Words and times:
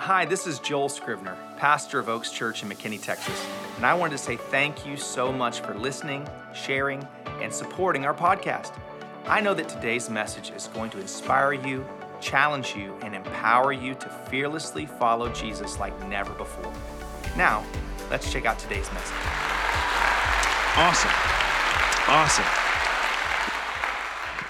Hi, 0.00 0.24
this 0.24 0.46
is 0.46 0.58
Joel 0.60 0.88
Scrivener, 0.88 1.36
pastor 1.58 1.98
of 1.98 2.08
Oaks 2.08 2.30
Church 2.30 2.62
in 2.62 2.70
McKinney, 2.70 3.00
Texas, 3.00 3.46
and 3.76 3.84
I 3.84 3.92
wanted 3.92 4.12
to 4.12 4.18
say 4.18 4.36
thank 4.36 4.86
you 4.86 4.96
so 4.96 5.30
much 5.30 5.60
for 5.60 5.74
listening, 5.74 6.26
sharing, 6.54 7.06
and 7.42 7.52
supporting 7.52 8.06
our 8.06 8.14
podcast. 8.14 8.72
I 9.26 9.42
know 9.42 9.52
that 9.52 9.68
today's 9.68 10.08
message 10.08 10.52
is 10.52 10.68
going 10.68 10.88
to 10.92 11.00
inspire 11.00 11.52
you, 11.52 11.86
challenge 12.18 12.74
you, 12.74 12.96
and 13.02 13.14
empower 13.14 13.74
you 13.74 13.94
to 13.96 14.08
fearlessly 14.30 14.86
follow 14.86 15.30
Jesus 15.34 15.78
like 15.78 16.08
never 16.08 16.32
before. 16.32 16.72
Now, 17.36 17.62
let's 18.10 18.32
check 18.32 18.46
out 18.46 18.58
today's 18.58 18.90
message. 18.94 19.16
Awesome. 20.76 21.10
Awesome. 22.08 22.69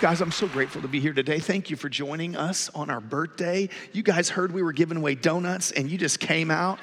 Guys, 0.00 0.22
I'm 0.22 0.32
so 0.32 0.48
grateful 0.48 0.80
to 0.80 0.88
be 0.88 0.98
here 0.98 1.12
today. 1.12 1.38
Thank 1.38 1.68
you 1.68 1.76
for 1.76 1.90
joining 1.90 2.34
us 2.34 2.70
on 2.74 2.88
our 2.88 3.02
birthday. 3.02 3.68
You 3.92 4.02
guys 4.02 4.30
heard 4.30 4.50
we 4.50 4.62
were 4.62 4.72
giving 4.72 4.96
away 4.96 5.14
donuts 5.14 5.72
and 5.72 5.90
you 5.90 5.98
just 5.98 6.18
came 6.18 6.50
out 6.50 6.78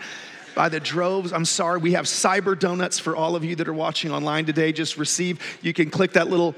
by 0.54 0.70
the 0.70 0.80
droves. 0.80 1.34
I'm 1.34 1.44
sorry, 1.44 1.80
we 1.80 1.94
have 1.94 2.05
cyber 2.05 2.58
donuts 2.58 3.00
for 3.00 3.16
all 3.16 3.36
of 3.36 3.44
you 3.44 3.55
that 3.55 3.68
are 3.68 3.74
watching 3.74 4.12
online 4.12 4.46
today. 4.46 4.72
Just 4.72 4.98
receive, 4.98 5.41
you 5.64 5.74
can 5.74 5.90
click 5.90 6.14
that 6.14 6.30
little 6.30 6.54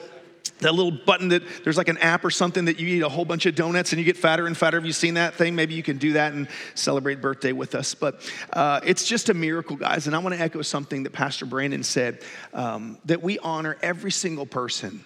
that 0.60 0.76
little 0.76 0.92
button 0.92 1.30
that 1.30 1.44
there's 1.64 1.78
like 1.78 1.88
an 1.88 1.98
app 2.00 2.26
or 2.26 2.30
something 2.30 2.66
that 2.66 2.78
you 2.78 2.90
eat 2.90 3.04
a 3.04 3.08
whole 3.08 3.24
bunch 3.24 3.46
of 3.46 3.56
donuts 3.56 3.94
and 3.94 4.00
you 4.00 4.04
get 4.04 4.18
fatter 4.18 4.46
and 4.46 4.58
fatter. 4.58 4.76
Have 4.76 4.86
you 4.86 4.92
seen 4.92 5.14
that 5.14 5.36
thing? 5.36 5.56
Maybe 5.56 5.76
you 5.76 5.84
can 5.84 5.98
do 5.98 6.14
that 6.14 6.34
and 6.34 6.50
celebrate 6.76 7.22
birthday 7.22 7.54
with 7.54 7.74
us. 7.74 7.96
But 7.96 8.30
uh, 8.52 8.82
it's 8.84 9.06
just 9.06 9.30
a 9.30 9.34
miracle, 9.34 9.78
guys. 9.78 10.08
And 10.08 10.16
I 10.16 10.20
want 10.20 10.36
to 10.36 10.42
echo 10.42 10.62
something 10.62 11.04
that 11.04 11.14
Pastor 11.14 11.46
Brandon 11.46 11.84
said 11.84 12.22
um, 12.54 12.98
that 13.06 13.24
we 13.24 13.40
honor 13.40 13.78
every 13.82 14.12
single 14.12 14.46
person. 14.46 15.06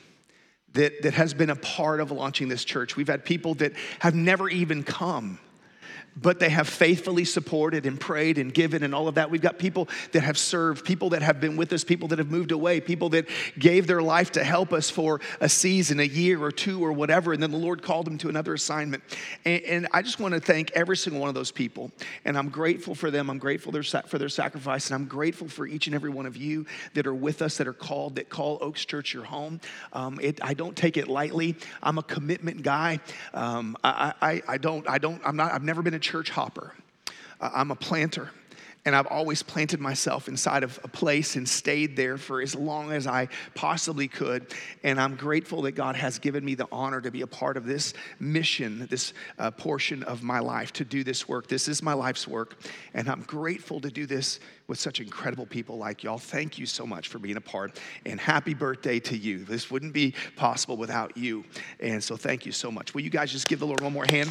That, 0.74 1.04
that 1.04 1.14
has 1.14 1.34
been 1.34 1.52
a 1.52 1.56
part 1.56 2.00
of 2.00 2.12
launching 2.12 2.48
this 2.48 2.66
church. 2.66 2.96
We've 2.96 3.08
had 3.08 3.24
people 3.24 3.54
that 3.56 3.74
have 4.00 4.16
never 4.16 4.50
even 4.50 4.84
come 4.84 5.40
but 6.16 6.40
they 6.40 6.50
have 6.50 6.68
faithfully 6.68 7.26
supported 7.26 7.86
and 7.86 8.00
prayed 8.00 8.38
and 8.38 8.54
given 8.54 8.84
and 8.84 8.94
all 8.94 9.08
of 9.08 9.16
that. 9.16 9.32
We've 9.32 9.42
got 9.42 9.58
people 9.58 9.90
that 10.12 10.22
have 10.22 10.38
served, 10.38 10.86
people 10.86 11.10
that 11.10 11.22
have 11.22 11.40
been 11.40 11.58
with 11.58 11.74
us, 11.74 11.84
people 11.84 12.08
that 12.10 12.20
have 12.20 12.30
moved 12.30 12.52
away, 12.52 12.80
people 12.82 13.10
that 13.10 13.28
gave 13.58 13.88
their 13.88 14.02
life 14.02 14.32
to 14.34 14.44
help 14.44 14.74
us 14.74 14.90
for 14.90 15.22
a 15.42 15.50
season, 15.50 16.00
a 16.00 16.04
year 16.04 16.42
or 16.42 16.52
two 16.52 16.84
or 16.84 16.92
whatever, 16.92 17.34
and 17.34 17.42
then 17.42 17.52
the 17.52 17.58
Lord 17.58 17.82
called 17.82 18.06
them 18.06 18.18
to 18.20 18.30
another 18.30 18.54
assignment. 18.54 19.04
And, 19.46 19.64
and 19.64 19.88
I 19.92 20.02
just 20.02 20.20
want 20.20 20.34
to 20.34 20.40
thank 20.40 20.72
every 20.72 20.98
single 20.98 21.20
one 21.20 21.30
of 21.30 21.36
those 21.36 21.52
people, 21.52 21.92
and 22.26 22.38
I'm 22.38 22.50
grateful 22.50 22.96
for 22.96 23.10
them. 23.10 23.30
I'm 23.30 23.40
grateful 23.40 23.72
for 23.72 24.18
their 24.18 24.30
sacrifice, 24.30 24.88
and 24.88 24.96
I'm 24.96 25.08
grateful 25.08 25.48
for 25.48 25.66
each 25.66 25.88
and 25.88 25.96
every 25.96 26.10
one 26.10 26.26
of 26.26 26.38
you 26.38 26.66
that 26.94 27.08
are 27.08 27.14
with 27.14 27.42
us, 27.42 27.58
that 27.58 27.68
are 27.68 27.74
called, 27.74 28.16
that 28.16 28.30
call 28.30 28.58
Oaks 28.62 28.86
Church 28.86 29.14
your 29.14 29.24
home. 29.24 29.60
Um, 29.94 30.20
it, 30.22 30.40
I 30.44 30.54
don't 30.54 30.76
take 30.76 30.98
it 30.98 31.08
lightly. 31.08 31.56
I'm 31.82 31.98
a 31.98 32.04
commitment 32.04 32.62
guy. 32.62 33.00
Um, 33.34 33.78
I, 33.84 34.14
I, 34.22 34.42
I 34.48 34.58
don't, 34.58 34.88
I 34.88 34.98
don't, 34.98 35.22
I'm 35.26 35.36
not, 35.36 35.52
I've 35.52 35.64
never 35.64 35.82
been 35.82 35.94
a 35.96 36.03
church 36.04 36.30
hopper. 36.30 36.76
Uh, 37.40 37.50
I'm 37.54 37.72
a 37.72 37.76
planter. 37.76 38.30
And 38.86 38.98
I've 38.98 39.08
always 39.08 39.42
planted 39.42 39.80
myself 39.80 40.28
inside 40.28 40.62
of 40.62 40.78
a 40.84 40.90
place 40.90 41.38
and 41.38 41.48
stayed 41.48 41.96
there 41.96 42.18
for 42.18 42.42
as 42.42 42.54
long 42.54 42.92
as 42.92 43.08
I 43.08 43.30
possibly 43.56 44.10
could. 44.10 44.54
And 44.84 45.00
I'm 45.00 45.16
grateful 45.16 45.62
that 45.62 45.72
God 45.72 45.96
has 45.96 46.20
given 46.20 46.44
me 46.44 46.54
the 46.56 46.68
honor 46.70 47.00
to 47.00 47.10
be 47.10 47.22
a 47.22 47.28
part 47.28 47.56
of 47.56 47.66
this 47.66 47.94
mission, 48.20 48.86
this 48.90 49.14
uh, 49.40 49.52
portion 49.52 50.04
of 50.04 50.22
my 50.22 50.40
life, 50.40 50.74
to 50.74 50.84
do 50.84 51.06
this 51.06 51.30
work. 51.30 51.48
This 51.48 51.70
is 51.70 51.82
my 51.82 51.94
life's 51.94 52.28
work. 52.28 52.62
And 52.94 53.08
I'm 53.08 53.22
grateful 53.22 53.80
to 53.80 53.90
do 53.90 54.06
this 54.06 54.42
with 54.68 54.80
such 54.80 55.00
incredible 55.00 55.46
people 55.46 55.78
like 55.78 56.04
y'all. 56.04 56.18
Thank 56.18 56.58
you 56.58 56.66
so 56.66 56.86
much 56.86 57.08
for 57.08 57.20
being 57.20 57.38
a 57.38 57.42
part. 57.42 57.80
And 58.06 58.20
happy 58.20 58.54
birthday 58.54 59.00
to 59.00 59.18
you. 59.18 59.46
This 59.46 59.72
wouldn't 59.72 59.94
be 59.94 60.14
possible 60.36 60.76
without 60.76 61.16
you. 61.16 61.46
And 61.80 62.04
so 62.04 62.18
thank 62.18 62.46
you 62.46 62.52
so 62.52 62.70
much. 62.70 62.94
Will 62.94 63.02
you 63.02 63.10
guys 63.10 63.32
just 63.32 63.48
give 63.48 63.60
the 63.60 63.68
Lord 63.68 63.80
one 63.80 63.94
more 63.94 64.06
hand? 64.10 64.30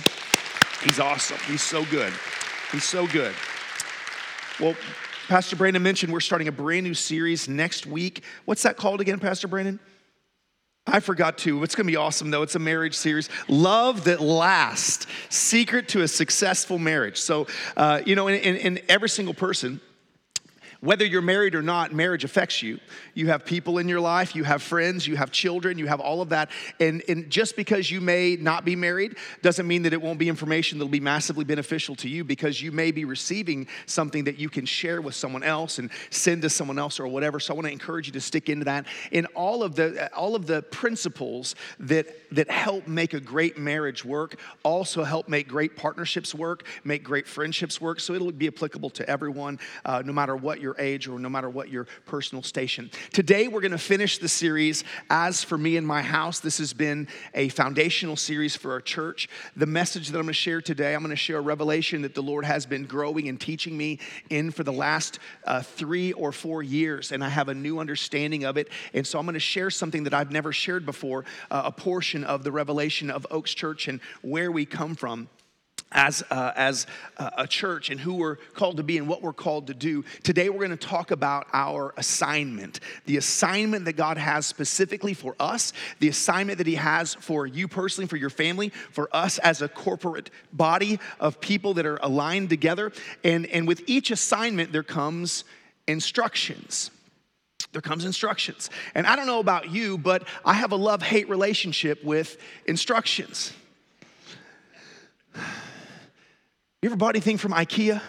He's 0.85 0.99
awesome. 0.99 1.39
He's 1.47 1.63
so 1.63 1.85
good. 1.85 2.13
He's 2.73 2.85
so 2.85 3.07
good. 3.07 3.35
Well, 4.59 4.75
Pastor 5.29 5.55
Brandon 5.55 5.83
mentioned 5.83 6.13
we're 6.13 6.21
starting 6.21 6.49
a 6.49 6.53
brand 6.53 6.85
new 6.85 6.95
series 6.95 7.49
next 7.49 7.87
week. 7.87 8.25
What's 8.45 8.63
that 8.65 8.77
called 8.77 9.01
again, 9.01 9.21
Pastor 9.21 9.47
Brandon? 9.47 9.79
I 10.85 10.99
forgot 10.99 11.39
to. 11.39 11.63
It's 11.63 11.77
going 11.77 11.87
to 11.87 11.91
be 11.91 11.97
awesome, 11.97 12.33
though. 12.33 12.43
It's 12.43 12.57
a 12.57 12.59
marriage 12.59 12.95
series. 12.95 13.29
Love 13.49 14.05
that 14.05 14.21
lasts. 14.21 15.07
Secret 15.29 15.89
to 15.89 16.03
a 16.03 16.09
successful 16.09 16.79
marriage. 16.79 17.19
So, 17.19 17.47
uh, 17.77 18.03
you 18.05 18.17
know, 18.17 18.27
in, 18.27 18.41
in, 18.41 18.57
in 18.57 18.81
every 18.89 19.09
single 19.09 19.35
person, 19.35 19.81
whether 20.83 21.07
you're 21.07 21.23
married 21.23 21.55
or 21.55 21.63
not, 21.63 21.93
marriage 21.93 22.25
affects 22.25 22.61
you. 22.61 22.81
You 23.15 23.29
have 23.29 23.45
people 23.45 23.79
in 23.79 23.89
your 23.89 24.01
life, 24.01 24.35
you 24.35 24.43
have 24.43 24.63
friends, 24.63 25.07
you 25.07 25.15
have 25.15 25.31
children, 25.31 25.79
you 25.79 25.87
have 25.87 26.01
all 26.01 26.21
of 26.21 26.31
that. 26.31 26.51
And, 26.81 27.05
and 27.09 27.31
just 27.31 27.55
because 27.55 27.89
you 27.89 28.01
may 28.01 28.35
not 28.35 28.65
be 28.65 28.75
married 28.75 29.17
doesn't 29.43 29.69
mean 29.69 29.83
that 29.83 29.93
it 29.93 30.03
won't 30.03 30.19
be 30.19 30.29
information 30.29 30.79
that'll 30.79 30.91
be 30.91 30.99
massively 30.99 31.45
beneficial 31.45 31.95
to 31.97 32.09
you 32.09 32.25
because 32.25 32.61
you 32.61 32.73
may 32.73 32.91
be 32.91 33.05
receiving 33.05 33.69
something 33.87 34.25
that 34.25 34.39
you 34.39 34.49
can 34.49 34.67
share 34.67 35.01
with 35.01 35.15
someone 35.15 35.45
else 35.45 35.79
and 35.79 35.89
send 36.11 36.43
to 36.43 36.51
someone 36.51 36.81
else 36.81 36.99
or 36.99 37.07
whatever. 37.07 37.39
So 37.39 37.55
I 37.55 37.57
want 37.57 37.67
to 37.69 37.73
encourage 37.73 38.09
you 38.09 38.13
to 38.15 38.21
stick 38.21 38.49
into 38.49 38.65
that. 38.65 38.87
And 39.13 39.27
all 39.37 39.63
of 39.63 39.77
the 39.77 40.13
all 40.13 40.35
of 40.35 40.47
the 40.47 40.63
principles 40.63 41.55
that 41.79 42.09
that 42.33 42.51
help 42.51 42.89
make 42.89 43.15
a 43.15 43.21
great 43.21 43.57
marriage 43.57 44.05
work 44.05 44.41
also 44.65 45.05
help 45.05 45.29
make 45.29 45.47
great 45.47 45.77
partnerships 45.77 46.35
work, 46.35 46.67
make 46.83 47.05
great 47.05 47.29
friendships 47.29 47.81
work. 47.81 48.01
So 48.01 48.15
it'll 48.15 48.33
be 48.33 48.49
applicable 48.49 48.91
to 48.91 49.09
everyone, 49.09 49.61
uh, 49.85 50.03
no 50.05 50.13
matter 50.13 50.35
what 50.35 50.61
your 50.61 50.72
your 50.73 50.85
age 50.85 51.09
or 51.09 51.19
no 51.19 51.29
matter 51.29 51.51
what 51.51 51.69
your 51.69 51.87
personal 52.07 52.43
station. 52.43 52.91
Today, 53.13 53.49
we're 53.49 53.61
going 53.61 53.73
to 53.73 53.79
finish 53.79 54.19
the 54.19 54.29
series, 54.29 54.85
As 55.11 55.45
for 55.45 55.59
Me 55.59 55.77
and 55.77 55.87
My 55.87 56.03
House. 56.03 56.41
This 56.41 56.59
has 56.59 56.73
been 56.73 57.09
a 57.35 57.49
foundational 57.51 58.17
series 58.17 58.57
for 58.57 58.73
our 58.73 58.81
church. 58.81 59.29
The 59.57 59.67
message 59.67 60.09
that 60.09 60.19
I'm 60.19 60.25
going 60.25 60.29
to 60.29 60.35
share 60.35 60.61
today, 60.61 60.95
I'm 60.95 61.03
going 61.03 61.11
to 61.11 61.17
share 61.17 61.39
a 61.39 61.43
revelation 61.43 62.03
that 62.03 62.15
the 62.15 62.23
Lord 62.23 62.45
has 62.45 62.65
been 62.65 62.85
growing 62.85 63.29
and 63.29 63.41
teaching 63.41 63.77
me 63.77 63.99
in 64.31 64.51
for 64.51 64.65
the 64.65 64.73
last 64.73 65.19
uh, 65.45 65.61
three 65.61 66.13
or 66.13 66.33
four 66.33 66.63
years, 66.63 67.13
and 67.13 67.23
I 67.23 67.29
have 67.29 67.49
a 67.49 67.55
new 67.55 67.79
understanding 67.79 68.45
of 68.45 68.57
it. 68.57 68.69
And 68.95 69.07
so 69.07 69.19
I'm 69.19 69.27
going 69.27 69.35
to 69.35 69.41
share 69.41 69.71
something 69.71 70.05
that 70.05 70.15
I've 70.15 70.33
never 70.33 70.53
shared 70.53 70.87
before 70.87 71.25
uh, 71.51 71.63
a 71.67 71.73
portion 71.73 72.25
of 72.25 72.45
the 72.45 72.53
revelation 72.53 73.11
of 73.11 73.27
Oaks 73.31 73.53
Church 73.53 73.89
and 73.89 74.01
where 74.23 74.51
we 74.51 74.65
come 74.65 74.95
from 74.95 75.29
as, 75.93 76.23
uh, 76.31 76.53
as 76.57 76.87
a 77.19 77.47
church 77.47 77.91
and 77.91 78.01
who 78.01 78.15
we're 78.15 78.37
called 78.37 78.79
to 78.79 78.83
be 78.83 78.99
and 78.99 79.07
what 79.07 79.23
we're 79.23 79.33
called 79.33 79.69
to 79.69 79.75
do. 79.75 80.05
Today, 80.23 80.49
we're 80.49 80.67
going 80.67 80.71
to 80.71 80.77
talk 80.77 81.11
about 81.11 81.47
our 81.53 81.95
assignment 81.97 82.81
the 83.05 83.17
assignment 83.17 83.85
that 83.85 83.95
God 83.95 84.17
has 84.17 84.47
specifically 84.47 85.15
for 85.15 85.35
us, 85.39 85.73
the 86.01 86.09
assignment 86.09 86.59
that 86.59 86.67
He 86.67 86.77
has 86.77 87.15
for 87.15 87.47
you 87.47 87.69
personally, 87.69 88.07
for 88.07 88.17
your 88.17 88.31
family, 88.31 88.69
for 88.69 89.09
us 89.13 89.39
as 89.39 89.63
a 89.63 89.69
corporate 89.69 90.31
body 90.53 90.99
of 91.21 91.41
people 91.41 91.75
that 91.75 91.87
are 91.87 91.99
aligned 92.03 92.51
together. 92.51 92.93
And, 93.25 93.47
and 93.47 93.67
with 93.67 93.83
each 93.87 94.11
assignment, 94.11 94.73
there 94.73 94.83
comes 94.83 95.45
instructions. 95.87 96.91
There 97.73 97.83
comes 97.83 98.05
instructions. 98.05 98.71
And 98.95 99.07
I 99.07 99.17
don't 99.17 99.27
know 99.27 99.41
about 99.41 99.71
you, 99.71 99.99
but 99.99 100.27
I 100.45 100.55
have 100.55 100.73
a 100.73 100.77
love 100.77 101.03
hate 101.03 101.29
relationship 101.29 102.05
with 102.05 102.37
instructions. 102.67 103.53
You 106.83 106.89
ever 106.89 106.97
bought 106.97 107.15
anything 107.15 107.39
from 107.39 107.53
IKEA? 107.53 108.03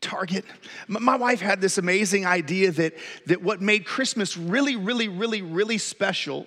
Target. 0.00 0.44
My 0.86 1.16
wife 1.16 1.40
had 1.40 1.60
this 1.60 1.78
amazing 1.78 2.24
idea 2.24 2.70
that, 2.70 2.94
that 3.26 3.42
what 3.42 3.60
made 3.60 3.84
Christmas 3.84 4.36
really, 4.36 4.76
really, 4.76 5.08
really, 5.08 5.42
really 5.42 5.78
special 5.78 6.46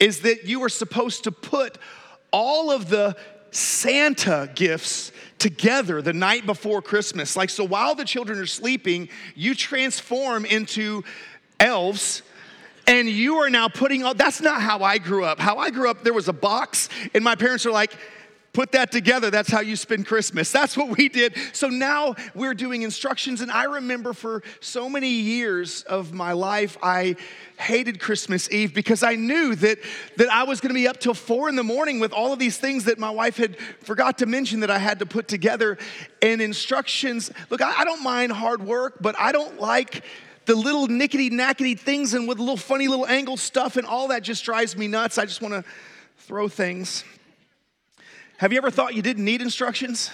is 0.00 0.22
that 0.22 0.46
you 0.46 0.58
were 0.58 0.68
supposed 0.68 1.22
to 1.24 1.30
put 1.30 1.78
all 2.32 2.72
of 2.72 2.88
the 2.88 3.16
Santa 3.52 4.50
gifts 4.56 5.12
together 5.38 6.02
the 6.02 6.12
night 6.12 6.44
before 6.44 6.82
Christmas. 6.82 7.36
Like, 7.36 7.50
so 7.50 7.62
while 7.62 7.94
the 7.94 8.04
children 8.04 8.36
are 8.40 8.46
sleeping, 8.46 9.08
you 9.36 9.54
transform 9.54 10.44
into 10.44 11.04
elves 11.60 12.22
and 12.88 13.08
you 13.08 13.36
are 13.36 13.48
now 13.48 13.68
putting 13.68 14.02
all 14.02 14.14
that's 14.14 14.40
not 14.40 14.60
how 14.60 14.80
I 14.80 14.98
grew 14.98 15.24
up. 15.24 15.38
How 15.38 15.58
I 15.58 15.70
grew 15.70 15.88
up, 15.88 16.02
there 16.02 16.12
was 16.12 16.26
a 16.26 16.32
box, 16.32 16.88
and 17.14 17.22
my 17.22 17.36
parents 17.36 17.64
are 17.64 17.70
like, 17.70 17.96
Put 18.52 18.72
that 18.72 18.92
together. 18.92 19.30
That's 19.30 19.50
how 19.50 19.60
you 19.60 19.76
spend 19.76 20.06
Christmas. 20.06 20.52
That's 20.52 20.76
what 20.76 20.94
we 20.94 21.08
did. 21.08 21.36
So 21.54 21.68
now 21.68 22.14
we're 22.34 22.52
doing 22.52 22.82
instructions. 22.82 23.40
And 23.40 23.50
I 23.50 23.64
remember 23.64 24.12
for 24.12 24.42
so 24.60 24.90
many 24.90 25.08
years 25.08 25.84
of 25.84 26.12
my 26.12 26.32
life, 26.32 26.76
I 26.82 27.16
hated 27.56 27.98
Christmas 27.98 28.50
Eve 28.50 28.74
because 28.74 29.02
I 29.02 29.14
knew 29.14 29.54
that, 29.54 29.78
that 30.18 30.28
I 30.28 30.44
was 30.44 30.60
going 30.60 30.68
to 30.68 30.74
be 30.74 30.86
up 30.86 31.00
till 31.00 31.14
four 31.14 31.48
in 31.48 31.56
the 31.56 31.62
morning 31.62 31.98
with 31.98 32.12
all 32.12 32.34
of 32.34 32.38
these 32.38 32.58
things 32.58 32.84
that 32.84 32.98
my 32.98 33.08
wife 33.08 33.38
had 33.38 33.56
forgot 33.80 34.18
to 34.18 34.26
mention 34.26 34.60
that 34.60 34.70
I 34.70 34.78
had 34.78 34.98
to 34.98 35.06
put 35.06 35.28
together 35.28 35.78
and 36.20 36.42
instructions. 36.42 37.30
Look, 37.48 37.62
I, 37.62 37.80
I 37.80 37.84
don't 37.84 38.02
mind 38.02 38.32
hard 38.32 38.62
work, 38.62 38.96
but 39.00 39.18
I 39.18 39.32
don't 39.32 39.60
like 39.60 40.04
the 40.44 40.54
little 40.54 40.88
nickety 40.88 41.30
knackety 41.30 41.78
things 41.78 42.12
and 42.12 42.28
with 42.28 42.38
little 42.38 42.58
funny 42.58 42.86
little 42.86 43.06
angle 43.06 43.38
stuff 43.38 43.78
and 43.78 43.86
all 43.86 44.08
that 44.08 44.22
just 44.22 44.44
drives 44.44 44.76
me 44.76 44.88
nuts. 44.88 45.16
I 45.16 45.24
just 45.24 45.40
want 45.40 45.54
to 45.54 45.64
throw 46.18 46.48
things. 46.48 47.04
Have 48.38 48.52
you 48.52 48.58
ever 48.58 48.70
thought 48.70 48.94
you 48.94 49.02
didn't 49.02 49.24
need 49.24 49.40
instructions? 49.40 50.10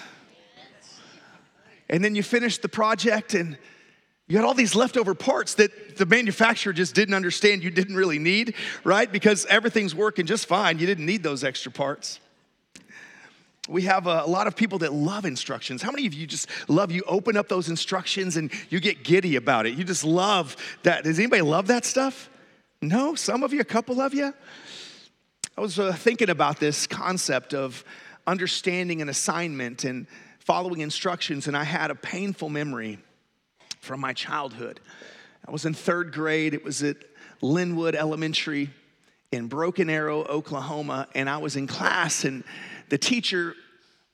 And 1.89 2.05
then 2.05 2.15
you 2.15 2.23
finished 2.23 2.63
the 2.63 2.69
project 2.69 3.35
and 3.35 3.57
you 4.29 4.37
had 4.37 4.45
all 4.45 4.53
these 4.53 4.75
leftover 4.75 5.15
parts 5.15 5.55
that 5.55 5.97
the 5.97 6.05
manufacturer 6.05 6.75
just 6.75 6.95
didn't 6.95 7.15
understand 7.15 7.65
you 7.65 7.71
didn't 7.71 7.97
really 7.97 8.19
need, 8.19 8.55
right? 8.85 9.11
Because 9.11 9.47
everything's 9.47 9.95
working 9.95 10.27
just 10.27 10.47
fine. 10.47 10.79
You 10.79 10.87
didn't 10.87 11.07
need 11.07 11.23
those 11.23 11.43
extra 11.43 11.73
parts. 11.73 12.21
we 13.69 13.83
have 13.83 14.07
a, 14.07 14.25
lot 14.27 14.47
of 14.47 14.55
people 14.55 14.81
that 14.81 14.93
love 14.93 15.25
instructions. 15.25 15.81
How 15.81 15.91
many 15.91 16.07
of 16.07 16.13
you 16.13 16.27
just 16.27 16.47
love 16.69 16.91
you 16.91 17.03
open 17.07 17.39
up 17.39 17.49
those 17.49 17.71
instructions 17.71 18.37
and 18.37 18.51
you 18.69 18.81
get 18.81 19.03
giddy 19.03 19.37
about 19.37 19.65
it? 19.65 19.75
You 19.79 19.85
just 19.85 20.05
love 20.05 20.57
that. 20.83 21.05
Does 21.05 21.19
anybody 21.19 21.43
love 21.43 21.69
that 21.69 21.87
stuff? 21.87 22.29
No, 22.83 23.15
some 23.15 23.43
of 23.43 23.55
you, 23.55 23.61
a 23.61 23.65
couple 23.65 23.99
of 23.99 24.13
you. 24.13 24.35
I 25.57 25.61
was 25.61 25.79
uh, 25.79 25.93
thinking 25.93 26.29
about 26.29 26.61
this 26.61 26.87
concept 26.87 27.55
of 27.55 27.83
understanding 28.29 29.01
an 29.01 29.09
assignment 29.09 29.85
and 29.85 30.07
following 30.39 30.81
instructions, 30.81 31.49
and 31.49 31.57
I 31.57 31.65
had 31.65 31.91
a 31.91 31.95
painful 31.95 32.51
memory 32.51 32.99
from 33.81 34.01
my 34.01 34.13
childhood. 34.13 34.81
I 35.47 35.51
was 35.51 35.65
in 35.65 35.73
third 35.73 36.13
grade, 36.13 36.53
it 36.53 36.63
was 36.63 36.83
at 36.83 36.99
Linwood 37.41 37.95
Elementary 37.95 38.69
in 39.33 39.49
Broken 39.49 39.89
Arrow, 39.89 40.25
Oklahoma, 40.25 41.09
and 41.15 41.29
I 41.29 41.39
was 41.39 41.57
in 41.57 41.67
class, 41.67 42.25
and 42.25 42.45
the 42.91 42.99
teacher 42.99 43.55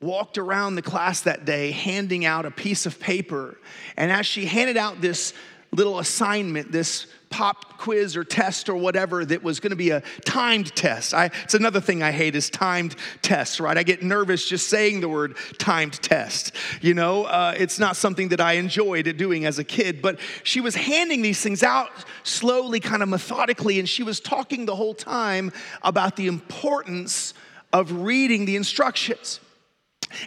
walked 0.01 0.39
around 0.39 0.77
the 0.77 0.83
class 0.83 1.23
that 1.23 1.45
day 1.45 1.73
handing 1.73 2.25
out 2.25 2.47
a 2.47 2.51
piece 2.51 2.87
of 2.87 3.01
paper. 3.01 3.59
And 3.97 4.13
as 4.13 4.27
she 4.27 4.45
handed 4.45 4.77
out 4.77 5.01
this 5.01 5.33
little 5.73 5.99
assignment, 5.99 6.71
this 6.71 7.07
pop 7.35 7.79
quiz 7.79 8.17
or 8.17 8.23
test 8.23 8.69
or 8.69 8.77
whatever 8.77 9.25
that 9.25 9.43
was 9.43 9.59
going 9.59 9.71
to 9.71 9.77
be 9.77 9.91
a 9.91 10.05
timed 10.25 10.73
test. 10.77 11.13
I, 11.13 11.33
it's 11.43 11.55
another 11.55 11.81
thing 11.81 12.01
I 12.01 12.13
hate 12.13 12.37
is 12.37 12.49
timed 12.49 12.95
tests, 13.23 13.59
right? 13.59 13.77
I 13.77 13.83
get 13.83 14.05
nervous 14.05 14.49
just 14.49 14.69
saying 14.69 15.01
the 15.01 15.09
word 15.09 15.37
timed 15.59 15.95
test. 15.95 16.53
You 16.81 16.95
know, 16.95 17.25
uh, 17.25 17.53
it's 17.59 17.81
not 17.81 17.97
something 17.97 18.29
that 18.29 18.41
I 18.41 18.53
enjoyed 18.53 19.17
doing 19.17 19.47
as 19.47 19.59
a 19.59 19.65
kid, 19.65 20.01
but 20.01 20.21
she 20.45 20.61
was 20.61 20.77
handing 20.77 21.23
these 21.23 21.41
things 21.41 21.65
out 21.65 21.91
slowly, 22.23 22.79
kind 22.79 23.03
of 23.03 23.09
methodically, 23.09 23.81
and 23.81 23.89
she 23.89 24.05
was 24.05 24.21
talking 24.21 24.65
the 24.65 24.77
whole 24.77 24.95
time 24.95 25.51
about 25.83 26.15
the 26.15 26.29
importance 26.29 27.35
of 27.73 27.91
reading 28.05 28.45
the 28.45 28.55
instructions. 28.55 29.41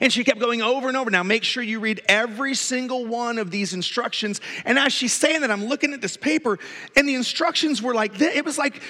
And 0.01 0.11
she 0.11 0.23
kept 0.23 0.39
going 0.39 0.61
over 0.61 0.87
and 0.87 0.97
over. 0.97 1.09
Now, 1.09 1.23
make 1.23 1.43
sure 1.43 1.63
you 1.63 1.79
read 1.79 2.01
every 2.07 2.55
single 2.55 3.05
one 3.05 3.37
of 3.37 3.51
these 3.51 3.73
instructions. 3.73 4.41
And 4.65 4.77
as 4.77 4.93
she's 4.93 5.13
saying 5.13 5.41
that, 5.41 5.51
I'm 5.51 5.65
looking 5.65 5.93
at 5.93 6.01
this 6.01 6.17
paper, 6.17 6.59
and 6.95 7.07
the 7.07 7.15
instructions 7.15 7.81
were 7.81 7.93
like 7.93 8.17
this. 8.17 8.35
It 8.35 8.45
was 8.45 8.57
like 8.57 8.81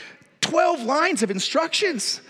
12 0.41 0.83
lines 0.83 1.23
of 1.23 1.31
instructions. 1.31 2.21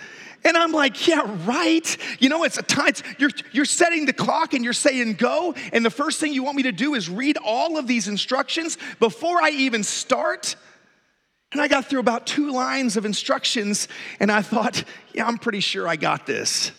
And 0.43 0.55
I'm 0.55 0.71
like, 0.71 1.07
yeah, 1.07 1.21
right. 1.45 1.97
You 2.19 2.29
know, 2.29 2.43
it's 2.43 2.57
a 2.57 2.63
time, 2.63 2.93
you're, 3.17 3.31
you're 3.51 3.65
setting 3.65 4.05
the 4.05 4.13
clock 4.13 4.53
and 4.53 4.63
you're 4.63 4.73
saying 4.73 5.15
go. 5.15 5.53
And 5.73 5.85
the 5.85 5.89
first 5.89 6.19
thing 6.19 6.33
you 6.33 6.43
want 6.43 6.55
me 6.57 6.63
to 6.63 6.71
do 6.71 6.93
is 6.93 7.09
read 7.09 7.37
all 7.37 7.77
of 7.77 7.87
these 7.87 8.07
instructions 8.07 8.77
before 8.99 9.41
I 9.41 9.49
even 9.49 9.83
start. 9.83 10.55
And 11.51 11.61
I 11.61 11.67
got 11.67 11.85
through 11.85 12.01
about 12.01 12.27
two 12.27 12.51
lines 12.51 12.97
of 12.97 13.05
instructions 13.05 13.87
and 14.19 14.31
I 14.31 14.41
thought, 14.41 14.83
yeah, 15.13 15.25
I'm 15.25 15.37
pretty 15.37 15.59
sure 15.61 15.87
I 15.87 15.95
got 15.95 16.25
this. 16.25 16.71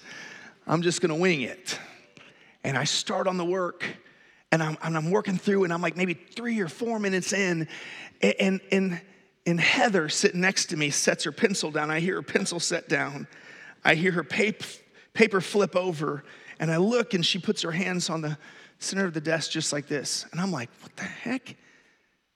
I'm 0.68 0.82
just 0.82 1.00
gonna 1.00 1.16
wing 1.16 1.40
it. 1.40 1.78
And 2.62 2.76
I 2.76 2.84
start 2.84 3.26
on 3.26 3.38
the 3.38 3.44
work 3.44 3.84
and 4.52 4.62
I'm, 4.62 4.76
and 4.82 4.96
I'm 4.96 5.10
working 5.10 5.38
through 5.38 5.64
and 5.64 5.72
I'm 5.72 5.80
like 5.80 5.96
maybe 5.96 6.12
three 6.12 6.60
or 6.60 6.68
four 6.68 6.98
minutes 6.98 7.32
in 7.32 7.66
and, 8.20 8.60
and, 8.70 9.00
and 9.46 9.60
Heather 9.60 10.10
sitting 10.10 10.42
next 10.42 10.66
to 10.66 10.76
me 10.76 10.90
sets 10.90 11.24
her 11.24 11.32
pencil 11.32 11.70
down. 11.70 11.90
I 11.90 12.00
hear 12.00 12.16
her 12.16 12.22
pencil 12.22 12.60
set 12.60 12.88
down. 12.88 13.26
I 13.84 13.94
hear 13.94 14.12
her 14.12 14.24
paper, 14.24 14.66
paper 15.14 15.40
flip 15.40 15.74
over 15.74 16.24
and 16.60 16.70
I 16.70 16.76
look 16.76 17.14
and 17.14 17.24
she 17.24 17.38
puts 17.38 17.62
her 17.62 17.72
hands 17.72 18.10
on 18.10 18.20
the 18.20 18.36
center 18.78 19.06
of 19.06 19.14
the 19.14 19.20
desk 19.22 19.50
just 19.50 19.72
like 19.72 19.86
this. 19.86 20.26
And 20.32 20.40
I'm 20.40 20.52
like, 20.52 20.68
what 20.82 20.94
the 20.96 21.04
heck? 21.04 21.56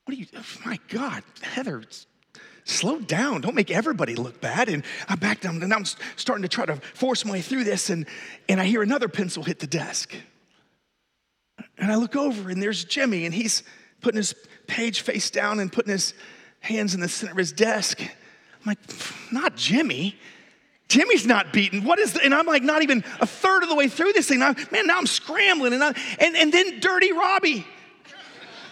What 0.04 0.16
are 0.16 0.18
you, 0.18 0.26
oh 0.36 0.44
my 0.64 0.78
God, 0.88 1.22
Heather, 1.42 1.82
slow 2.64 3.00
down. 3.00 3.40
Don't 3.40 3.54
make 3.54 3.70
everybody 3.70 4.14
look 4.14 4.40
bad. 4.40 4.68
And 4.68 4.84
I 5.08 5.16
back 5.16 5.40
down, 5.40 5.62
and 5.62 5.72
I'm 5.72 5.84
starting 6.16 6.42
to 6.42 6.48
try 6.48 6.66
to 6.66 6.76
force 6.76 7.24
my 7.24 7.32
way 7.32 7.40
through 7.40 7.64
this, 7.64 7.90
and, 7.90 8.06
and 8.48 8.60
I 8.60 8.64
hear 8.64 8.82
another 8.82 9.08
pencil 9.08 9.42
hit 9.42 9.58
the 9.58 9.66
desk. 9.66 10.14
And 11.78 11.90
I 11.90 11.96
look 11.96 12.16
over, 12.16 12.50
and 12.50 12.62
there's 12.62 12.84
Jimmy, 12.84 13.24
and 13.24 13.34
he's 13.34 13.62
putting 14.00 14.18
his 14.18 14.34
page 14.66 15.00
face 15.00 15.30
down 15.30 15.60
and 15.60 15.72
putting 15.72 15.92
his 15.92 16.14
hands 16.60 16.94
in 16.94 17.00
the 17.00 17.08
center 17.08 17.32
of 17.32 17.38
his 17.38 17.52
desk. 17.52 18.00
I'm 18.00 18.08
like, 18.66 18.78
not 19.32 19.56
Jimmy. 19.56 20.16
Jimmy's 20.88 21.26
not 21.26 21.52
beaten. 21.52 21.84
What 21.84 21.98
is 21.98 22.12
the, 22.12 22.22
and 22.22 22.34
I'm 22.34 22.46
like 22.46 22.62
not 22.62 22.82
even 22.82 23.02
a 23.20 23.26
third 23.26 23.62
of 23.62 23.68
the 23.68 23.74
way 23.74 23.88
through 23.88 24.12
this 24.12 24.28
thing. 24.28 24.42
I'm, 24.42 24.54
man, 24.70 24.86
now 24.86 24.98
I'm 24.98 25.06
scrambling. 25.06 25.72
And, 25.72 25.82
I, 25.82 25.94
and, 26.18 26.36
and 26.36 26.52
then 26.52 26.80
Dirty 26.80 27.12
Robbie. 27.12 27.66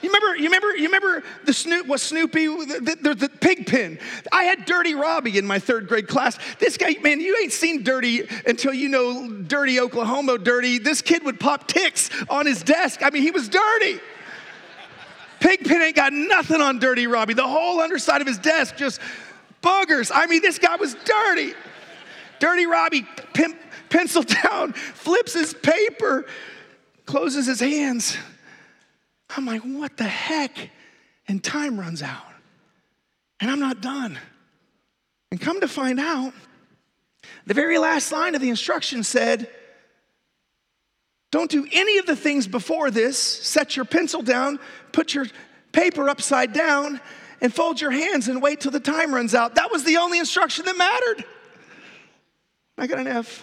You 0.02 0.08
remember, 0.08 0.36
you 0.36 0.44
remember, 0.44 0.76
you 0.76 0.86
remember 0.86 1.22
the 1.44 1.52
Snoop 1.52 1.86
was 1.86 2.02
Snoopy, 2.02 2.46
the, 2.46 2.98
the, 3.02 3.14
the, 3.14 3.28
pig 3.28 3.66
pen. 3.66 3.98
I 4.32 4.44
had 4.44 4.64
Dirty 4.64 4.94
Robbie 4.94 5.36
in 5.36 5.46
my 5.46 5.58
third 5.58 5.88
grade 5.88 6.08
class. 6.08 6.38
This 6.58 6.76
guy, 6.78 6.96
man, 7.02 7.20
you 7.20 7.36
ain't 7.42 7.52
seen 7.52 7.82
Dirty 7.82 8.26
until 8.46 8.72
you 8.72 8.88
know 8.88 9.28
Dirty 9.28 9.78
Oklahoma 9.78 10.38
Dirty. 10.38 10.78
This 10.78 11.02
kid 11.02 11.22
would 11.24 11.38
pop 11.38 11.68
ticks 11.68 12.08
on 12.30 12.46
his 12.46 12.62
desk. 12.62 13.00
I 13.02 13.10
mean, 13.10 13.22
he 13.22 13.30
was 13.30 13.48
dirty. 13.48 14.00
Pigpen 15.40 15.82
ain't 15.82 15.96
got 15.96 16.12
nothing 16.12 16.60
on 16.60 16.78
Dirty 16.78 17.06
Robbie. 17.06 17.34
The 17.34 17.46
whole 17.46 17.80
underside 17.80 18.20
of 18.20 18.26
his 18.26 18.38
desk 18.38 18.76
just 18.76 19.00
boogers. 19.62 20.10
I 20.14 20.26
mean, 20.26 20.42
this 20.42 20.58
guy 20.58 20.76
was 20.76 20.94
dirty. 20.94 21.54
Dirty 22.38 22.66
Robbie, 22.66 23.06
pimp, 23.34 23.58
pencil 23.90 24.22
down, 24.44 24.72
flips 24.72 25.34
his 25.34 25.52
paper, 25.54 26.26
closes 27.06 27.46
his 27.46 27.60
hands. 27.60 28.16
I'm 29.36 29.46
like, 29.46 29.62
what 29.62 29.96
the 29.96 30.04
heck? 30.04 30.70
And 31.28 31.42
time 31.42 31.78
runs 31.78 32.02
out. 32.02 32.24
And 33.40 33.50
I'm 33.50 33.60
not 33.60 33.80
done. 33.80 34.18
And 35.30 35.40
come 35.40 35.60
to 35.60 35.68
find 35.68 36.00
out, 36.00 36.32
the 37.46 37.54
very 37.54 37.78
last 37.78 38.12
line 38.12 38.34
of 38.34 38.40
the 38.40 38.48
instruction 38.48 39.02
said, 39.02 39.48
Don't 41.30 41.50
do 41.50 41.66
any 41.72 41.98
of 41.98 42.06
the 42.06 42.16
things 42.16 42.46
before 42.46 42.90
this. 42.90 43.18
Set 43.18 43.76
your 43.76 43.84
pencil 43.84 44.22
down, 44.22 44.58
put 44.92 45.14
your 45.14 45.26
paper 45.72 46.08
upside 46.08 46.52
down, 46.52 47.00
and 47.40 47.54
fold 47.54 47.80
your 47.80 47.90
hands 47.90 48.28
and 48.28 48.42
wait 48.42 48.60
till 48.60 48.72
the 48.72 48.80
time 48.80 49.14
runs 49.14 49.34
out. 49.34 49.54
That 49.54 49.70
was 49.70 49.84
the 49.84 49.98
only 49.98 50.18
instruction 50.18 50.64
that 50.64 50.76
mattered. 50.76 51.24
I 52.76 52.86
got 52.86 52.98
an 52.98 53.06
F. 53.06 53.42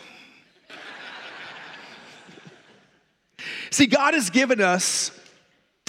See, 3.69 3.85
God 3.85 4.13
has 4.13 4.29
given 4.29 4.61
us 4.61 5.11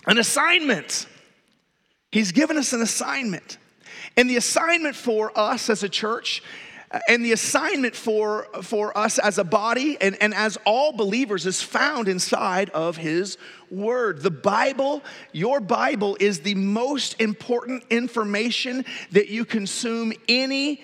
an 0.06 0.18
assignment. 0.18 1.06
He's 2.10 2.32
given 2.32 2.56
us 2.56 2.72
an 2.72 2.82
assignment. 2.82 3.58
And 4.16 4.28
the 4.28 4.36
assignment 4.36 4.96
for 4.96 5.36
us 5.38 5.70
as 5.70 5.82
a 5.82 5.88
church, 5.88 6.42
uh, 6.90 7.00
and 7.08 7.24
the 7.24 7.32
assignment 7.32 7.94
for, 7.94 8.46
for 8.62 8.96
us 8.96 9.18
as 9.18 9.36
a 9.38 9.44
body 9.44 9.98
and, 10.00 10.16
and 10.22 10.32
as 10.32 10.56
all 10.64 10.92
believers 10.92 11.44
is 11.44 11.62
found 11.62 12.08
inside 12.08 12.70
of 12.70 12.96
His 12.96 13.36
Word. 13.70 14.22
The 14.22 14.30
Bible, 14.30 15.02
your 15.32 15.60
Bible, 15.60 16.16
is 16.18 16.40
the 16.40 16.54
most 16.54 17.20
important 17.20 17.84
information 17.90 18.86
that 19.12 19.28
you 19.28 19.44
consume 19.44 20.12
any 20.28 20.80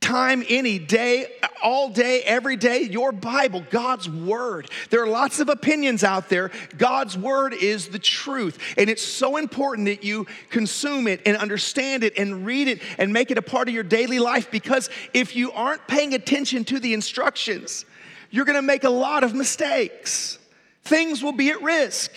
time, 0.00 0.44
any 0.48 0.78
day, 0.78 1.26
all 1.62 1.90
day, 1.90 2.22
every 2.22 2.56
day, 2.56 2.82
your 2.82 3.12
Bible, 3.12 3.64
God's 3.70 4.08
Word. 4.08 4.70
There 4.90 5.02
are 5.02 5.08
lots 5.08 5.40
of 5.40 5.48
opinions 5.48 6.04
out 6.04 6.28
there. 6.28 6.50
God's 6.76 7.16
Word 7.18 7.52
is 7.52 7.88
the 7.88 7.98
truth. 7.98 8.58
And 8.76 8.88
it's 8.88 9.02
so 9.02 9.36
important 9.36 9.86
that 9.86 10.04
you 10.04 10.26
consume 10.50 11.08
it 11.08 11.20
and 11.26 11.36
understand 11.36 12.04
it 12.04 12.16
and 12.16 12.46
read 12.46 12.68
it 12.68 12.80
and 12.96 13.12
make 13.12 13.30
it 13.30 13.38
a 13.38 13.42
part 13.42 13.68
of 13.68 13.74
your 13.74 13.82
daily 13.82 14.18
life 14.18 14.50
because 14.50 14.88
if 15.12 15.34
you 15.34 15.52
aren't 15.52 15.86
paying 15.88 16.14
attention 16.14 16.64
to 16.66 16.78
the 16.78 16.94
instructions, 16.94 17.84
you're 18.30 18.44
gonna 18.44 18.62
make 18.62 18.84
a 18.84 18.90
lot 18.90 19.24
of 19.24 19.34
mistakes. 19.34 20.38
Things 20.84 21.22
will 21.22 21.32
be 21.32 21.50
at 21.50 21.60
risk. 21.62 22.12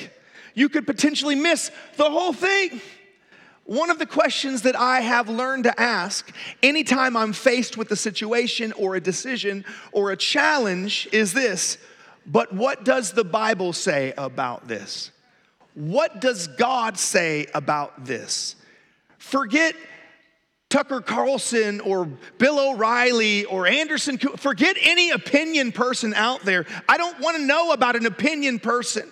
You 0.53 0.69
could 0.69 0.85
potentially 0.85 1.35
miss 1.35 1.71
the 1.97 2.09
whole 2.09 2.33
thing. 2.33 2.81
One 3.65 3.89
of 3.89 4.00
the 4.00 4.06
questions 4.06 4.63
that 4.63 4.75
I 4.75 5.01
have 5.01 5.30
learned 5.30 5.65
to 5.65 5.80
ask 5.80 6.32
anytime 6.62 7.15
I'm 7.15 7.32
faced 7.32 7.77
with 7.77 7.91
a 7.91 7.96
situation 7.96 8.74
or 8.74 8.96
a 8.96 9.01
decision 9.01 9.63
or 9.91 10.12
a 10.12 10.18
challenge 10.18 11.08
is 11.12 11.34
this 11.34 11.77
But 12.25 12.53
what 12.53 12.84
does 12.84 13.13
the 13.13 13.24
Bible 13.24 13.74
say 13.74 14.13
about 14.18 14.68
this? 14.68 15.12
What 15.74 16.20
does 16.20 16.48
God 16.48 16.98
say 16.98 17.48
about 17.53 18.06
this? 18.06 18.56
Forget 19.18 19.75
Tucker 20.72 21.01
Carlson 21.01 21.82
or 21.82 22.06
Bill 22.38 22.72
O'Reilly 22.72 23.46
or 23.46 23.68
Anderson, 23.68 24.18
forget 24.18 24.77
any 24.82 25.12
opinion 25.12 25.72
person 25.72 26.13
out 26.13 26.44
there. 26.44 26.65
I 26.88 26.98
don't 26.98 27.20
want 27.20 27.38
to 27.38 27.44
know 27.44 27.72
about 27.72 27.96
an 27.96 28.06
opinion 28.06 28.58
person. 28.58 29.12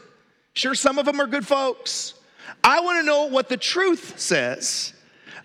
Sure, 0.53 0.73
some 0.73 0.97
of 0.97 1.05
them 1.05 1.19
are 1.19 1.27
good 1.27 1.45
folks. 1.45 2.13
I 2.63 2.79
want 2.81 2.99
to 2.99 3.03
know 3.05 3.25
what 3.25 3.49
the 3.49 3.57
truth 3.57 4.19
says 4.19 4.93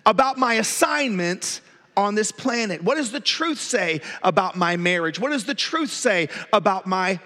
about 0.05 0.37
my 0.37 0.55
assignment 0.55 1.61
on 1.97 2.15
this 2.15 2.31
planet. 2.31 2.83
What 2.83 2.95
does 2.95 3.11
the 3.11 3.19
truth 3.19 3.59
say 3.59 4.01
about 4.21 4.55
my 4.55 4.77
marriage? 4.77 5.19
What 5.19 5.31
does 5.31 5.45
the 5.45 5.55
truth 5.55 5.91
say 5.91 6.29
about 6.51 6.85
my 6.85 7.19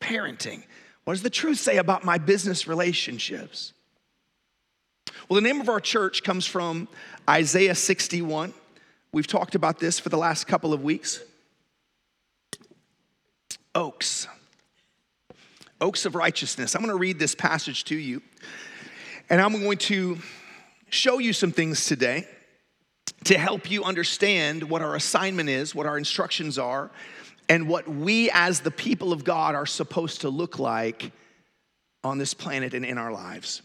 parenting? 0.00 0.64
What 1.04 1.14
does 1.14 1.22
the 1.22 1.30
truth 1.30 1.58
say 1.58 1.76
about 1.76 2.04
my 2.04 2.18
business 2.18 2.66
relationships? 2.66 3.72
Well, 5.28 5.36
the 5.36 5.46
name 5.46 5.60
of 5.60 5.68
our 5.68 5.80
church 5.80 6.22
comes 6.22 6.46
from 6.46 6.88
Isaiah 7.28 7.74
61. 7.74 8.52
We've 9.12 9.26
talked 9.26 9.54
about 9.54 9.78
this 9.78 9.98
for 9.98 10.08
the 10.08 10.18
last 10.18 10.46
couple 10.46 10.72
of 10.72 10.82
weeks. 10.82 11.20
Oaks. 13.74 14.26
Oaks 15.80 16.06
of 16.06 16.14
Righteousness. 16.14 16.74
I'm 16.74 16.82
going 16.82 16.92
to 16.92 16.98
read 16.98 17.18
this 17.18 17.34
passage 17.34 17.84
to 17.84 17.96
you, 17.96 18.22
and 19.34 19.42
I'm 19.42 19.60
going 19.60 19.78
to 19.78 20.16
show 20.90 21.18
you 21.18 21.32
some 21.32 21.50
things 21.50 21.86
today 21.86 22.24
to 23.24 23.36
help 23.36 23.68
you 23.68 23.82
understand 23.82 24.62
what 24.62 24.80
our 24.80 24.94
assignment 24.94 25.48
is, 25.48 25.74
what 25.74 25.86
our 25.86 25.98
instructions 25.98 26.56
are, 26.56 26.92
and 27.48 27.66
what 27.66 27.88
we 27.88 28.30
as 28.30 28.60
the 28.60 28.70
people 28.70 29.12
of 29.12 29.24
God 29.24 29.56
are 29.56 29.66
supposed 29.66 30.20
to 30.20 30.28
look 30.28 30.60
like 30.60 31.10
on 32.04 32.16
this 32.16 32.32
planet 32.32 32.74
and 32.74 32.84
in 32.84 32.96
our 32.96 33.10
lives. 33.10 33.60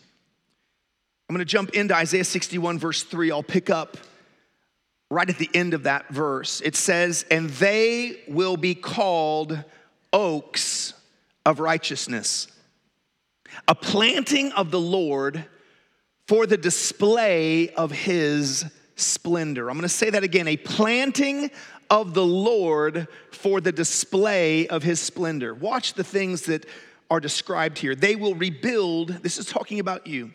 I'm 1.29 1.35
going 1.35 1.45
to 1.45 1.51
jump 1.51 1.69
into 1.75 1.95
Isaiah 1.95 2.23
61, 2.23 2.79
verse 2.79 3.03
3. 3.03 3.29
I'll 3.29 3.43
pick 3.43 3.69
up 3.69 3.95
right 5.11 5.29
at 5.29 5.37
the 5.37 5.51
end 5.53 5.75
of 5.75 5.83
that 5.83 6.09
verse. 6.09 6.61
It 6.61 6.75
says, 6.75 7.27
And 7.29 7.47
they 7.47 8.23
will 8.27 8.57
be 8.57 8.73
called 8.73 9.63
oaks 10.11 10.95
of 11.45 11.59
righteousness, 11.59 12.47
a 13.67 13.75
planting 13.75 14.51
of 14.53 14.71
the 14.71 14.79
Lord 14.79 15.45
for 16.29 16.45
the 16.45 16.57
display 16.57 17.69
of 17.69 17.89
his 17.91 18.63
splendor. 18.95 19.67
I'm 19.67 19.77
going 19.77 19.81
to 19.81 19.89
say 19.89 20.11
that 20.11 20.23
again 20.23 20.47
a 20.47 20.57
planting 20.57 21.49
of 21.89 22.13
the 22.13 22.23
Lord 22.23 23.07
for 23.31 23.59
the 23.59 23.71
display 23.71 24.67
of 24.67 24.83
his 24.83 24.99
splendor. 24.99 25.55
Watch 25.55 25.95
the 25.95 26.03
things 26.03 26.43
that 26.43 26.67
are 27.09 27.19
described 27.19 27.79
here. 27.79 27.95
They 27.95 28.15
will 28.15 28.35
rebuild, 28.35 29.07
this 29.23 29.39
is 29.39 29.47
talking 29.47 29.79
about 29.79 30.05
you. 30.05 30.29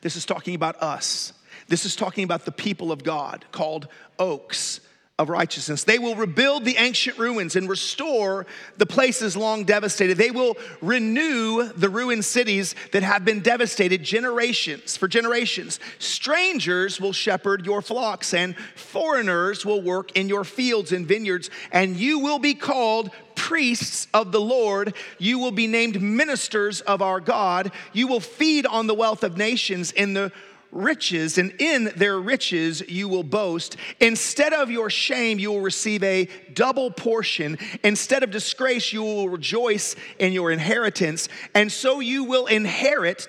This 0.00 0.16
is 0.16 0.26
talking 0.26 0.56
about 0.56 0.82
us. 0.82 1.34
This 1.68 1.84
is 1.84 1.94
talking 1.94 2.24
about 2.24 2.44
the 2.44 2.50
people 2.50 2.90
of 2.90 3.04
God 3.04 3.44
called 3.52 3.86
oaks 4.18 4.80
of 5.20 5.28
righteousness. 5.28 5.84
They 5.84 5.98
will 5.98 6.14
rebuild 6.14 6.64
the 6.64 6.78
ancient 6.78 7.18
ruins 7.18 7.54
and 7.54 7.68
restore 7.68 8.46
the 8.78 8.86
places 8.86 9.36
long 9.36 9.64
devastated. 9.64 10.16
They 10.16 10.30
will 10.30 10.56
renew 10.80 11.64
the 11.64 11.90
ruined 11.90 12.24
cities 12.24 12.74
that 12.92 13.02
have 13.02 13.22
been 13.22 13.40
devastated 13.40 14.02
generations 14.02 14.96
for 14.96 15.08
generations. 15.08 15.78
Strangers 15.98 16.98
will 16.98 17.12
shepherd 17.12 17.66
your 17.66 17.82
flocks 17.82 18.32
and 18.32 18.56
foreigners 18.74 19.66
will 19.66 19.82
work 19.82 20.16
in 20.16 20.26
your 20.26 20.42
fields 20.42 20.90
and 20.90 21.06
vineyards 21.06 21.50
and 21.70 21.96
you 21.96 22.20
will 22.20 22.38
be 22.38 22.54
called 22.54 23.10
priests 23.34 24.06
of 24.14 24.32
the 24.32 24.40
Lord. 24.40 24.94
You 25.18 25.38
will 25.38 25.50
be 25.50 25.66
named 25.66 26.00
ministers 26.00 26.80
of 26.82 27.02
our 27.02 27.20
God. 27.20 27.72
You 27.92 28.06
will 28.06 28.20
feed 28.20 28.64
on 28.64 28.86
the 28.86 28.94
wealth 28.94 29.22
of 29.22 29.36
nations 29.36 29.92
in 29.92 30.14
the 30.14 30.32
riches, 30.72 31.38
and 31.38 31.52
in 31.60 31.92
their 31.96 32.18
riches 32.18 32.82
you 32.88 33.08
will 33.08 33.22
boast. 33.22 33.76
Instead 34.00 34.52
of 34.52 34.70
your 34.70 34.90
shame, 34.90 35.38
you 35.38 35.50
will 35.50 35.60
receive 35.60 36.02
a 36.02 36.28
double 36.54 36.90
portion. 36.90 37.58
Instead 37.82 38.22
of 38.22 38.30
disgrace, 38.30 38.92
you 38.92 39.02
will 39.02 39.28
rejoice 39.28 39.96
in 40.18 40.32
your 40.32 40.50
inheritance. 40.50 41.28
And 41.54 41.70
so 41.70 42.00
you 42.00 42.24
will 42.24 42.46
inherit 42.46 43.28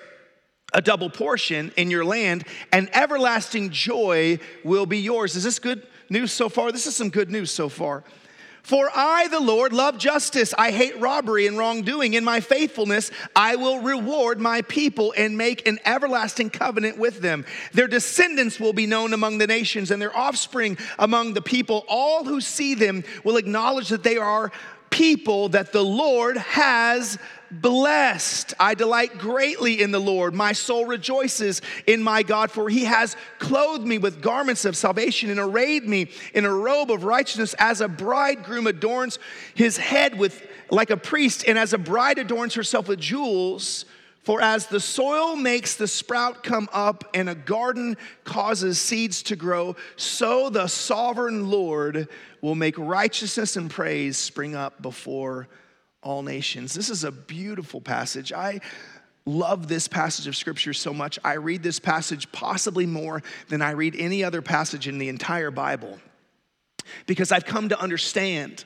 a 0.72 0.80
double 0.80 1.10
portion 1.10 1.72
in 1.76 1.90
your 1.90 2.04
land, 2.04 2.44
and 2.72 2.88
everlasting 2.94 3.70
joy 3.70 4.38
will 4.64 4.86
be 4.86 4.98
yours. 4.98 5.36
Is 5.36 5.44
this 5.44 5.58
good 5.58 5.86
news 6.08 6.32
so 6.32 6.48
far? 6.48 6.72
This 6.72 6.86
is 6.86 6.96
some 6.96 7.10
good 7.10 7.30
news 7.30 7.50
so 7.50 7.68
far. 7.68 8.04
For 8.62 8.88
I, 8.94 9.26
the 9.28 9.40
Lord, 9.40 9.72
love 9.72 9.98
justice. 9.98 10.54
I 10.56 10.70
hate 10.70 11.00
robbery 11.00 11.48
and 11.48 11.58
wrongdoing. 11.58 12.14
In 12.14 12.22
my 12.22 12.40
faithfulness, 12.40 13.10
I 13.34 13.56
will 13.56 13.80
reward 13.80 14.40
my 14.40 14.62
people 14.62 15.12
and 15.16 15.36
make 15.36 15.66
an 15.66 15.80
everlasting 15.84 16.50
covenant 16.50 16.96
with 16.96 17.20
them. 17.20 17.44
Their 17.72 17.88
descendants 17.88 18.60
will 18.60 18.72
be 18.72 18.86
known 18.86 19.14
among 19.14 19.38
the 19.38 19.48
nations 19.48 19.90
and 19.90 20.00
their 20.00 20.16
offspring 20.16 20.78
among 20.98 21.34
the 21.34 21.42
people. 21.42 21.84
All 21.88 22.24
who 22.24 22.40
see 22.40 22.74
them 22.74 23.02
will 23.24 23.36
acknowledge 23.36 23.88
that 23.88 24.04
they 24.04 24.16
are 24.16 24.52
people 24.92 25.48
that 25.48 25.72
the 25.72 25.82
Lord 25.82 26.36
has 26.36 27.18
blessed. 27.50 28.54
I 28.60 28.74
delight 28.74 29.18
greatly 29.18 29.82
in 29.82 29.90
the 29.90 29.98
Lord. 29.98 30.34
My 30.34 30.52
soul 30.52 30.86
rejoices 30.86 31.60
in 31.86 32.02
my 32.02 32.22
God, 32.22 32.50
for 32.50 32.68
he 32.68 32.84
has 32.84 33.16
clothed 33.38 33.86
me 33.86 33.98
with 33.98 34.22
garments 34.22 34.64
of 34.64 34.76
salvation 34.76 35.30
and 35.30 35.40
arrayed 35.40 35.88
me 35.88 36.10
in 36.34 36.44
a 36.44 36.52
robe 36.52 36.90
of 36.90 37.04
righteousness 37.04 37.54
as 37.58 37.80
a 37.80 37.88
bridegroom 37.88 38.66
adorns 38.66 39.18
his 39.54 39.76
head 39.76 40.16
with 40.16 40.46
like 40.70 40.90
a 40.90 40.96
priest 40.96 41.44
and 41.46 41.58
as 41.58 41.72
a 41.72 41.78
bride 41.78 42.18
adorns 42.18 42.54
herself 42.54 42.86
with 42.86 43.00
jewels. 43.00 43.86
For 44.24 44.40
as 44.40 44.68
the 44.68 44.78
soil 44.78 45.34
makes 45.34 45.74
the 45.74 45.88
sprout 45.88 46.44
come 46.44 46.68
up 46.72 47.04
and 47.12 47.28
a 47.28 47.34
garden 47.34 47.96
causes 48.22 48.78
seeds 48.78 49.22
to 49.24 49.36
grow, 49.36 49.74
so 49.96 50.48
the 50.48 50.68
sovereign 50.68 51.50
Lord 51.50 52.08
will 52.42 52.54
make 52.56 52.76
righteousness 52.76 53.56
and 53.56 53.70
praise 53.70 54.18
spring 54.18 54.54
up 54.54 54.82
before 54.82 55.48
all 56.02 56.22
nations. 56.22 56.74
This 56.74 56.90
is 56.90 57.04
a 57.04 57.12
beautiful 57.12 57.80
passage. 57.80 58.32
I 58.32 58.60
love 59.24 59.68
this 59.68 59.86
passage 59.86 60.26
of 60.26 60.36
scripture 60.36 60.74
so 60.74 60.92
much. 60.92 61.18
I 61.24 61.34
read 61.34 61.62
this 61.62 61.78
passage 61.78 62.30
possibly 62.32 62.86
more 62.86 63.22
than 63.48 63.62
I 63.62 63.70
read 63.70 63.94
any 63.96 64.24
other 64.24 64.42
passage 64.42 64.88
in 64.88 64.98
the 64.98 65.08
entire 65.08 65.52
Bible 65.52 65.98
because 67.06 67.30
I've 67.30 67.44
come 67.44 67.68
to 67.68 67.80
understand 67.80 68.64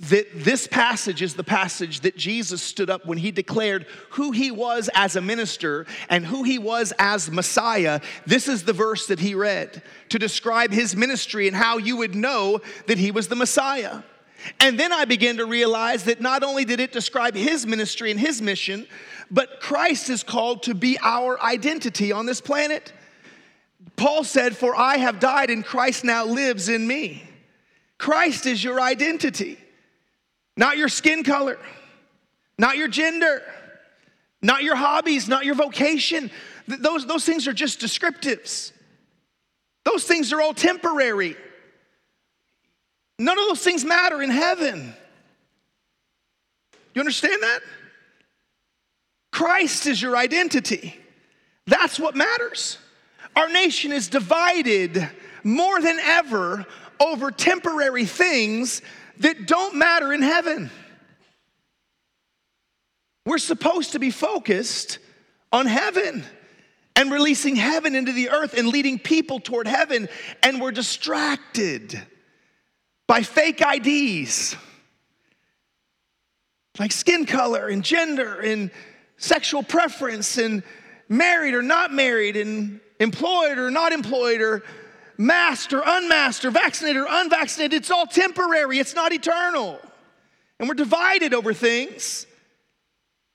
that 0.00 0.26
this 0.34 0.66
passage 0.66 1.22
is 1.22 1.34
the 1.34 1.44
passage 1.44 2.00
that 2.00 2.16
Jesus 2.16 2.60
stood 2.60 2.90
up 2.90 3.06
when 3.06 3.16
he 3.16 3.30
declared 3.30 3.86
who 4.10 4.32
he 4.32 4.50
was 4.50 4.90
as 4.94 5.14
a 5.14 5.20
minister 5.20 5.86
and 6.08 6.26
who 6.26 6.42
he 6.42 6.58
was 6.58 6.92
as 6.98 7.30
Messiah. 7.30 8.00
This 8.26 8.48
is 8.48 8.64
the 8.64 8.72
verse 8.72 9.06
that 9.06 9.20
he 9.20 9.34
read 9.34 9.82
to 10.08 10.18
describe 10.18 10.72
his 10.72 10.96
ministry 10.96 11.46
and 11.46 11.56
how 11.56 11.78
you 11.78 11.96
would 11.96 12.14
know 12.14 12.60
that 12.86 12.98
he 12.98 13.12
was 13.12 13.28
the 13.28 13.36
Messiah. 13.36 14.02
And 14.60 14.78
then 14.78 14.92
I 14.92 15.04
began 15.04 15.36
to 15.38 15.46
realize 15.46 16.04
that 16.04 16.20
not 16.20 16.42
only 16.42 16.64
did 16.64 16.80
it 16.80 16.92
describe 16.92 17.34
his 17.34 17.66
ministry 17.66 18.10
and 18.10 18.20
his 18.20 18.42
mission, 18.42 18.86
but 19.30 19.60
Christ 19.60 20.10
is 20.10 20.22
called 20.22 20.64
to 20.64 20.74
be 20.74 20.98
our 21.02 21.40
identity 21.40 22.12
on 22.12 22.26
this 22.26 22.40
planet. 22.40 22.92
Paul 23.96 24.24
said, 24.24 24.56
For 24.56 24.74
I 24.74 24.96
have 24.96 25.20
died 25.20 25.50
and 25.50 25.64
Christ 25.64 26.04
now 26.04 26.24
lives 26.24 26.68
in 26.68 26.86
me. 26.86 27.22
Christ 27.96 28.44
is 28.44 28.62
your 28.62 28.80
identity, 28.80 29.58
not 30.56 30.76
your 30.76 30.88
skin 30.88 31.24
color, 31.24 31.58
not 32.58 32.76
your 32.76 32.88
gender, 32.88 33.42
not 34.42 34.62
your 34.62 34.76
hobbies, 34.76 35.28
not 35.28 35.44
your 35.44 35.54
vocation. 35.54 36.30
Those, 36.68 37.06
those 37.06 37.24
things 37.24 37.48
are 37.48 37.52
just 37.52 37.80
descriptives. 37.80 38.72
Those 39.84 40.04
things 40.04 40.32
are 40.32 40.40
all 40.40 40.54
temporary. 40.54 41.36
None 43.18 43.38
of 43.38 43.46
those 43.46 43.62
things 43.62 43.84
matter 43.84 44.22
in 44.22 44.30
heaven. 44.30 44.94
You 46.94 47.00
understand 47.00 47.42
that? 47.42 47.60
Christ 49.32 49.86
is 49.86 50.00
your 50.00 50.16
identity. 50.16 50.96
That's 51.66 51.98
what 51.98 52.14
matters. 52.14 52.78
Our 53.34 53.48
nation 53.48 53.92
is 53.92 54.08
divided 54.08 55.08
more 55.42 55.80
than 55.80 55.98
ever 56.00 56.66
over 57.00 57.30
temporary 57.30 58.04
things 58.04 58.80
that 59.18 59.46
don't 59.46 59.76
matter 59.76 60.12
in 60.12 60.22
heaven. 60.22 60.70
We're 63.26 63.38
supposed 63.38 63.92
to 63.92 63.98
be 63.98 64.10
focused 64.10 64.98
on 65.52 65.66
heaven 65.66 66.24
and 66.96 67.10
releasing 67.10 67.56
heaven 67.56 67.94
into 67.94 68.12
the 68.12 68.30
earth 68.30 68.54
and 68.56 68.68
leading 68.68 68.98
people 68.98 69.40
toward 69.40 69.66
heaven, 69.66 70.08
and 70.42 70.60
we're 70.60 70.72
distracted 70.72 72.00
by 73.06 73.22
fake 73.22 73.60
IDs, 73.60 74.56
like 76.78 76.92
skin 76.92 77.26
color 77.26 77.68
and 77.68 77.82
gender 77.84 78.40
and 78.40 78.70
sexual 79.16 79.62
preference 79.62 80.38
and 80.38 80.62
married 81.08 81.54
or 81.54 81.62
not 81.62 81.92
married 81.92 82.36
and 82.36 82.80
employed 83.00 83.58
or 83.58 83.70
not 83.70 83.92
employed 83.92 84.40
or 84.40 84.62
masked 85.16 85.72
or 85.72 85.82
unmasked 85.84 86.44
or 86.44 86.50
vaccinated 86.50 87.02
or 87.02 87.06
unvaccinated. 87.08 87.80
It's 87.80 87.90
all 87.90 88.06
temporary, 88.06 88.78
it's 88.78 88.94
not 88.94 89.12
eternal. 89.12 89.80
And 90.58 90.68
we're 90.68 90.74
divided 90.74 91.34
over 91.34 91.52
things. 91.52 92.26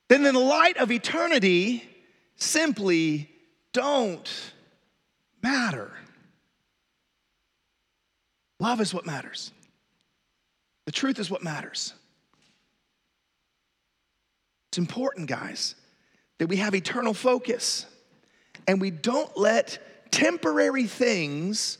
Then, 0.07 0.25
in 0.25 0.33
the 0.33 0.39
light 0.39 0.77
of 0.77 0.91
eternity, 0.91 1.83
simply 2.35 3.29
don't 3.73 4.29
matter. 5.43 5.91
Love 8.59 8.81
is 8.81 8.93
what 8.93 9.05
matters. 9.05 9.51
The 10.85 10.91
truth 10.91 11.19
is 11.19 11.29
what 11.29 11.43
matters. 11.43 11.93
It's 14.69 14.77
important, 14.77 15.27
guys, 15.27 15.75
that 16.39 16.47
we 16.47 16.57
have 16.57 16.75
eternal 16.75 17.13
focus 17.13 17.85
and 18.67 18.79
we 18.79 18.91
don't 18.91 19.35
let 19.37 19.79
temporary 20.11 20.85
things 20.85 21.77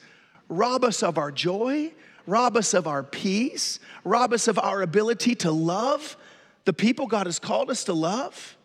rob 0.50 0.84
us 0.84 1.04
of 1.04 1.18
our 1.18 1.32
joy, 1.32 1.94
rob 2.26 2.58
us 2.58 2.74
of 2.74 2.88
our 2.88 3.04
peace, 3.04 3.80
rob 4.04 4.34
us 4.34 4.48
of 4.48 4.60
our 4.60 4.82
ability 4.82 5.36
to 5.36 5.52
love 5.52 6.18
the 6.66 6.74
people 6.74 7.08
God 7.08 7.28
has 7.28 7.40
called 7.40 7.70
us 7.70 7.86
to 7.86 7.94
love 7.94 8.58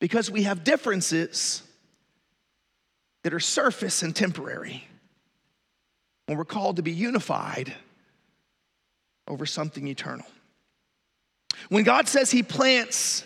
because 0.00 0.30
we 0.30 0.42
have 0.42 0.64
differences 0.64 1.62
that 3.22 3.34
are 3.34 3.40
surface 3.40 4.02
and 4.02 4.14
temporary 4.14 4.86
when 6.26 6.38
we're 6.38 6.44
called 6.44 6.76
to 6.76 6.82
be 6.82 6.92
unified 6.92 7.74
over 9.26 9.46
something 9.46 9.88
eternal. 9.88 10.26
When 11.70 11.84
God 11.84 12.08
says 12.08 12.30
He 12.30 12.42
plants 12.42 13.24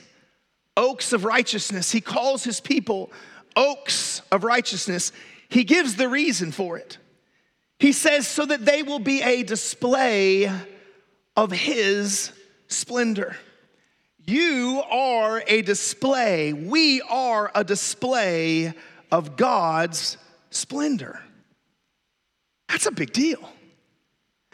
oaks 0.77 1.13
of 1.13 1.25
righteousness, 1.25 1.91
He 1.91 2.01
calls 2.01 2.45
His 2.45 2.61
people 2.61 3.11
oaks 3.59 4.23
of 4.31 4.45
righteousness, 4.45 5.13
He 5.49 5.65
gives 5.65 5.97
the 5.97 6.09
reason 6.09 6.53
for 6.53 6.79
it. 6.79 6.97
He 7.79 7.93
says, 7.93 8.27
so 8.27 8.47
that 8.47 8.65
they 8.65 8.83
will 8.83 8.99
be 8.99 9.23
a 9.23 9.43
display 9.43 10.51
of 11.37 11.51
His 11.51 12.33
splendor. 12.69 13.37
You 14.27 14.83
are 14.91 15.43
a 15.47 15.63
display, 15.63 16.53
we 16.53 17.03
are 17.03 17.51
a 17.55 17.65
display 17.65 18.73
of 19.11 19.37
God's 19.37 20.19
splendor. 20.51 21.21
That's 22.69 22.87
a 22.87 22.93
big 22.93 23.13
deal. 23.13 23.41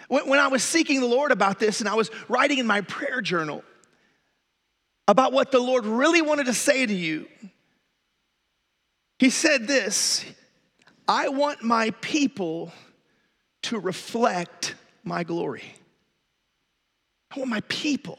When 0.09 0.39
I 0.39 0.49
was 0.49 0.63
seeking 0.63 1.01
the 1.01 1.07
Lord 1.07 1.33
about 1.33 1.59
this 1.59 1.81
and 1.81 1.89
I 1.89 1.95
was 1.95 2.11
writing 2.29 2.59
in 2.59 2.67
my 2.67 2.83
prayer 2.83 3.21
journal 3.21 3.65
about 5.09 5.33
what 5.33 5.51
the 5.51 5.59
Lord 5.59 5.87
really 5.87 6.23
wanted 6.23 6.47
to 6.47 6.55
say 6.55 6.87
to 6.87 6.95
you, 6.95 7.27
He 9.19 9.31
said 9.31 9.67
this 9.67 10.25
I 11.07 11.29
want 11.29 11.63
my 11.63 11.91
people 12.01 12.73
to 13.63 13.79
reflect 13.79 14.75
my 15.03 15.25
glory. 15.25 15.75
I 17.31 17.39
want 17.39 17.51
my 17.51 17.63
people 17.69 18.19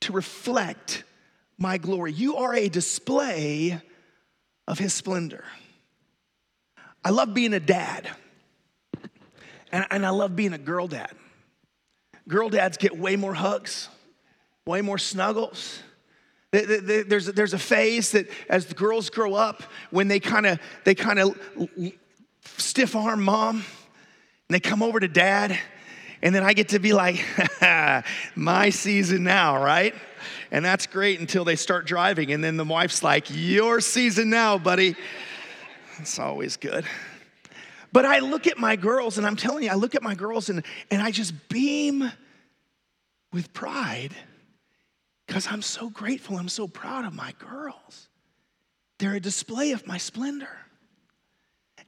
to 0.00 0.12
reflect 0.12 1.04
my 1.58 1.78
glory. 1.78 2.12
You 2.12 2.36
are 2.36 2.54
a 2.54 2.68
display 2.68 3.80
of 4.66 4.78
his 4.78 4.92
splendor. 4.92 5.44
I 7.04 7.10
love 7.10 7.32
being 7.32 7.54
a 7.54 7.60
dad, 7.60 8.08
and, 9.72 9.86
and 9.90 10.04
I 10.04 10.10
love 10.10 10.36
being 10.36 10.52
a 10.52 10.58
girl 10.58 10.86
dad. 10.88 11.12
Girl 12.28 12.50
dads 12.50 12.76
get 12.76 12.96
way 12.96 13.16
more 13.16 13.34
hugs, 13.34 13.88
way 14.66 14.82
more 14.82 14.98
snuggles. 14.98 15.82
There's, 16.50 17.26
there's 17.26 17.52
a 17.52 17.58
phase 17.58 18.12
that 18.12 18.26
as 18.48 18.66
the 18.66 18.74
girls 18.74 19.10
grow 19.10 19.34
up, 19.34 19.62
when 19.90 20.08
they 20.08 20.18
kind 20.18 20.46
of 20.46 20.58
they 20.84 20.94
kind 20.94 21.18
of 21.18 21.38
stiff 22.42 22.96
arm 22.96 23.22
mom, 23.22 23.56
and 23.56 23.64
they 24.48 24.60
come 24.60 24.82
over 24.82 24.98
to 24.98 25.08
dad, 25.08 25.58
and 26.22 26.34
then 26.34 26.42
I 26.42 26.54
get 26.54 26.70
to 26.70 26.78
be 26.78 26.94
like, 26.94 27.22
my 28.34 28.70
season 28.70 29.24
now, 29.24 29.62
right? 29.62 29.94
And 30.50 30.64
that's 30.64 30.86
great 30.86 31.20
until 31.20 31.44
they 31.44 31.56
start 31.56 31.86
driving. 31.86 32.32
And 32.32 32.42
then 32.42 32.56
the 32.56 32.64
wife's 32.64 33.02
like, 33.02 33.26
your 33.30 33.80
season 33.80 34.30
now, 34.30 34.56
buddy. 34.56 34.96
It's 35.98 36.18
always 36.18 36.56
good. 36.56 36.86
But 37.92 38.04
I 38.04 38.20
look 38.20 38.46
at 38.46 38.58
my 38.58 38.76
girls, 38.76 39.18
and 39.18 39.26
I'm 39.26 39.36
telling 39.36 39.64
you, 39.64 39.70
I 39.70 39.74
look 39.74 39.94
at 39.94 40.02
my 40.02 40.14
girls 40.14 40.48
and, 40.48 40.64
and 40.90 41.02
I 41.02 41.10
just 41.10 41.48
beam 41.48 42.10
with 43.32 43.52
pride 43.52 44.14
because 45.28 45.46
I'm 45.46 45.62
so 45.62 45.90
grateful. 45.90 46.38
I'm 46.38 46.48
so 46.48 46.66
proud 46.66 47.04
of 47.04 47.14
my 47.14 47.32
girls. 47.38 48.08
They're 48.98 49.14
a 49.14 49.20
display 49.20 49.72
of 49.72 49.86
my 49.86 49.98
splendor. 49.98 50.48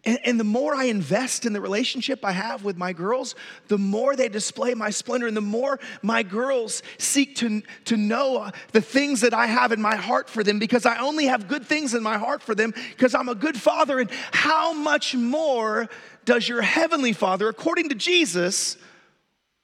And, 0.05 0.19
and, 0.25 0.41
the 0.41 0.45
more 0.45 0.75
I 0.75 0.85
invest 0.85 1.45
in 1.45 1.53
the 1.53 1.61
relationship 1.61 2.25
I 2.25 2.33
have 2.33 2.65
with 2.65 2.79
my 2.79 2.95
girls, 2.95 3.35
the 3.69 3.77
more 3.77 4.17
they 4.17 4.31
display 4.31 4.73
my 4.73 4.89
splendor, 4.89 5.27
and 5.27 5.37
the 5.37 5.43
more 5.43 5.79
my 6.01 6.23
girls 6.23 6.83
seek 6.97 7.37
to, 7.37 7.61
to 7.87 7.99
know 7.99 8.39
uh, 8.39 8.51
the 8.73 8.81
things 8.81 9.21
that 9.21 9.35
I 9.35 9.47
have 9.47 9.73
in 9.73 9.83
my 9.83 9.97
heart 9.97 10.31
for 10.31 10.43
them 10.43 10.59
because 10.59 10.87
I 10.87 10.99
only 11.01 11.27
have 11.27 11.49
good 11.49 11.67
things 11.67 11.93
in 11.93 12.03
my 12.03 12.17
heart 12.17 12.43
for 12.43 12.55
them 12.55 12.73
because 12.91 13.15
I'm 13.15 13.29
a 13.29 13.35
good 13.35 13.61
father. 13.61 13.99
And 13.99 14.11
how 14.33 14.73
much 14.73 15.15
more 15.15 15.91
does 16.25 16.49
your 16.49 16.63
heavenly 16.63 17.13
father, 17.13 17.49
according 17.49 17.91
to 17.91 17.95
Jesus, 17.95 18.79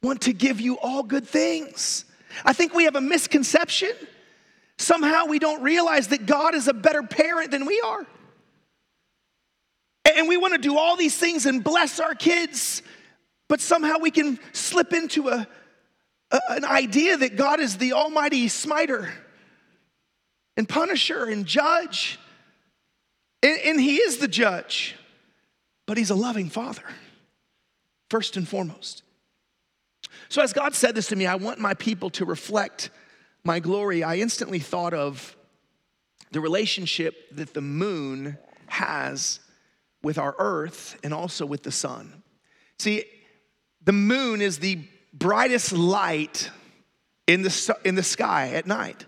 want 0.02 0.22
to 0.22 0.34
give 0.34 0.60
you 0.60 0.78
all 0.78 1.02
good 1.02 1.26
things? 1.26 2.05
I 2.44 2.52
think 2.52 2.74
we 2.74 2.84
have 2.84 2.96
a 2.96 3.00
misconception. 3.00 3.92
Somehow 4.78 5.26
we 5.26 5.38
don't 5.38 5.62
realize 5.62 6.08
that 6.08 6.26
God 6.26 6.54
is 6.54 6.68
a 6.68 6.74
better 6.74 7.02
parent 7.02 7.50
than 7.50 7.66
we 7.66 7.80
are. 7.80 8.06
And 10.14 10.28
we 10.28 10.36
want 10.36 10.54
to 10.54 10.58
do 10.58 10.78
all 10.78 10.96
these 10.96 11.16
things 11.16 11.46
and 11.46 11.64
bless 11.64 11.98
our 11.98 12.14
kids, 12.14 12.82
but 13.48 13.60
somehow 13.60 13.98
we 13.98 14.10
can 14.10 14.38
slip 14.52 14.92
into 14.92 15.28
a, 15.28 15.46
a, 16.30 16.40
an 16.50 16.64
idea 16.64 17.16
that 17.16 17.36
God 17.36 17.60
is 17.60 17.78
the 17.78 17.92
almighty 17.92 18.48
smiter 18.48 19.12
and 20.56 20.68
punisher 20.68 21.24
and 21.24 21.44
judge. 21.44 22.18
And, 23.42 23.58
and 23.64 23.80
He 23.80 23.96
is 23.96 24.18
the 24.18 24.28
judge, 24.28 24.94
but 25.86 25.98
He's 25.98 26.10
a 26.10 26.14
loving 26.14 26.50
Father, 26.50 26.84
first 28.10 28.36
and 28.36 28.48
foremost. 28.48 29.02
So, 30.28 30.42
as 30.42 30.52
God 30.52 30.74
said 30.74 30.94
this 30.94 31.08
to 31.08 31.16
me, 31.16 31.26
I 31.26 31.36
want 31.36 31.58
my 31.58 31.74
people 31.74 32.10
to 32.10 32.24
reflect 32.24 32.90
my 33.44 33.60
glory. 33.60 34.02
I 34.02 34.16
instantly 34.16 34.58
thought 34.58 34.94
of 34.94 35.36
the 36.32 36.40
relationship 36.40 37.14
that 37.32 37.54
the 37.54 37.60
moon 37.60 38.36
has 38.66 39.40
with 40.02 40.18
our 40.18 40.34
earth 40.38 40.98
and 41.02 41.14
also 41.14 41.46
with 41.46 41.62
the 41.62 41.72
sun. 41.72 42.22
See, 42.78 43.04
the 43.84 43.92
moon 43.92 44.42
is 44.42 44.58
the 44.58 44.84
brightest 45.12 45.72
light 45.72 46.50
in 47.26 47.42
the, 47.42 47.76
in 47.84 47.94
the 47.94 48.02
sky 48.02 48.50
at 48.50 48.66
night. 48.66 49.06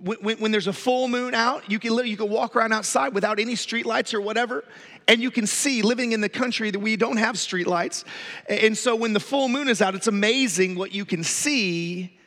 When, 0.00 0.18
when, 0.18 0.38
when, 0.38 0.52
there's 0.52 0.66
a 0.66 0.72
full 0.72 1.06
moon 1.08 1.34
out, 1.34 1.70
you 1.70 1.78
can, 1.78 1.96
you 2.06 2.16
can 2.16 2.28
walk 2.28 2.56
around 2.56 2.72
outside 2.72 3.14
without 3.14 3.38
any 3.38 3.54
street 3.54 3.86
lights 3.86 4.12
or 4.12 4.20
whatever, 4.20 4.64
and 5.08 5.20
you 5.20 5.30
can 5.30 5.46
see 5.46 5.82
living 5.82 6.12
in 6.12 6.20
the 6.20 6.28
country 6.28 6.70
that 6.70 6.78
we 6.78 6.96
don't 6.96 7.16
have 7.16 7.38
street 7.38 7.66
lights. 7.66 8.04
And 8.48 8.76
so 8.76 8.96
when 8.96 9.12
the 9.12 9.20
full 9.20 9.48
moon 9.48 9.68
is 9.68 9.82
out, 9.82 9.94
it's 9.94 10.06
amazing 10.06 10.76
what 10.76 10.92
you 10.92 11.04
can 11.04 11.24
see 11.24 12.18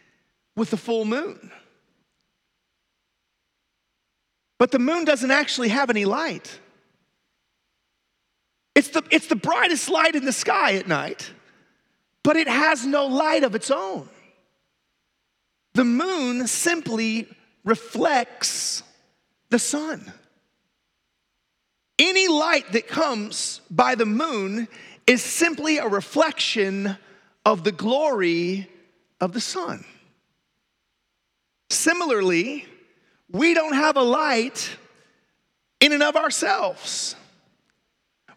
with 0.55 0.71
the 0.71 0.77
full 0.77 1.05
moon. 1.05 1.51
But 4.57 4.71
the 4.71 4.79
moon 4.79 5.05
doesn't 5.05 5.31
actually 5.31 5.69
have 5.69 5.89
any 5.89 6.05
light. 6.05 6.59
It's 8.73 8.89
the, 8.89 9.03
it's 9.09 9.27
the 9.27 9.35
brightest 9.35 9.89
light 9.89 10.15
in 10.15 10.25
the 10.25 10.33
sky 10.33 10.73
at 10.73 10.87
night, 10.87 11.31
but 12.23 12.35
it 12.35 12.47
has 12.47 12.85
no 12.85 13.07
light 13.07 13.43
of 13.43 13.55
its 13.55 13.71
own. 13.71 14.09
The 15.73 15.85
moon 15.85 16.47
simply 16.47 17.27
reflects 17.63 18.83
the 19.49 19.59
sun. 19.59 20.11
Any 21.97 22.27
light 22.27 22.71
that 22.73 22.87
comes 22.87 23.61
by 23.69 23.95
the 23.95 24.05
moon 24.05 24.67
is 25.07 25.23
simply 25.23 25.77
a 25.77 25.87
reflection 25.87 26.97
of 27.45 27.63
the 27.63 27.71
glory 27.71 28.69
of 29.21 29.33
the 29.33 29.41
sun. 29.41 29.85
Similarly, 31.69 32.65
we 33.31 33.53
don't 33.53 33.73
have 33.73 33.97
a 33.97 34.01
light 34.01 34.69
in 35.79 35.93
and 35.93 36.03
of 36.03 36.15
ourselves. 36.15 37.15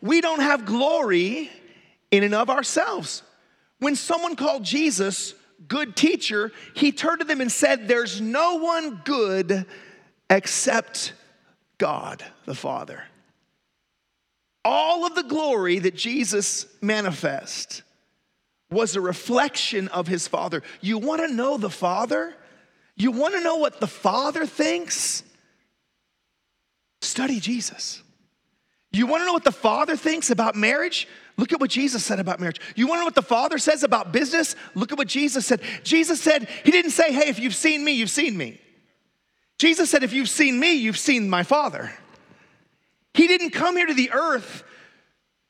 We 0.00 0.20
don't 0.20 0.40
have 0.40 0.64
glory 0.64 1.50
in 2.10 2.22
and 2.22 2.34
of 2.34 2.50
ourselves. 2.50 3.22
When 3.80 3.96
someone 3.96 4.36
called 4.36 4.64
Jesus 4.64 5.34
good 5.66 5.96
teacher, 5.96 6.52
he 6.74 6.92
turned 6.92 7.20
to 7.20 7.26
them 7.26 7.40
and 7.40 7.50
said, 7.50 7.88
There's 7.88 8.20
no 8.20 8.56
one 8.56 9.02
good 9.04 9.66
except 10.30 11.12
God 11.78 12.24
the 12.44 12.54
Father. 12.54 13.04
All 14.70 15.06
of 15.06 15.14
the 15.14 15.22
glory 15.22 15.78
that 15.78 15.94
Jesus 15.94 16.66
manifest 16.82 17.82
was 18.70 18.96
a 18.96 19.00
reflection 19.00 19.88
of 19.88 20.06
his 20.06 20.28
Father. 20.28 20.62
You 20.82 20.98
want 20.98 21.22
to 21.26 21.34
know 21.34 21.56
the 21.56 21.70
Father? 21.70 22.34
You 22.94 23.10
want 23.10 23.32
to 23.32 23.40
know 23.40 23.56
what 23.56 23.80
the 23.80 23.86
Father 23.86 24.44
thinks? 24.44 25.22
Study 27.00 27.40
Jesus. 27.40 28.02
You 28.92 29.06
want 29.06 29.22
to 29.22 29.24
know 29.24 29.32
what 29.32 29.44
the 29.44 29.52
Father 29.52 29.96
thinks 29.96 30.30
about 30.30 30.54
marriage? 30.54 31.08
Look 31.38 31.54
at 31.54 31.60
what 31.60 31.70
Jesus 31.70 32.04
said 32.04 32.20
about 32.20 32.38
marriage. 32.38 32.60
You 32.76 32.88
want 32.88 32.98
to 32.98 33.00
know 33.00 33.06
what 33.06 33.14
the 33.14 33.22
Father 33.22 33.56
says 33.56 33.84
about 33.84 34.12
business? 34.12 34.54
Look 34.74 34.92
at 34.92 34.98
what 34.98 35.08
Jesus 35.08 35.46
said. 35.46 35.62
Jesus 35.82 36.20
said, 36.20 36.46
He 36.62 36.72
didn't 36.72 36.90
say, 36.90 37.10
Hey, 37.10 37.30
if 37.30 37.38
you've 37.38 37.54
seen 37.54 37.82
me, 37.82 37.92
you've 37.92 38.10
seen 38.10 38.36
me. 38.36 38.60
Jesus 39.56 39.88
said, 39.88 40.02
If 40.02 40.12
you've 40.12 40.28
seen 40.28 40.60
me, 40.60 40.74
you've 40.74 40.98
seen 40.98 41.30
my 41.30 41.42
Father. 41.42 41.90
He 43.14 43.26
didn't 43.26 43.50
come 43.50 43.76
here 43.76 43.86
to 43.86 43.94
the 43.94 44.10
earth 44.12 44.62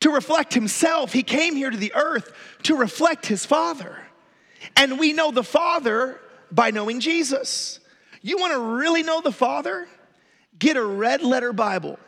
to 0.00 0.10
reflect 0.10 0.54
Himself, 0.54 1.12
He 1.12 1.22
came 1.22 1.56
here 1.56 1.70
to 1.70 1.76
the 1.76 1.94
earth 1.94 2.32
to 2.64 2.76
reflect 2.76 3.26
His 3.26 3.44
Father. 3.44 3.98
And 4.76 4.98
we 4.98 5.12
know 5.12 5.30
the 5.30 5.44
Father 5.44 6.20
by 6.50 6.70
knowing 6.70 7.00
Jesus. 7.00 7.80
You 8.22 8.38
want 8.38 8.52
to 8.52 8.60
really 8.60 9.02
know 9.02 9.20
the 9.20 9.32
Father? 9.32 9.88
Get 10.58 10.76
a 10.76 10.84
red 10.84 11.22
letter 11.22 11.52
Bible 11.52 11.98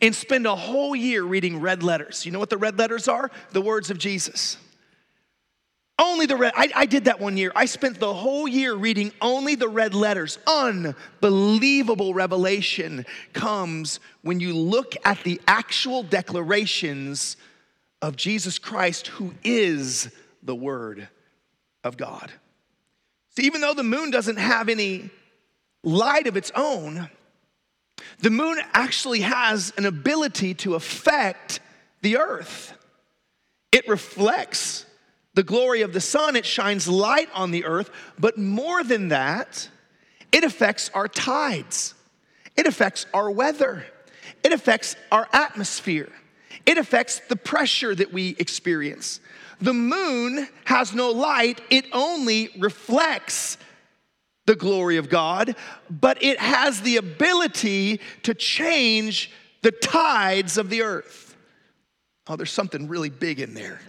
and 0.00 0.14
spend 0.14 0.46
a 0.46 0.54
whole 0.54 0.94
year 0.94 1.22
reading 1.22 1.60
red 1.60 1.82
letters. 1.82 2.24
You 2.24 2.32
know 2.32 2.38
what 2.38 2.50
the 2.50 2.58
red 2.58 2.78
letters 2.78 3.08
are? 3.08 3.30
The 3.50 3.60
words 3.60 3.90
of 3.90 3.98
Jesus. 3.98 4.56
Only 5.98 6.26
the 6.26 6.36
red, 6.36 6.52
I, 6.56 6.70
I, 6.74 6.86
did 6.86 7.04
that 7.04 7.20
one 7.20 7.36
year. 7.36 7.52
I 7.54 7.66
spent 7.66 8.00
the 8.00 8.14
whole 8.14 8.48
year 8.48 8.74
reading 8.74 9.12
only 9.20 9.54
the 9.54 9.68
red 9.68 9.94
letters. 9.94 10.38
Unbelievable 10.46 12.14
revelation 12.14 13.04
comes 13.34 14.00
when 14.22 14.40
you 14.40 14.56
look 14.56 14.94
at 15.04 15.22
the 15.22 15.40
actual 15.46 16.02
declarations 16.02 17.36
of 18.00 18.16
Jesus 18.16 18.58
Christ, 18.58 19.08
who 19.08 19.34
is 19.44 20.10
the 20.42 20.54
Word 20.54 21.08
of 21.84 21.96
God. 21.96 22.32
So 23.30 23.42
even 23.42 23.60
though 23.60 23.74
the 23.74 23.84
moon 23.84 24.10
doesn't 24.10 24.38
have 24.38 24.68
any 24.68 25.10
light 25.84 26.26
of 26.26 26.36
its 26.36 26.50
own, 26.54 27.08
the 28.18 28.30
moon 28.30 28.58
actually 28.72 29.20
has 29.20 29.72
an 29.76 29.86
ability 29.86 30.54
to 30.54 30.74
affect 30.74 31.60
the 32.00 32.16
earth. 32.16 32.74
It 33.70 33.88
reflects 33.88 34.86
the 35.34 35.42
glory 35.42 35.82
of 35.82 35.92
the 35.92 36.00
sun, 36.00 36.36
it 36.36 36.44
shines 36.44 36.86
light 36.86 37.28
on 37.34 37.50
the 37.50 37.64
earth, 37.64 37.90
but 38.18 38.36
more 38.38 38.84
than 38.84 39.08
that, 39.08 39.68
it 40.30 40.44
affects 40.44 40.90
our 40.94 41.08
tides, 41.08 41.94
it 42.56 42.66
affects 42.66 43.06
our 43.14 43.30
weather, 43.30 43.86
it 44.42 44.52
affects 44.52 44.96
our 45.10 45.28
atmosphere, 45.32 46.10
it 46.66 46.78
affects 46.78 47.20
the 47.28 47.36
pressure 47.36 47.94
that 47.94 48.12
we 48.12 48.36
experience. 48.38 49.20
The 49.60 49.72
moon 49.72 50.48
has 50.64 50.92
no 50.92 51.10
light, 51.10 51.60
it 51.70 51.86
only 51.92 52.50
reflects 52.58 53.56
the 54.46 54.56
glory 54.56 54.96
of 54.96 55.08
God, 55.08 55.54
but 55.88 56.22
it 56.22 56.38
has 56.40 56.82
the 56.82 56.96
ability 56.96 58.00
to 58.24 58.34
change 58.34 59.30
the 59.62 59.70
tides 59.70 60.58
of 60.58 60.68
the 60.68 60.82
earth. 60.82 61.36
Oh, 62.26 62.36
there's 62.36 62.50
something 62.50 62.88
really 62.88 63.10
big 63.10 63.40
in 63.40 63.54
there. 63.54 63.80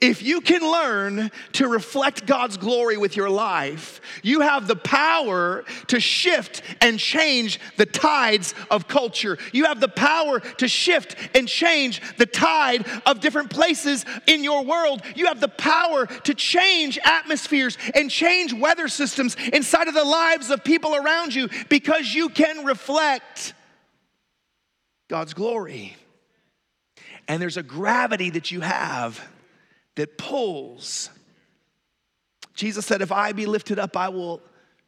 If 0.00 0.22
you 0.22 0.40
can 0.40 0.62
learn 0.62 1.30
to 1.52 1.68
reflect 1.68 2.26
God's 2.26 2.56
glory 2.56 2.96
with 2.96 3.16
your 3.16 3.30
life, 3.30 4.00
you 4.22 4.40
have 4.40 4.68
the 4.68 4.76
power 4.76 5.64
to 5.88 6.00
shift 6.00 6.62
and 6.80 6.98
change 6.98 7.58
the 7.76 7.86
tides 7.86 8.54
of 8.70 8.88
culture. 8.88 9.38
You 9.52 9.64
have 9.64 9.80
the 9.80 9.88
power 9.88 10.40
to 10.40 10.68
shift 10.68 11.16
and 11.34 11.48
change 11.48 12.00
the 12.16 12.26
tide 12.26 12.86
of 13.06 13.20
different 13.20 13.50
places 13.50 14.04
in 14.26 14.44
your 14.44 14.64
world. 14.64 15.02
You 15.16 15.26
have 15.26 15.40
the 15.40 15.48
power 15.48 16.06
to 16.06 16.34
change 16.34 16.98
atmospheres 17.04 17.76
and 17.94 18.10
change 18.10 18.52
weather 18.52 18.88
systems 18.88 19.36
inside 19.52 19.88
of 19.88 19.94
the 19.94 20.04
lives 20.04 20.50
of 20.50 20.62
people 20.62 20.94
around 20.94 21.34
you 21.34 21.48
because 21.68 22.14
you 22.14 22.28
can 22.28 22.64
reflect 22.64 23.54
God's 25.08 25.34
glory. 25.34 25.96
And 27.26 27.40
there's 27.40 27.56
a 27.56 27.62
gravity 27.62 28.30
that 28.30 28.50
you 28.50 28.60
have 28.60 29.20
that 30.00 30.16
pulls. 30.16 31.10
Jesus 32.54 32.86
said, 32.86 33.02
If 33.02 33.12
I 33.12 33.32
be 33.32 33.44
lifted 33.44 33.78
up, 33.78 33.98
I 33.98 34.08
will 34.08 34.40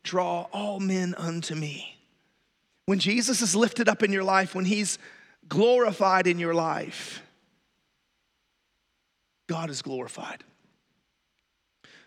draw 0.02 0.46
all 0.54 0.80
men 0.80 1.14
unto 1.18 1.54
me. 1.54 1.98
When 2.86 2.98
Jesus 2.98 3.42
is 3.42 3.54
lifted 3.54 3.90
up 3.90 4.02
in 4.02 4.10
your 4.10 4.24
life, 4.24 4.54
when 4.54 4.64
he's 4.64 4.98
glorified 5.50 6.26
in 6.26 6.38
your 6.38 6.54
life, 6.54 7.22
God 9.48 9.68
is 9.68 9.82
glorified. 9.82 10.44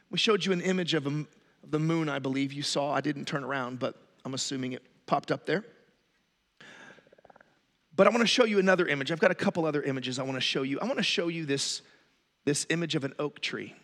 We 0.09 0.17
showed 0.17 0.43
you 0.43 0.51
an 0.51 0.61
image 0.61 0.95
of, 0.95 1.05
a, 1.05 1.25
of 1.63 1.69
the 1.69 1.79
moon, 1.79 2.09
I 2.09 2.17
believe 2.17 2.53
you 2.53 2.63
saw. 2.63 2.91
I 2.91 3.01
didn't 3.01 3.25
turn 3.25 3.43
around, 3.43 3.77
but 3.77 3.95
I'm 4.25 4.33
assuming 4.33 4.73
it 4.73 4.81
popped 5.05 5.31
up 5.31 5.45
there. 5.45 5.63
But 7.95 8.07
I 8.07 8.09
want 8.09 8.21
to 8.21 8.27
show 8.27 8.45
you 8.45 8.57
another 8.57 8.87
image. 8.87 9.11
I've 9.11 9.19
got 9.19 9.29
a 9.29 9.35
couple 9.35 9.63
other 9.65 9.83
images 9.83 10.17
I 10.17 10.23
want 10.23 10.37
to 10.37 10.41
show 10.41 10.63
you. 10.63 10.79
I 10.79 10.85
want 10.85 10.97
to 10.97 11.03
show 11.03 11.27
you 11.27 11.45
this 11.45 11.83
this 12.45 12.65
image 12.69 12.95
of 12.95 13.03
an 13.03 13.13
oak 13.19 13.41
tree. 13.41 13.75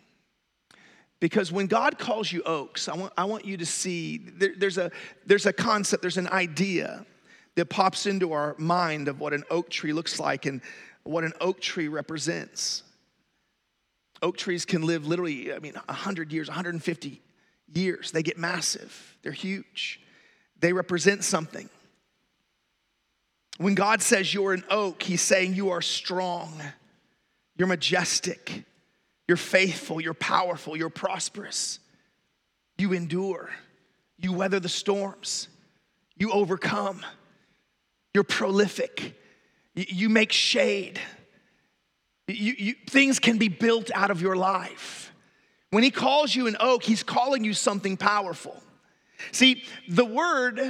Because 1.20 1.52
when 1.52 1.66
God 1.68 1.98
calls 1.98 2.32
you 2.32 2.42
oaks, 2.42 2.88
I 2.88 2.96
want, 2.96 3.12
I 3.16 3.26
want 3.26 3.44
you 3.44 3.56
to 3.56 3.66
see 3.66 4.18
there, 4.18 4.54
there's, 4.56 4.78
a, 4.78 4.90
there's 5.24 5.46
a 5.46 5.52
concept, 5.52 6.02
there's 6.02 6.18
an 6.18 6.28
idea 6.28 7.06
that 7.54 7.66
pops 7.66 8.06
into 8.06 8.32
our 8.32 8.56
mind 8.58 9.06
of 9.08 9.20
what 9.20 9.32
an 9.32 9.44
oak 9.50 9.68
tree 9.70 9.92
looks 9.92 10.18
like 10.18 10.46
and 10.46 10.60
what 11.04 11.22
an 11.22 11.32
oak 11.40 11.60
tree 11.60 11.88
represents. 11.88 12.82
Oak 14.20 14.36
trees 14.36 14.64
can 14.64 14.82
live 14.82 15.06
literally, 15.06 15.52
I 15.52 15.58
mean, 15.58 15.74
100 15.74 16.32
years, 16.32 16.48
150 16.48 17.20
years. 17.72 18.10
They 18.10 18.22
get 18.22 18.38
massive, 18.38 19.16
they're 19.22 19.32
huge, 19.32 20.00
they 20.58 20.72
represent 20.72 21.24
something. 21.24 21.68
When 23.58 23.74
God 23.74 24.02
says 24.02 24.32
you're 24.32 24.54
an 24.54 24.64
oak, 24.70 25.02
He's 25.02 25.20
saying 25.20 25.54
you 25.54 25.70
are 25.70 25.82
strong. 25.82 26.52
You're 27.56 27.68
majestic. 27.68 28.64
You're 29.28 29.36
faithful. 29.36 30.00
You're 30.00 30.14
powerful. 30.14 30.76
You're 30.76 30.90
prosperous. 30.90 31.78
You 32.78 32.92
endure. 32.92 33.50
You 34.18 34.32
weather 34.32 34.60
the 34.60 34.68
storms. 34.68 35.48
You 36.16 36.32
overcome. 36.32 37.04
You're 38.14 38.24
prolific. 38.24 39.18
You, 39.74 40.08
make 40.08 40.32
shade. 40.32 41.00
You, 42.28 42.54
you, 42.58 42.74
things 42.88 43.18
can 43.18 43.38
be 43.38 43.48
built 43.48 43.90
out 43.94 44.10
of 44.10 44.20
your 44.20 44.36
life. 44.36 45.12
When 45.70 45.82
he 45.82 45.90
calls 45.90 46.34
you 46.34 46.46
an 46.46 46.56
oak, 46.60 46.82
he's 46.82 47.02
calling 47.02 47.44
you 47.44 47.54
something 47.54 47.96
powerful. 47.96 48.62
See, 49.30 49.64
the 49.88 50.04
word 50.04 50.60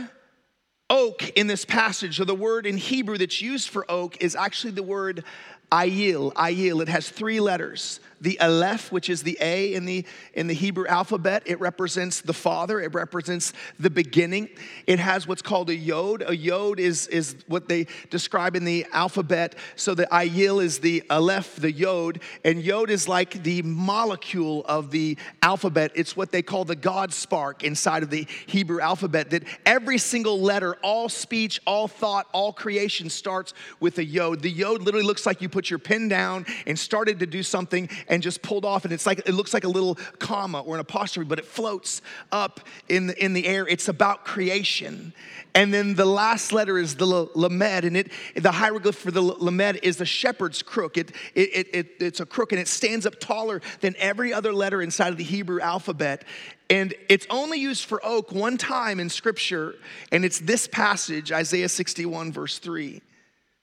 oak 0.88 1.30
in 1.30 1.48
this 1.48 1.64
passage, 1.64 2.20
or 2.20 2.24
the 2.24 2.34
word 2.34 2.66
in 2.66 2.76
Hebrew 2.76 3.18
that's 3.18 3.42
used 3.42 3.68
for 3.68 3.90
oak, 3.90 4.22
is 4.22 4.36
actually 4.36 4.72
the 4.72 4.82
word 4.82 5.24
Ayil, 5.72 6.34
Ayil. 6.34 6.82
It 6.82 6.88
has 6.88 7.08
three 7.08 7.40
letters 7.40 7.98
the 8.22 8.40
Aleph, 8.40 8.90
which 8.92 9.10
is 9.10 9.24
the 9.24 9.36
A 9.40 9.74
in 9.74 9.84
the, 9.84 10.04
in 10.32 10.46
the 10.46 10.54
Hebrew 10.54 10.86
alphabet, 10.86 11.42
it 11.44 11.60
represents 11.60 12.20
the 12.20 12.32
Father, 12.32 12.80
it 12.80 12.94
represents 12.94 13.52
the 13.78 13.90
beginning. 13.90 14.48
It 14.86 15.00
has 15.00 15.26
what's 15.26 15.42
called 15.42 15.68
a 15.70 15.74
Yod. 15.74 16.22
A 16.26 16.34
Yod 16.34 16.78
is, 16.78 17.08
is 17.08 17.36
what 17.48 17.68
they 17.68 17.88
describe 18.10 18.54
in 18.54 18.64
the 18.64 18.86
alphabet. 18.92 19.56
So 19.74 19.94
the 19.94 20.06
Ayil 20.06 20.62
is 20.62 20.78
the 20.78 21.02
Aleph, 21.10 21.56
the 21.56 21.72
Yod, 21.72 22.20
and 22.44 22.62
Yod 22.62 22.90
is 22.90 23.08
like 23.08 23.42
the 23.42 23.62
molecule 23.62 24.64
of 24.66 24.92
the 24.92 25.18
alphabet. 25.42 25.90
It's 25.94 26.16
what 26.16 26.30
they 26.30 26.42
call 26.42 26.64
the 26.64 26.76
God 26.76 27.12
spark 27.12 27.64
inside 27.64 28.04
of 28.04 28.10
the 28.10 28.26
Hebrew 28.46 28.80
alphabet, 28.80 29.30
that 29.30 29.42
every 29.66 29.98
single 29.98 30.40
letter, 30.40 30.76
all 30.82 31.08
speech, 31.08 31.60
all 31.66 31.88
thought, 31.88 32.28
all 32.32 32.52
creation 32.52 33.10
starts 33.10 33.52
with 33.80 33.98
a 33.98 34.04
Yod. 34.04 34.42
The 34.42 34.50
Yod 34.50 34.82
literally 34.82 35.06
looks 35.06 35.26
like 35.26 35.42
you 35.42 35.48
put 35.48 35.68
your 35.68 35.80
pen 35.80 36.08
down 36.08 36.46
and 36.66 36.78
started 36.78 37.18
to 37.18 37.26
do 37.26 37.42
something 37.42 37.88
and 38.12 38.22
just 38.22 38.42
pulled 38.42 38.66
off 38.66 38.84
and 38.84 38.92
it's 38.92 39.06
like 39.06 39.20
it 39.26 39.32
looks 39.32 39.54
like 39.54 39.64
a 39.64 39.68
little 39.68 39.94
comma 40.18 40.60
or 40.60 40.74
an 40.74 40.80
apostrophe 40.80 41.26
but 41.26 41.38
it 41.38 41.46
floats 41.46 42.02
up 42.30 42.60
in 42.88 43.06
the, 43.06 43.24
in 43.24 43.32
the 43.32 43.46
air. 43.46 43.66
It's 43.66 43.88
about 43.88 44.26
creation. 44.26 45.14
And 45.54 45.72
then 45.72 45.94
the 45.94 46.04
last 46.04 46.52
letter 46.52 46.76
is 46.76 46.94
the 46.96 47.06
lamed 47.06 47.84
and 47.84 47.96
it 47.96 48.12
the 48.36 48.52
hieroglyph 48.52 48.96
for 48.96 49.10
the 49.10 49.22
lamed 49.22 49.80
is 49.82 49.96
the 49.96 50.04
shepherd's 50.04 50.62
crook. 50.62 50.98
It, 50.98 51.12
it, 51.34 51.68
it, 51.72 51.86
it's 52.00 52.20
a 52.20 52.26
crook 52.26 52.52
and 52.52 52.60
it 52.60 52.68
stands 52.68 53.06
up 53.06 53.18
taller 53.18 53.62
than 53.80 53.94
every 53.98 54.34
other 54.34 54.52
letter 54.52 54.82
inside 54.82 55.08
of 55.08 55.16
the 55.16 55.24
hebrew 55.24 55.62
alphabet. 55.62 56.24
And 56.68 56.92
it's 57.08 57.26
only 57.30 57.60
used 57.60 57.86
for 57.86 58.04
oak 58.04 58.30
one 58.30 58.58
time 58.58 59.00
in 59.00 59.08
scripture 59.08 59.76
and 60.10 60.22
it's 60.22 60.38
this 60.38 60.68
passage 60.68 61.32
isaiah 61.32 61.68
61 61.68 62.30
verse 62.30 62.58
3 62.58 63.00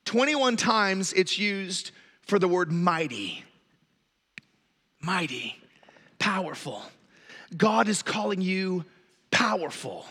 21 0.05 0.55
times 0.55 1.13
it's 1.13 1.37
used 1.37 1.91
for 2.23 2.39
the 2.39 2.47
word 2.47 2.71
mighty 2.71 3.43
mighty, 5.01 5.55
powerful. 6.17 6.83
God 7.55 7.87
is 7.87 8.03
calling 8.03 8.41
you 8.41 8.85
powerful. 9.31 10.05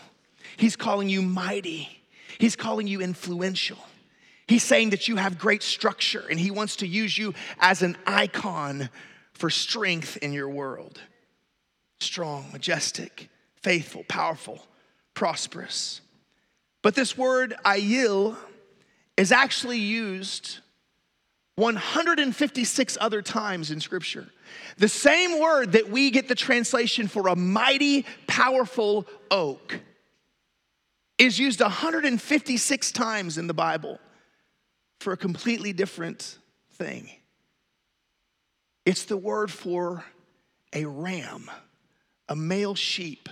He's 0.57 0.75
calling 0.75 1.09
you 1.09 1.21
mighty. 1.21 1.89
He's 2.37 2.55
calling 2.55 2.87
you 2.87 3.01
influential. 3.01 3.77
He's 4.47 4.63
saying 4.63 4.91
that 4.91 5.07
you 5.07 5.17
have 5.17 5.37
great 5.37 5.61
structure 5.61 6.25
and 6.29 6.39
He 6.39 6.51
wants 6.51 6.77
to 6.77 6.87
use 6.87 7.17
you 7.17 7.33
as 7.59 7.81
an 7.81 7.97
icon 8.07 8.89
for 9.33 9.49
strength 9.49 10.17
in 10.17 10.33
your 10.33 10.49
world. 10.49 10.99
Strong, 11.99 12.47
majestic, 12.51 13.29
faithful, 13.61 14.03
powerful, 14.07 14.65
prosperous. 15.13 16.01
But 16.81 16.95
this 16.95 17.17
word, 17.17 17.55
ayil, 17.65 18.37
is 19.17 19.31
actually 19.31 19.79
used 19.79 20.59
156 21.55 22.97
other 23.01 23.21
times 23.21 23.69
in 23.69 23.81
Scripture. 23.81 24.29
The 24.77 24.89
same 24.89 25.39
word 25.39 25.73
that 25.73 25.89
we 25.89 26.11
get 26.11 26.27
the 26.27 26.35
translation 26.35 27.07
for 27.07 27.27
a 27.27 27.35
mighty, 27.35 28.05
powerful 28.27 29.05
oak 29.29 29.79
is 31.17 31.37
used 31.37 31.59
156 31.59 32.91
times 32.91 33.37
in 33.37 33.47
the 33.47 33.53
Bible 33.53 33.99
for 34.99 35.13
a 35.13 35.17
completely 35.17 35.73
different 35.73 36.37
thing. 36.73 37.09
It's 38.85 39.05
the 39.05 39.17
word 39.17 39.51
for 39.51 40.03
a 40.73 40.85
ram, 40.85 41.49
a 42.27 42.35
male 42.35 42.75
sheep, 42.75 43.29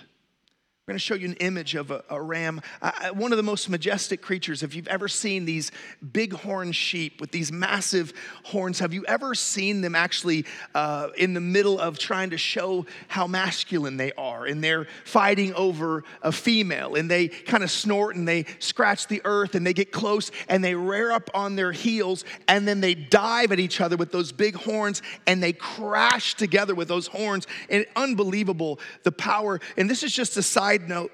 We're 0.87 0.93
going 0.93 0.99
to 0.99 1.03
show 1.03 1.15
you 1.15 1.27
an 1.27 1.33
image 1.41 1.75
of 1.75 1.91
a, 1.91 2.01
a 2.09 2.21
ram, 2.21 2.61
uh, 2.81 3.09
one 3.09 3.33
of 3.33 3.37
the 3.37 3.43
most 3.43 3.67
majestic 3.67 4.21
creatures. 4.21 4.63
If 4.63 4.73
you've 4.73 4.87
ever 4.87 5.09
seen 5.09 5.43
these 5.43 5.69
big 6.13 6.31
horn 6.31 6.71
sheep 6.71 7.19
with 7.19 7.31
these 7.31 7.51
massive 7.51 8.13
horns, 8.43 8.79
have 8.79 8.93
you 8.93 9.03
ever 9.05 9.35
seen 9.35 9.81
them 9.81 9.95
actually 9.95 10.45
uh, 10.73 11.09
in 11.17 11.33
the 11.33 11.41
middle 11.41 11.77
of 11.77 11.99
trying 11.99 12.29
to 12.29 12.37
show 12.37 12.85
how 13.09 13.27
masculine 13.27 13.97
they 13.97 14.13
are? 14.13 14.45
And 14.45 14.63
they're 14.63 14.87
fighting 15.03 15.53
over 15.55 16.05
a 16.21 16.31
female, 16.31 16.95
and 16.95 17.11
they 17.11 17.27
kind 17.27 17.65
of 17.65 17.69
snort 17.69 18.15
and 18.15 18.25
they 18.25 18.45
scratch 18.59 19.07
the 19.07 19.21
earth 19.25 19.55
and 19.55 19.67
they 19.67 19.73
get 19.73 19.91
close 19.91 20.31
and 20.47 20.63
they 20.63 20.73
rear 20.73 21.11
up 21.11 21.29
on 21.33 21.57
their 21.57 21.73
heels 21.73 22.23
and 22.47 22.65
then 22.65 22.79
they 22.79 22.95
dive 22.95 23.51
at 23.51 23.59
each 23.59 23.81
other 23.81 23.97
with 23.97 24.13
those 24.13 24.31
big 24.31 24.55
horns 24.55 25.01
and 25.25 25.43
they 25.43 25.51
crash 25.51 26.35
together 26.35 26.73
with 26.73 26.87
those 26.87 27.07
horns. 27.07 27.45
And 27.69 27.85
unbelievable 27.97 28.79
the 29.03 29.11
power. 29.11 29.59
And 29.75 29.89
this 29.89 30.01
is 30.01 30.13
just 30.13 30.37
a 30.37 30.41
side 30.41 30.76
side 30.77 30.89
note. 30.89 31.11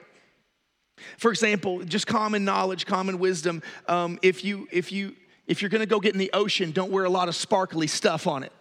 For 1.17 1.31
example, 1.31 1.83
just 1.83 2.07
common 2.07 2.45
knowledge, 2.45 2.85
common 2.85 3.19
wisdom. 3.19 3.61
Um, 3.87 4.19
if 4.21 4.43
you 4.43 4.67
if 4.71 4.91
you 4.91 5.15
if 5.47 5.61
you're 5.61 5.69
to 5.69 5.85
go 5.85 5.99
get 5.99 6.13
in 6.13 6.19
the 6.19 6.31
ocean, 6.33 6.71
don't 6.71 6.91
wear 6.91 7.05
a 7.05 7.09
lot 7.09 7.27
of 7.27 7.35
sparkly 7.35 7.87
stuff 7.87 8.27
on 8.27 8.43
it, 8.43 8.51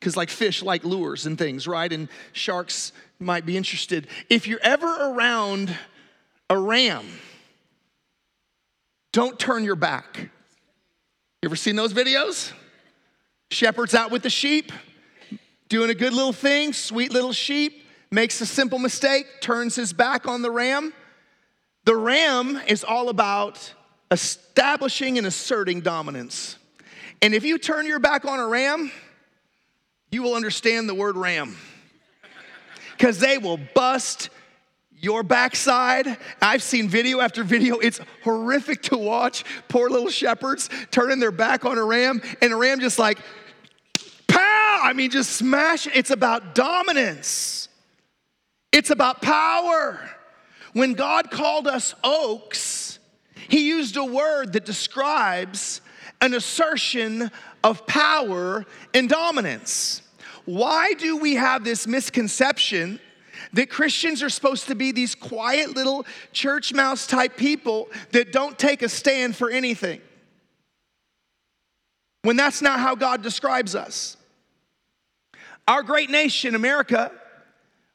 because 0.00 0.16
like 0.16 0.30
fish 0.30 0.62
like 0.62 0.84
lures 0.84 1.26
and 1.26 1.38
things, 1.38 1.68
right? 1.68 1.92
And 1.92 2.08
sharks 2.32 2.92
might 3.18 3.46
be 3.46 3.56
interested. 3.56 4.08
If 4.30 4.46
you're 4.46 4.62
ever 4.62 4.86
around 4.86 5.76
a 6.50 6.58
ram, 6.58 7.06
don't 9.12 9.38
turn 9.38 9.64
your 9.64 9.76
back. 9.76 10.18
You 11.42 11.48
ever 11.48 11.56
seen 11.56 11.76
those 11.76 11.92
videos? 11.92 12.52
Shepherds 13.50 13.94
out 13.94 14.10
with 14.10 14.22
the 14.22 14.30
sheep, 14.30 14.72
doing 15.68 15.90
a 15.90 15.94
good 15.94 16.12
little 16.12 16.32
thing, 16.32 16.72
sweet 16.72 17.12
little 17.12 17.32
sheep 17.32 17.83
makes 18.10 18.40
a 18.40 18.46
simple 18.46 18.78
mistake, 18.78 19.26
turns 19.40 19.76
his 19.76 19.92
back 19.92 20.26
on 20.26 20.42
the 20.42 20.50
ram. 20.50 20.92
The 21.84 21.96
ram 21.96 22.60
is 22.66 22.84
all 22.84 23.08
about 23.08 23.74
establishing 24.10 25.18
and 25.18 25.26
asserting 25.26 25.80
dominance. 25.80 26.56
And 27.20 27.34
if 27.34 27.44
you 27.44 27.58
turn 27.58 27.86
your 27.86 27.98
back 27.98 28.24
on 28.24 28.38
a 28.38 28.46
ram, 28.46 28.90
you 30.10 30.22
will 30.22 30.34
understand 30.34 30.88
the 30.88 30.94
word 30.94 31.16
ram. 31.16 31.56
Because 32.96 33.18
they 33.18 33.38
will 33.38 33.58
bust 33.74 34.30
your 35.04 35.22
backside. 35.22 36.16
I've 36.40 36.62
seen 36.62 36.88
video 36.88 37.20
after 37.20 37.44
video. 37.44 37.78
It's 37.78 38.00
horrific 38.22 38.82
to 38.82 38.96
watch. 38.96 39.44
Poor 39.68 39.90
little 39.90 40.08
shepherds 40.08 40.70
turning 40.90 41.18
their 41.18 41.32
back 41.32 41.64
on 41.64 41.76
a 41.76 41.84
ram, 41.84 42.22
and 42.40 42.52
a 42.52 42.56
ram 42.56 42.80
just 42.80 42.98
like, 42.98 43.18
pow! 44.26 44.80
I 44.82 44.92
mean, 44.94 45.10
just 45.10 45.32
smash. 45.32 45.86
It's 45.94 46.10
about 46.10 46.54
dominance. 46.54 47.63
It's 48.74 48.90
about 48.90 49.22
power. 49.22 50.00
When 50.72 50.94
God 50.94 51.30
called 51.30 51.68
us 51.68 51.94
oaks, 52.02 52.98
He 53.48 53.68
used 53.68 53.96
a 53.96 54.04
word 54.04 54.52
that 54.54 54.64
describes 54.64 55.80
an 56.20 56.34
assertion 56.34 57.30
of 57.62 57.86
power 57.86 58.66
and 58.92 59.08
dominance. 59.08 60.02
Why 60.44 60.92
do 60.94 61.16
we 61.18 61.36
have 61.36 61.62
this 61.62 61.86
misconception 61.86 62.98
that 63.52 63.70
Christians 63.70 64.24
are 64.24 64.28
supposed 64.28 64.66
to 64.66 64.74
be 64.74 64.90
these 64.90 65.14
quiet 65.14 65.76
little 65.76 66.04
church 66.32 66.74
mouse 66.74 67.06
type 67.06 67.36
people 67.36 67.88
that 68.10 68.32
don't 68.32 68.58
take 68.58 68.82
a 68.82 68.88
stand 68.88 69.36
for 69.36 69.50
anything? 69.50 70.00
When 72.22 72.34
that's 72.34 72.60
not 72.60 72.80
how 72.80 72.96
God 72.96 73.22
describes 73.22 73.76
us. 73.76 74.16
Our 75.68 75.84
great 75.84 76.10
nation, 76.10 76.56
America, 76.56 77.12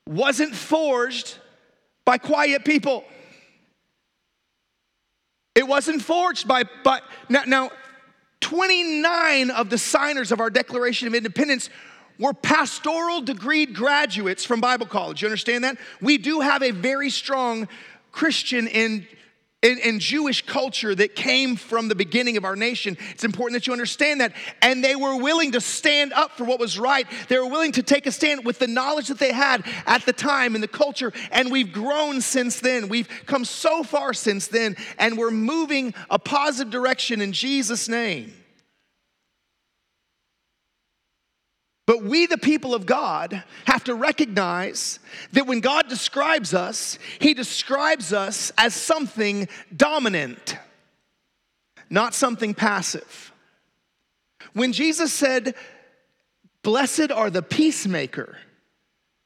wasn't 0.10 0.56
forged 0.56 1.38
by 2.04 2.18
quiet 2.18 2.66
people. 2.66 3.04
It 5.54 5.68
wasn't 5.68 6.02
forged 6.02 6.48
by, 6.48 6.64
by 6.84 7.02
now, 7.30 7.44
now 7.46 7.70
29 8.42 9.52
of 9.52 9.70
the 9.70 9.78
signers 9.78 10.32
of 10.32 10.40
our 10.40 10.50
Declaration 10.50 11.08
of 11.08 11.14
Independence 11.14 11.70
were 12.18 12.34
pastoral 12.34 13.22
degree 13.22 13.68
graduates 13.68 14.44
from 14.44 14.60
Bible 14.60 14.88
college. 14.88 15.22
You 15.22 15.28
understand 15.28 15.64
that? 15.64 15.78
We 16.02 16.18
do 16.18 16.40
have 16.40 16.64
a 16.64 16.72
very 16.72 17.12
strong 17.12 17.68
Christian 18.12 18.68
and 18.68 19.06
and, 19.62 19.80
and, 19.82 20.00
Jewish 20.00 20.46
culture 20.46 20.96
that 20.96 21.16
came 21.16 21.58
from 21.58 21.90
the 21.90 21.96
beginning 21.96 22.38
of 22.38 22.46
our 22.46 22.56
nation. 22.56 22.98
It's 23.12 23.26
important 23.26 23.60
that 23.60 23.68
you 23.68 23.74
understand 23.74 24.22
that. 24.22 24.34
And 24.62 24.82
they 24.82 24.96
were 24.96 25.18
willing 25.18 25.52
to 25.52 25.60
stand 25.60 26.14
up 26.14 26.38
for 26.38 26.46
what 26.46 26.62
was 26.62 26.80
right. 26.80 27.06
They 27.28 27.38
were 27.38 27.50
willing 27.50 27.74
to 27.74 27.84
take 27.84 28.06
a 28.06 28.12
stand 28.12 28.46
with 28.46 28.60
the 28.60 28.68
knowledge 28.68 29.10
that 29.10 29.20
they 29.20 29.34
had 29.34 29.66
at 29.86 30.06
the 30.06 30.14
time 30.14 30.56
in 30.56 30.62
the 30.62 30.68
culture. 30.68 31.12
And 31.32 31.52
we've 31.52 31.74
grown 31.74 32.22
since 32.22 32.62
then. 32.62 32.88
We've 32.88 33.10
come 33.26 33.44
so 33.44 33.84
far 33.84 34.14
since 34.14 34.48
then. 34.48 34.78
And 34.98 35.18
we're 35.18 35.30
moving 35.30 35.94
a 36.10 36.20
positive 36.20 36.72
direction 36.72 37.20
in 37.20 37.34
Jesus' 37.34 37.90
name. 37.90 38.34
But 41.90 42.04
we, 42.04 42.28
the 42.28 42.38
people 42.38 42.76
of 42.76 42.86
God, 42.86 43.44
have 43.66 43.84
to 43.86 43.96
recognize 43.96 45.00
that 45.32 45.48
when 45.48 45.60
God 45.60 45.90
describes 45.90 46.54
us, 46.54 47.00
He 47.18 47.34
describes 47.34 48.14
us 48.14 48.52
as 48.60 48.76
something 48.76 49.48
dominant, 49.76 50.56
not 51.90 52.14
something 52.14 52.54
passive. 52.54 53.34
When 54.54 54.72
Jesus 54.72 55.12
said, 55.12 55.56
Blessed 56.62 57.12
are 57.12 57.32
the 57.32 57.42
peacemaker, 57.42 58.38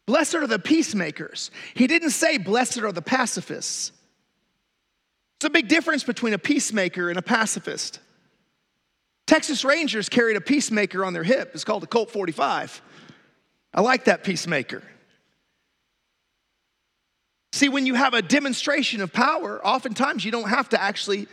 blessed 0.06 0.36
are 0.36 0.48
the 0.48 0.58
peacemakers, 0.58 1.52
He 1.74 1.86
didn't 1.86 2.12
say, 2.12 2.38
Blessed 2.38 2.78
are 2.78 2.94
the 2.94 3.02
pacifists. 3.02 3.92
It's 5.36 5.46
a 5.48 5.50
big 5.50 5.68
difference 5.68 6.06
between 6.06 6.32
a 6.32 6.40
peacemaker 6.40 7.10
and 7.10 7.20
a 7.20 7.22
pacifist. 7.22 8.00
Texas 9.26 9.64
Rangers 9.64 10.10
carried 10.10 10.36
a 10.36 10.42
peacemaker 10.42 11.06
on 11.06 11.14
their 11.14 11.24
hip. 11.24 11.52
It's 11.54 11.64
called 11.64 11.84
a 11.84 11.88
Colt 11.88 12.12
45. 12.12 12.82
I 13.74 13.82
like 13.82 14.06
that 14.06 14.24
peacemaker. 14.24 14.84
See, 17.54 17.70
when 17.70 17.86
you 17.86 17.94
have 17.94 18.14
a 18.14 18.22
demonstration 18.22 19.02
of 19.02 19.14
power, 19.14 19.66
oftentimes 19.66 20.26
you 20.26 20.32
don't 20.32 20.50
have 20.50 20.70
to 20.70 20.82
actually 20.82 21.28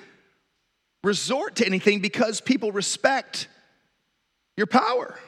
resort 1.03 1.57
to 1.57 1.66
anything 1.66 2.00
because 2.00 2.40
people 2.40 2.72
respect 2.72 3.48
your 4.57 4.66
power. 4.66 5.18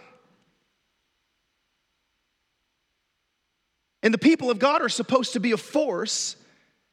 And 4.03 4.13
the 4.13 4.19
people 4.19 4.51
of 4.51 4.59
God 4.59 4.83
are 4.83 4.89
supposed 4.89 5.33
to 5.33 5.41
be 5.41 5.53
a 5.53 5.57
force 5.57 6.37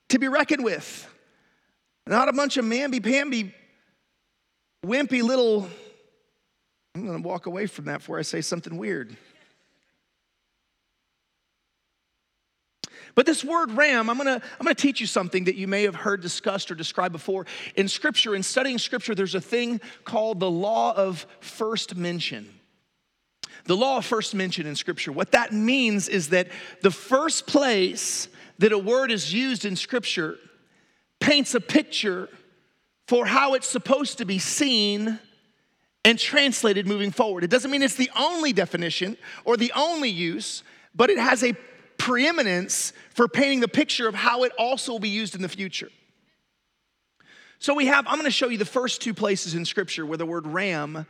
to 0.10 0.20
be 0.20 0.28
reckoned 0.28 0.64
with, 0.64 1.08
not 2.08 2.30
a 2.30 2.34
bunch 2.34 2.58
of 2.58 2.66
mamby 2.66 3.04
pamby 3.04 3.54
wimpy 4.86 5.22
little, 5.22 5.68
I'm 6.96 7.06
going 7.06 7.22
to 7.22 7.28
walk 7.28 7.46
away 7.46 7.68
from 7.68 7.86
that 7.86 8.00
before 8.00 8.20
I 8.20 8.24
say 8.24 8.42
something 8.42 8.78
weird. 8.78 9.15
But 13.15 13.26
this 13.26 13.44
word 13.44 13.72
ram, 13.72 14.10
I'm 14.10 14.18
gonna, 14.18 14.42
I'm 14.60 14.63
gonna 14.63 14.76
teach 14.76 15.02
you 15.02 15.08
something 15.08 15.46
that 15.46 15.56
you 15.56 15.68
may 15.68 15.84
have 15.84 15.96
heard 15.96 16.22
discussed 16.22 16.72
or 16.72 16.76
described 16.76 17.12
before. 17.12 17.46
In 17.76 17.88
scripture, 17.88 18.36
in 18.36 18.44
studying 18.44 18.78
scripture, 18.78 19.15
there's 19.15 19.36
a 19.36 19.42
thing 19.42 19.82
called 20.06 20.39
the 20.39 20.50
law 20.50 20.96
of 20.96 21.26
first 21.39 21.96
mention. 21.96 22.48
The 23.65 23.76
law 23.76 23.98
of 23.98 24.06
first 24.06 24.34
mention 24.34 24.65
in 24.65 24.76
scripture. 24.76 25.12
What 25.12 25.32
that 25.32 25.52
means 25.52 26.08
is 26.08 26.30
that 26.30 26.48
the 26.82 26.92
first 26.92 27.46
place 27.46 28.28
that 28.60 28.72
a 28.72 28.78
word 28.78 29.12
is 29.12 29.34
used 29.34 29.65
in 29.65 29.76
scripture 29.76 30.38
paints 31.20 31.54
a 31.56 31.62
picture 31.62 32.30
for 33.10 33.26
how 33.26 33.56
it's 33.56 33.67
supposed 33.67 34.19
to 34.19 34.26
be 34.26 34.38
seen 34.38 35.17
and 36.06 36.19
translated 36.19 36.86
moving 36.86 37.10
forward. 37.10 37.43
It 37.43 37.50
doesn't 37.50 37.72
mean 37.72 37.82
it's 37.82 37.95
the 37.95 38.12
only 38.15 38.54
definition 38.54 39.17
or 39.45 39.58
the 39.58 39.72
only 39.76 40.12
use, 40.12 40.62
but 40.93 41.10
it 41.10 41.17
has 41.17 41.43
a 41.43 41.54
preeminence 41.98 42.93
for 43.15 43.28
painting 43.28 43.62
the 43.62 43.67
picture 43.67 44.08
of 44.08 44.13
how 44.13 44.43
it 44.43 44.52
also 44.60 44.91
will 44.91 45.00
be 45.00 45.10
used 45.10 45.34
in 45.34 45.41
the 45.41 45.50
future. 45.50 45.89
So 47.58 47.74
we 47.74 47.88
have, 47.88 48.06
I'm 48.08 48.17
gonna 48.17 48.30
show 48.30 48.48
you 48.48 48.60
the 48.60 48.63
first 48.63 49.02
two 49.02 49.15
places 49.15 49.56
in 49.56 49.65
scripture 49.65 50.06
where 50.06 50.19
the 50.19 50.28
word 50.28 50.45
ram, 50.45 51.08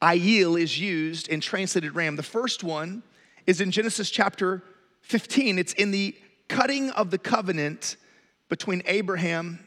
ayil, 0.00 0.58
is 0.58 0.80
used 0.80 1.28
and 1.28 1.42
translated 1.42 1.94
ram. 1.94 2.16
The 2.16 2.22
first 2.22 2.64
one 2.64 3.02
is 3.46 3.60
in 3.60 3.70
Genesis 3.70 4.08
chapter 4.08 4.62
15. 5.02 5.58
It's 5.58 5.74
in 5.74 5.90
the 5.90 6.16
cutting 6.48 6.88
of 6.92 7.10
the 7.10 7.18
covenant 7.18 7.98
between 8.48 8.80
Abraham 8.86 9.58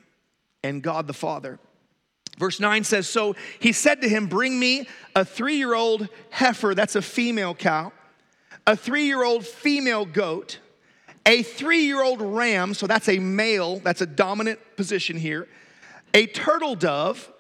and 0.64 0.82
God 0.82 1.06
the 1.06 1.14
Father. 1.14 1.60
Verse 2.38 2.60
9 2.60 2.84
says, 2.84 3.10
So 3.10 3.36
he 3.60 3.72
said 3.72 4.02
to 4.02 4.10
him, 4.10 4.28
Bring 4.28 4.60
me 4.60 4.88
a 5.16 5.26
three 5.26 5.58
year 5.58 5.74
old 5.74 6.08
heifer, 6.30 6.76
that's 6.76 6.96
a 6.96 7.02
female 7.02 7.56
cow, 7.56 7.92
a 8.66 8.76
three 8.76 9.06
year 9.06 9.24
old 9.24 9.46
female 9.46 10.06
goat, 10.06 10.60
a 11.26 11.44
three 11.44 11.86
year 11.86 12.02
old 12.02 12.22
ram, 12.22 12.74
so 12.74 12.88
that's 12.88 13.10
a 13.10 13.20
male, 13.20 13.80
that's 13.80 14.02
a 14.02 14.06
dominant 14.06 14.60
position 14.76 15.18
here, 15.18 15.48
a 16.14 16.28
turtle 16.28 16.76
dove, 16.76 17.32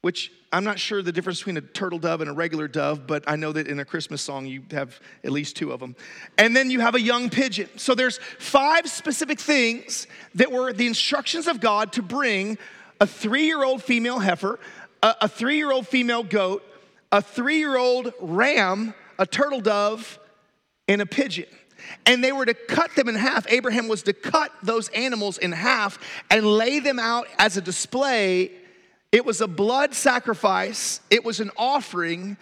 which 0.00 0.32
I'm 0.52 0.64
not 0.64 0.78
sure 0.78 1.02
the 1.02 1.12
difference 1.12 1.40
between 1.40 1.58
a 1.58 1.60
turtle 1.60 1.98
dove 1.98 2.22
and 2.22 2.30
a 2.30 2.32
regular 2.32 2.68
dove, 2.68 3.06
but 3.06 3.24
I 3.26 3.36
know 3.36 3.52
that 3.52 3.66
in 3.66 3.80
a 3.80 3.84
Christmas 3.84 4.22
song 4.22 4.46
you 4.46 4.62
have 4.70 4.98
at 5.24 5.30
least 5.30 5.56
two 5.56 5.72
of 5.72 5.80
them. 5.80 5.96
And 6.38 6.56
then 6.56 6.70
you 6.70 6.80
have 6.80 6.94
a 6.94 7.00
young 7.00 7.28
pigeon. 7.28 7.68
So 7.76 7.94
there's 7.94 8.18
five 8.38 8.88
specific 8.88 9.38
things 9.40 10.06
that 10.36 10.50
were 10.50 10.72
the 10.72 10.86
instructions 10.86 11.46
of 11.46 11.60
God 11.60 11.92
to 11.94 12.02
bring 12.02 12.56
a 13.00 13.06
three 13.06 13.46
year 13.46 13.64
old 13.64 13.82
female 13.82 14.18
heifer, 14.18 14.58
a, 15.02 15.14
a 15.22 15.28
three 15.28 15.56
year 15.56 15.70
old 15.70 15.86
female 15.86 16.22
goat, 16.22 16.62
a 17.12 17.22
three 17.22 17.58
year 17.58 17.76
old 17.76 18.12
ram, 18.20 18.94
a 19.18 19.26
turtle 19.26 19.60
dove, 19.60 20.18
and 20.88 21.00
a 21.00 21.06
pigeon. 21.06 21.46
And 22.04 22.24
they 22.24 22.32
were 22.32 22.46
to 22.46 22.54
cut 22.54 22.94
them 22.94 23.08
in 23.08 23.14
half. 23.14 23.50
Abraham 23.50 23.86
was 23.86 24.02
to 24.04 24.12
cut 24.12 24.50
those 24.62 24.88
animals 24.88 25.38
in 25.38 25.52
half 25.52 25.98
and 26.30 26.44
lay 26.44 26.80
them 26.80 26.98
out 26.98 27.28
as 27.38 27.56
a 27.56 27.60
display. 27.60 28.50
It 29.12 29.24
was 29.24 29.40
a 29.40 29.46
blood 29.46 29.94
sacrifice, 29.94 31.00
it 31.10 31.24
was 31.24 31.40
an 31.40 31.50
offering 31.56 32.36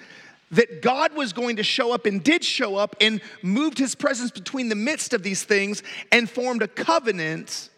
that 0.51 0.83
God 0.83 1.17
was 1.17 1.33
going 1.33 1.57
to 1.57 1.65
show 1.65 1.93
up 1.93 2.07
and 2.07 2.23
did 2.23 2.45
show 2.45 2.77
up 2.77 2.95
and 3.01 3.21
moved 3.43 3.77
his 3.77 3.95
presence 3.95 4.31
between 4.31 4.69
the 4.69 4.77
midst 4.77 5.13
of 5.13 5.23
these 5.23 5.43
things 5.43 5.83
and 6.13 6.31
formed 6.31 6.63
a 6.63 6.69
covenant 6.69 7.71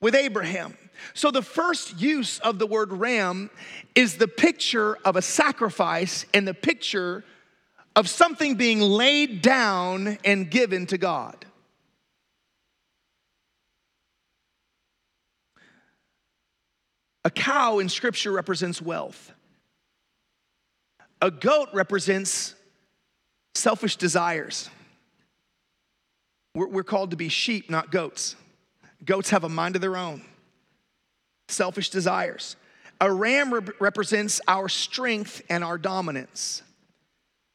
with 0.00 0.14
Abraham. 0.14 0.76
So, 1.14 1.30
the 1.30 1.42
first 1.42 2.00
use 2.00 2.38
of 2.40 2.58
the 2.58 2.66
word 2.66 2.92
ram 2.92 3.50
is 3.94 4.16
the 4.16 4.28
picture 4.28 4.96
of 5.04 5.16
a 5.16 5.22
sacrifice 5.22 6.24
and 6.32 6.46
the 6.46 6.54
picture 6.54 7.24
of 7.94 8.08
something 8.08 8.54
being 8.54 8.80
laid 8.80 9.42
down 9.42 10.18
and 10.24 10.50
given 10.50 10.86
to 10.86 10.98
God. 10.98 11.44
A 17.24 17.30
cow 17.30 17.78
in 17.78 17.88
scripture 17.88 18.32
represents 18.32 18.82
wealth. 18.82 19.32
A 21.20 21.30
goat 21.30 21.68
represents 21.72 22.54
selfish 23.54 23.96
desires. 23.96 24.68
We're, 26.54 26.82
called 26.82 27.12
to 27.12 27.16
be 27.16 27.28
sheep, 27.28 27.70
not 27.70 27.90
goats. 27.90 28.36
Goats 29.04 29.30
have 29.30 29.44
a 29.44 29.48
mind 29.48 29.74
of 29.74 29.80
their 29.80 29.96
own, 29.96 30.22
selfish 31.52 31.90
desires. 31.90 32.56
A 33.00 33.12
ram 33.12 33.52
re- 33.52 33.72
represents 33.80 34.40
our 34.48 34.68
strength 34.68 35.42
and 35.48 35.62
our 35.64 35.78
dominance. 35.78 36.62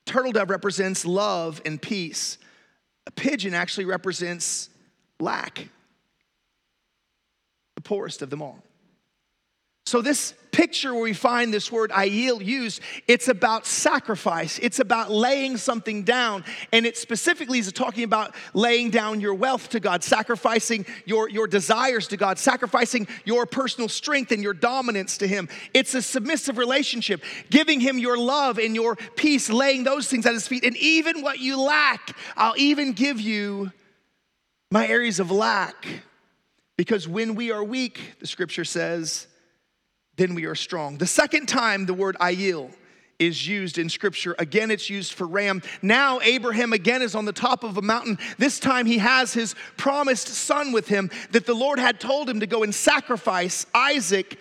Turtle 0.05 0.31
dove 0.31 0.49
represents 0.49 1.05
love 1.05 1.61
and 1.65 1.81
peace. 1.81 2.37
A 3.07 3.11
pigeon 3.11 3.53
actually 3.53 3.85
represents 3.85 4.69
lack, 5.19 5.67
the 7.75 7.81
poorest 7.81 8.21
of 8.21 8.29
them 8.29 8.41
all. 8.41 8.61
So, 9.87 10.01
this 10.01 10.33
picture 10.51 10.93
where 10.93 11.03
we 11.03 11.13
find 11.13 11.53
this 11.53 11.71
word 11.71 11.91
ayil 11.91 12.45
used, 12.45 12.81
it's 13.07 13.29
about 13.29 13.65
sacrifice. 13.65 14.59
It's 14.61 14.79
about 14.79 15.09
laying 15.11 15.55
something 15.55 16.03
down. 16.03 16.43
And 16.73 16.85
it 16.85 16.97
specifically 16.97 17.59
is 17.59 17.71
talking 17.71 18.03
about 18.03 18.35
laying 18.53 18.89
down 18.89 19.21
your 19.21 19.33
wealth 19.33 19.69
to 19.69 19.79
God, 19.79 20.03
sacrificing 20.03 20.85
your, 21.05 21.29
your 21.29 21.47
desires 21.47 22.09
to 22.09 22.17
God, 22.17 22.37
sacrificing 22.37 23.07
your 23.23 23.45
personal 23.45 23.87
strength 23.87 24.33
and 24.33 24.43
your 24.43 24.53
dominance 24.53 25.19
to 25.19 25.27
Him. 25.27 25.47
It's 25.73 25.93
a 25.93 26.01
submissive 26.01 26.57
relationship, 26.57 27.23
giving 27.49 27.79
Him 27.79 27.97
your 27.97 28.17
love 28.17 28.57
and 28.57 28.75
your 28.75 28.97
peace, 28.97 29.49
laying 29.49 29.85
those 29.85 30.09
things 30.09 30.25
at 30.25 30.33
His 30.33 30.49
feet. 30.49 30.65
And 30.65 30.75
even 30.75 31.21
what 31.21 31.39
you 31.39 31.61
lack, 31.61 32.13
I'll 32.35 32.57
even 32.57 32.91
give 32.91 33.21
you 33.21 33.71
my 34.69 34.85
areas 34.85 35.21
of 35.21 35.31
lack. 35.31 35.87
Because 36.75 37.07
when 37.07 37.35
we 37.35 37.51
are 37.51 37.63
weak, 37.63 38.15
the 38.19 38.27
scripture 38.27 38.65
says, 38.65 39.27
then 40.17 40.35
we 40.35 40.45
are 40.45 40.55
strong. 40.55 40.97
The 40.97 41.07
second 41.07 41.47
time 41.47 41.85
the 41.85 41.93
word 41.93 42.17
ayil 42.19 42.71
is 43.19 43.47
used 43.47 43.77
in 43.77 43.89
scripture. 43.89 44.35
Again, 44.37 44.69
it's 44.69 44.89
used 44.89 45.13
for 45.13 45.25
ram. 45.25 45.61
Now, 45.81 46.19
Abraham 46.21 46.73
again 46.73 47.01
is 47.01 47.15
on 47.15 47.25
the 47.25 47.33
top 47.33 47.63
of 47.63 47.77
a 47.77 47.81
mountain. 47.81 48.19
This 48.37 48.59
time, 48.59 48.85
he 48.85 48.99
has 48.99 49.33
his 49.33 49.55
promised 49.75 50.27
son 50.27 50.71
with 50.71 50.87
him 50.87 51.09
that 51.31 51.45
the 51.45 51.55
Lord 51.55 51.79
had 51.79 51.99
told 51.99 52.29
him 52.29 52.41
to 52.41 52.47
go 52.47 52.63
and 52.63 52.73
sacrifice 52.73 53.65
Isaac 53.73 54.37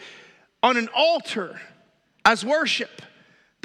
on 0.63 0.77
an 0.77 0.89
altar 0.95 1.59
as 2.25 2.45
worship. 2.45 3.03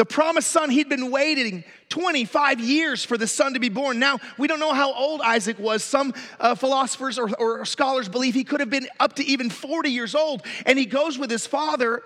The 0.02 0.06
promised 0.06 0.50
son, 0.50 0.72
he'd 0.72 0.90
been 0.90 1.12
waiting 1.12 1.64
25 1.90 2.60
years 2.60 3.06
for 3.06 3.20
the 3.20 3.28
son 3.28 3.54
to 3.54 3.60
be 3.60 3.70
born. 3.70 4.00
Now, 4.00 4.18
we 4.36 4.48
don't 4.48 4.60
know 4.60 4.74
how 4.74 4.92
old 4.96 5.22
Isaac 5.22 5.60
was. 5.60 5.84
Some 5.84 6.16
uh, 6.40 6.56
philosophers 6.56 7.20
or, 7.20 7.30
or 7.36 7.66
scholars 7.66 8.10
believe 8.10 8.34
he 8.34 8.44
could 8.44 8.62
have 8.62 8.72
been 8.72 8.88
up 9.00 9.18
to 9.18 9.24
even 9.24 9.52
40 9.52 9.92
years 9.92 10.16
old. 10.16 10.44
And 10.66 10.80
he 10.80 10.88
goes 10.88 11.20
with 11.20 11.30
his 11.30 11.46
father. 11.46 12.02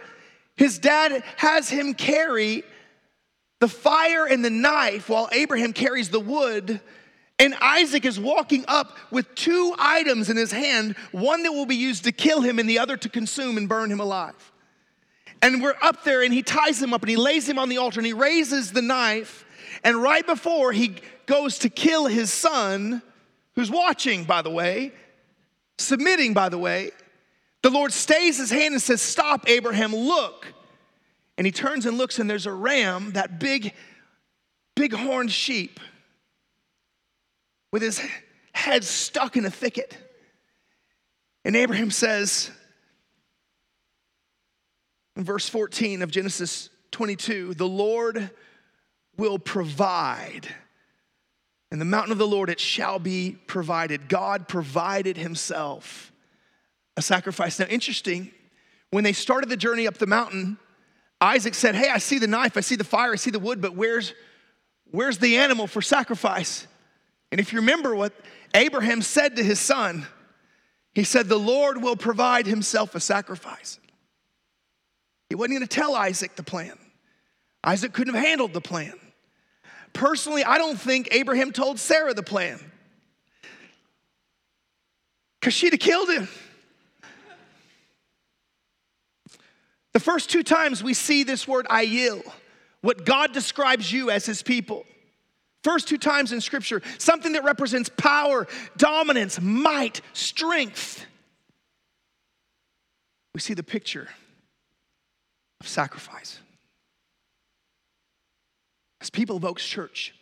His 0.58 0.78
dad 0.78 1.24
has 1.38 1.70
him 1.70 1.94
carry 1.94 2.64
the 3.62 3.70
fire 3.70 4.26
and 4.26 4.44
the 4.44 4.50
knife 4.50 5.08
while 5.08 5.30
Abraham 5.32 5.72
carries 5.72 6.10
the 6.10 6.20
wood. 6.20 6.82
And 7.40 7.56
Isaac 7.62 8.04
is 8.04 8.20
walking 8.20 8.66
up 8.68 8.98
with 9.10 9.34
two 9.36 9.74
items 9.80 10.30
in 10.30 10.36
his 10.36 10.52
hand 10.52 10.98
one 11.14 11.44
that 11.44 11.54
will 11.54 11.66
be 11.66 11.78
used 11.78 12.04
to 12.04 12.12
kill 12.12 12.42
him, 12.42 12.60
and 12.60 12.70
the 12.70 12.80
other 12.80 12.98
to 12.98 13.08
consume 13.08 13.56
and 13.56 13.70
burn 13.70 13.90
him 13.90 14.02
alive. 14.02 14.52
And 15.42 15.62
we're 15.62 15.76
up 15.82 16.04
there, 16.04 16.24
and 16.24 16.34
he 16.34 16.42
ties 16.42 16.82
him 16.82 16.94
up 16.94 17.02
and 17.02 17.10
he 17.10 17.18
lays 17.18 17.48
him 17.48 17.60
on 17.60 17.70
the 17.70 17.78
altar 17.78 18.00
and 18.00 18.08
he 18.08 18.14
raises 18.14 18.72
the 18.72 18.82
knife 18.82 19.46
and 19.86 20.02
right 20.02 20.26
before 20.26 20.72
he 20.72 20.96
goes 21.28 21.60
to 21.60 21.70
kill 21.70 22.08
his 22.08 22.34
son, 22.34 23.04
who's 23.54 23.70
watching, 23.70 24.24
by 24.24 24.42
the 24.42 24.50
way, 24.50 24.92
submitting, 25.78 26.34
by 26.34 26.50
the 26.50 26.58
way, 26.58 26.90
the 27.62 27.70
Lord 27.70 27.94
stays 27.94 28.38
his 28.38 28.50
hand 28.50 28.74
and 28.74 28.82
says, 28.82 29.02
Stop, 29.02 29.48
Abraham, 29.48 29.96
look. 29.96 30.48
And 31.38 31.46
he 31.46 31.52
turns 31.52 31.86
and 31.86 32.00
looks, 32.00 32.18
and 32.18 32.28
there's 32.28 32.48
a 32.48 32.52
ram, 32.52 33.12
that 33.12 33.40
big, 33.40 33.74
big 34.76 34.94
horned 34.94 35.32
sheep, 35.32 35.80
with 37.72 37.84
his 37.84 38.02
head 38.54 38.84
stuck 38.84 39.38
in 39.38 39.46
a 39.46 39.52
thicket. 39.52 39.96
And 41.44 41.56
Abraham 41.56 41.92
says, 41.92 42.50
verse 45.24 45.48
14 45.48 46.02
of 46.02 46.12
Genesis 46.12 46.70
22, 46.92 47.54
the 47.54 47.68
Lord 47.68 48.30
will 49.18 49.40
provide. 49.40 50.48
In 51.72 51.80
the 51.80 51.86
mountain 51.86 52.12
of 52.12 52.18
the 52.18 52.28
Lord, 52.28 52.50
it 52.50 52.60
shall 52.60 53.00
be 53.00 53.38
provided. 53.48 54.10
God 54.10 54.48
provided 54.48 55.18
himself 55.18 56.12
a 56.98 57.02
sacrifice. 57.02 57.60
Now, 57.60 57.66
interesting, 57.68 58.32
when 58.92 59.04
they 59.04 59.14
started 59.14 59.50
the 59.50 59.58
journey 59.58 59.88
up 59.88 59.98
the 59.98 60.08
mountain, 60.08 60.58
Isaac 61.20 61.54
said, 61.54 61.76
Hey, 61.76 61.90
I 61.90 61.98
see 61.98 62.20
the 62.20 62.28
knife, 62.28 62.58
I 62.58 62.62
see 62.62 62.76
the 62.76 62.84
fire, 62.84 63.14
I 63.14 63.16
see 63.16 63.32
the 63.32 63.40
wood, 63.40 63.62
but 63.62 63.76
where's, 63.76 64.14
where's 64.92 65.18
the 65.18 65.38
animal 65.38 65.68
for 65.68 65.82
sacrifice? 65.82 66.68
And 67.32 67.40
if 67.40 67.52
you 67.52 67.60
remember 67.60 67.96
what 67.96 68.14
Abraham 68.54 69.02
said 69.02 69.36
to 69.36 69.44
his 69.44 69.60
son, 69.60 70.06
he 70.94 71.04
said, 71.04 71.28
The 71.28 71.38
Lord 71.38 71.82
will 71.82 71.98
provide 71.98 72.48
himself 72.48 72.96
a 72.96 73.00
sacrifice. 73.00 73.80
He 75.36 75.38
wasn't 75.38 75.58
going 75.58 75.68
to 75.68 75.76
tell 75.76 75.96
Isaac 75.96 76.38
the 76.38 76.44
plan. 76.44 76.72
Isaac 77.62 77.92
couldn't 77.92 78.14
have 78.14 78.24
handled 78.24 78.54
the 78.54 78.62
plan. 78.62 78.94
Personally, 79.92 80.46
I 80.46 80.58
don't 80.58 80.80
think 80.80 81.10
Abraham 81.12 81.52
told 81.52 81.78
Sarah 81.78 82.14
the 82.14 82.24
plan 82.24 82.58
because 85.38 85.54
she'd 85.54 85.74
have 85.74 85.82
killed 85.82 86.08
him. 86.08 86.30
The 89.92 90.00
first 90.00 90.30
two 90.30 90.42
times 90.42 90.82
we 90.82 90.94
see 90.94 91.24
this 91.24 91.46
word 91.46 91.66
ayil, 91.66 92.24
what 92.80 93.06
God 93.06 93.34
describes 93.34 93.92
you 93.92 94.12
as 94.12 94.26
his 94.26 94.42
people. 94.42 94.86
First 95.66 95.90
two 95.90 95.98
times 95.98 96.32
in 96.32 96.40
scripture, 96.40 96.82
something 96.98 97.34
that 97.34 97.44
represents 97.44 97.90
power, 97.90 98.48
dominance, 98.78 99.42
might, 99.42 100.00
strength. 100.14 101.06
We 103.34 103.42
see 103.42 103.54
the 103.54 103.64
picture 103.64 104.08
of 105.66 105.70
sacrifice. 105.70 106.40
As 109.02 109.10
people 109.10 109.36
of 109.36 109.44
Oaks 109.44 109.66
Church, 109.66 110.14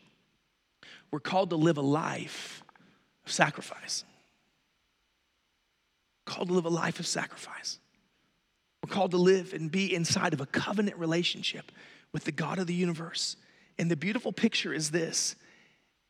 we're 1.12 1.19
called 1.19 1.49
to 1.49 1.58
live 1.58 1.77
a 1.77 1.82
life 1.82 2.63
of 3.25 3.32
sacrifice. 3.32 4.06
Called 6.25 6.47
to 6.47 6.53
live 6.53 6.65
a 6.65 6.69
life 6.69 6.99
of 7.01 7.06
sacrifice. 7.06 7.77
We're 8.82 8.93
called 8.93 9.12
to 9.12 9.17
live 9.17 9.53
and 9.53 9.69
be 9.69 9.93
inside 9.93 10.34
of 10.34 10.39
a 10.39 10.45
covenant 10.45 10.97
relationship 10.97 11.71
with 12.13 12.23
the 12.23 12.32
God 12.32 12.58
of 12.58 12.67
the 12.67 12.73
universe. 12.73 13.36
And 13.77 13.91
the 13.91 13.97
beautiful 13.97 14.32
picture 14.32 14.73
is 14.73 14.91
this 14.91 15.36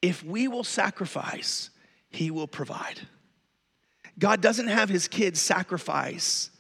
if 0.04 0.24
we 0.24 0.48
will 0.48 0.64
sacrifice, 0.64 1.72
He 2.12 2.30
will 2.30 2.48
provide. 2.48 3.00
God 4.20 4.42
doesn't 4.42 4.68
have 4.68 4.90
His 4.90 5.08
kids 5.08 5.42
sacrifice 5.42 6.52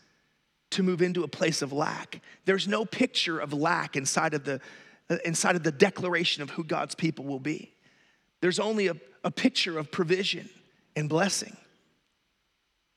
to 0.73 0.83
move 0.83 1.01
into 1.01 1.23
a 1.23 1.27
place 1.27 1.61
of 1.61 1.73
lack. 1.73 2.21
There's 2.45 2.67
no 2.67 2.85
picture 2.85 3.39
of 3.39 3.53
lack 3.53 3.95
inside 3.95 4.33
of 4.33 4.43
the 4.43 4.59
uh, 5.09 5.17
inside 5.25 5.55
of 5.55 5.63
the 5.63 5.71
declaration 5.71 6.43
of 6.43 6.51
who 6.51 6.63
God's 6.63 6.95
people 6.95 7.25
will 7.25 7.39
be. 7.39 7.73
There's 8.41 8.59
only 8.59 8.87
a, 8.87 8.95
a 9.23 9.31
picture 9.31 9.77
of 9.77 9.91
provision 9.91 10.49
and 10.95 11.09
blessing. 11.09 11.55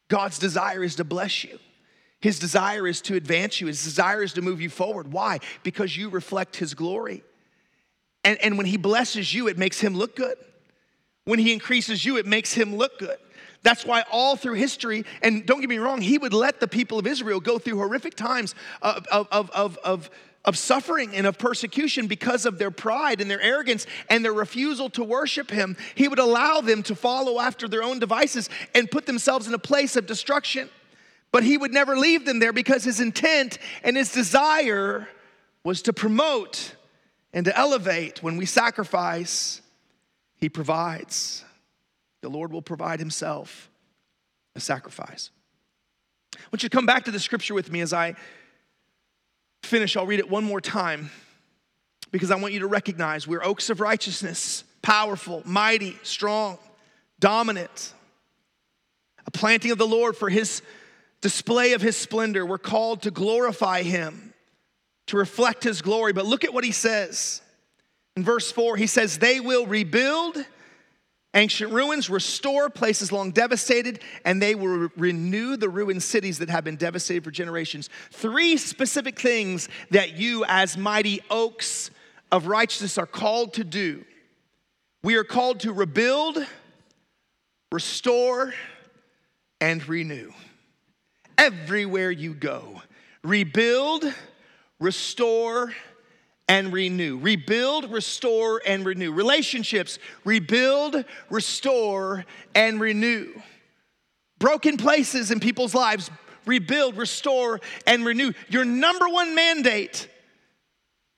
God's 0.08 0.38
desire 0.38 0.84
is 0.84 0.96
to 0.96 1.04
bless 1.04 1.44
you. 1.44 1.58
His 2.20 2.38
desire 2.38 2.86
is 2.86 3.00
to 3.02 3.14
advance 3.14 3.60
you, 3.60 3.66
His 3.66 3.82
desire 3.82 4.22
is 4.22 4.32
to 4.34 4.42
move 4.42 4.60
you 4.60 4.70
forward. 4.70 5.12
Why? 5.12 5.40
Because 5.62 5.96
you 5.96 6.08
reflect 6.08 6.56
His 6.56 6.74
glory. 6.74 7.22
And, 8.24 8.38
and 8.42 8.56
when 8.56 8.66
He 8.66 8.76
blesses 8.76 9.32
you, 9.34 9.48
it 9.48 9.58
makes 9.58 9.80
Him 9.80 9.94
look 9.94 10.16
good. 10.16 10.36
When 11.24 11.38
He 11.38 11.52
increases 11.52 12.04
you, 12.04 12.16
it 12.16 12.26
makes 12.26 12.52
Him 12.52 12.74
look 12.74 12.98
good. 12.98 13.18
That's 13.66 13.84
why 13.84 14.04
all 14.12 14.36
through 14.36 14.54
history, 14.54 15.04
and 15.22 15.44
don't 15.44 15.60
get 15.60 15.68
me 15.68 15.78
wrong, 15.78 16.00
he 16.00 16.18
would 16.18 16.32
let 16.32 16.60
the 16.60 16.68
people 16.68 17.00
of 17.00 17.06
Israel 17.08 17.40
go 17.40 17.58
through 17.58 17.78
horrific 17.78 18.14
times 18.14 18.54
of, 18.80 19.04
of, 19.10 19.50
of, 19.50 19.76
of, 19.78 20.08
of 20.44 20.56
suffering 20.56 21.16
and 21.16 21.26
of 21.26 21.36
persecution 21.36 22.06
because 22.06 22.46
of 22.46 22.58
their 22.60 22.70
pride 22.70 23.20
and 23.20 23.28
their 23.28 23.40
arrogance 23.40 23.84
and 24.08 24.24
their 24.24 24.32
refusal 24.32 24.88
to 24.90 25.02
worship 25.02 25.50
him. 25.50 25.76
He 25.96 26.06
would 26.06 26.20
allow 26.20 26.60
them 26.60 26.84
to 26.84 26.94
follow 26.94 27.40
after 27.40 27.66
their 27.66 27.82
own 27.82 27.98
devices 27.98 28.48
and 28.72 28.88
put 28.88 29.04
themselves 29.04 29.48
in 29.48 29.54
a 29.54 29.58
place 29.58 29.96
of 29.96 30.06
destruction. 30.06 30.70
But 31.32 31.42
he 31.42 31.58
would 31.58 31.72
never 31.72 31.96
leave 31.96 32.24
them 32.24 32.38
there 32.38 32.52
because 32.52 32.84
his 32.84 33.00
intent 33.00 33.58
and 33.82 33.96
his 33.96 34.12
desire 34.12 35.08
was 35.64 35.82
to 35.82 35.92
promote 35.92 36.76
and 37.32 37.44
to 37.46 37.58
elevate. 37.58 38.22
When 38.22 38.36
we 38.36 38.46
sacrifice, 38.46 39.60
he 40.36 40.48
provides. 40.48 41.44
The 42.22 42.28
Lord 42.30 42.52
will 42.52 42.62
provide 42.62 42.98
himself 42.98 43.70
a 44.54 44.60
sacrifice. 44.60 45.30
I 46.34 46.40
want 46.52 46.62
you 46.62 46.68
to 46.68 46.76
come 46.76 46.86
back 46.86 47.04
to 47.04 47.10
the 47.10 47.20
scripture 47.20 47.54
with 47.54 47.70
me 47.70 47.80
as 47.80 47.92
I 47.92 48.14
finish, 49.62 49.96
I'll 49.96 50.06
read 50.06 50.20
it 50.20 50.30
one 50.30 50.44
more 50.44 50.60
time 50.60 51.10
because 52.10 52.30
I 52.30 52.36
want 52.36 52.54
you 52.54 52.60
to 52.60 52.66
recognize 52.66 53.26
we're 53.26 53.44
oaks 53.44 53.68
of 53.68 53.80
righteousness, 53.80 54.64
powerful, 54.82 55.42
mighty, 55.44 55.98
strong, 56.02 56.58
dominant, 57.18 57.92
a 59.26 59.30
planting 59.30 59.72
of 59.72 59.78
the 59.78 59.86
Lord 59.86 60.16
for 60.16 60.30
his 60.30 60.62
display 61.20 61.72
of 61.72 61.82
his 61.82 61.96
splendor. 61.96 62.46
We're 62.46 62.58
called 62.58 63.02
to 63.02 63.10
glorify 63.10 63.82
him, 63.82 64.32
to 65.08 65.16
reflect 65.16 65.64
his 65.64 65.82
glory. 65.82 66.12
But 66.12 66.26
look 66.26 66.44
at 66.44 66.54
what 66.54 66.64
he 66.64 66.72
says. 66.72 67.42
In 68.16 68.22
verse 68.22 68.50
4, 68.52 68.76
he 68.76 68.86
says, 68.86 69.18
They 69.18 69.40
will 69.40 69.66
rebuild 69.66 70.36
ancient 71.36 71.72
ruins, 71.72 72.10
restore 72.10 72.68
places 72.68 73.12
long 73.12 73.30
devastated, 73.30 74.00
and 74.24 74.42
they 74.42 74.54
will 74.54 74.88
renew 74.96 75.56
the 75.56 75.68
ruined 75.68 76.02
cities 76.02 76.38
that 76.38 76.48
have 76.48 76.64
been 76.64 76.76
devastated 76.76 77.22
for 77.22 77.30
generations. 77.30 77.88
Three 78.10 78.56
specific 78.56 79.20
things 79.20 79.68
that 79.90 80.16
you, 80.16 80.44
as 80.48 80.76
mighty 80.76 81.20
oaks 81.30 81.90
of 82.32 82.46
righteousness, 82.46 82.98
are 82.98 83.06
called 83.06 83.54
to 83.54 83.64
do. 83.64 84.04
We 85.04 85.14
are 85.14 85.24
called 85.24 85.60
to 85.60 85.72
rebuild, 85.72 86.44
restore, 87.70 88.52
and 89.60 89.86
renew. 89.88 90.32
Everywhere 91.38 92.10
you 92.10 92.34
go, 92.34 92.82
rebuild, 93.22 94.04
restore, 94.80 95.72
and 96.48 96.72
renew. 96.72 97.18
Rebuild, 97.18 97.90
restore, 97.90 98.62
and 98.66 98.84
renew. 98.84 99.12
Relationships, 99.12 99.98
rebuild, 100.24 101.04
restore, 101.30 102.24
and 102.54 102.80
renew. 102.80 103.32
Broken 104.38 104.76
places 104.76 105.30
in 105.30 105.40
people's 105.40 105.74
lives, 105.74 106.10
rebuild, 106.44 106.96
restore, 106.96 107.60
and 107.86 108.04
renew. 108.04 108.32
Your 108.48 108.64
number 108.64 109.08
one 109.08 109.34
mandate 109.34 110.08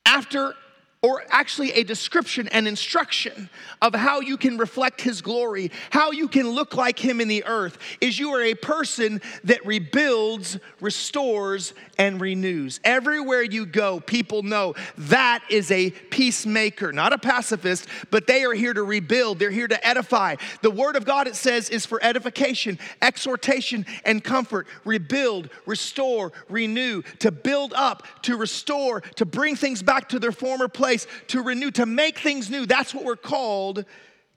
after 0.07 0.55
or 1.01 1.23
actually 1.31 1.71
a 1.73 1.85
description 1.85 2.49
and 2.49 2.67
instruction 2.67 3.49
of 3.81 3.95
how 3.95 4.21
you 4.21 4.37
can 4.37 4.59
reflect 4.59 5.01
his 5.01 5.23
glory, 5.23 5.71
how 5.91 6.11
you 6.11 6.27
can 6.27 6.49
look 6.49 6.75
like 6.75 6.99
him 6.99 7.21
in 7.21 7.29
the 7.29 7.45
earth, 7.45 7.79
is 8.01 8.19
you 8.19 8.31
are 8.31 8.43
a 8.43 8.55
person 8.55 9.21
that 9.45 9.65
rebuilds, 9.65 10.59
restores, 10.81 11.73
and 11.99 12.21
renews. 12.21 12.81
Everywhere 12.83 13.43
you 13.43 13.65
go, 13.65 14.01
people 14.01 14.43
know 14.43 14.75
that 14.97 15.45
is 15.49 15.71
a 15.71 15.91
peacemaker, 15.91 16.93
not 16.93 17.13
a 17.13 17.19
pacifist, 17.19 17.87
but 18.11 18.27
they 18.27 18.43
are 18.43 18.55
here 18.55 18.75
to 18.75 18.83
rebuild, 18.83 19.39
they're 19.39 19.53
here 19.53 19.69
to 19.69 19.87
edify. 19.87 20.35
The 20.63 20.71
word 20.71 20.97
of 20.97 21.05
God, 21.05 21.29
it 21.29 21.37
says, 21.37 21.71
is 21.71 21.87
for 21.87 22.03
edification, 22.03 22.77
exhortation, 23.01 23.87
and 24.05 24.23
comfort. 24.23 24.67
Rebuild, 24.85 25.49
restore, 25.65 26.33
renew, 26.49 27.03
to 27.21 27.31
build 27.31 27.73
up, 27.75 28.03
to 28.23 28.37
restore, 28.37 29.01
to 29.01 29.25
bring 29.25 29.55
things 29.55 29.81
back 29.81 30.09
to 30.09 30.19
their 30.19 30.33
former 30.33 30.67
place 30.67 30.88
place 30.89 31.07
to 31.27 31.43
renew, 31.43 31.71
to 31.73 31.85
make 31.85 32.19
things 32.19 32.49
new. 32.49 32.65
That's 32.65 32.95
what 32.95 33.05
we're 33.05 33.17
called 33.17 33.85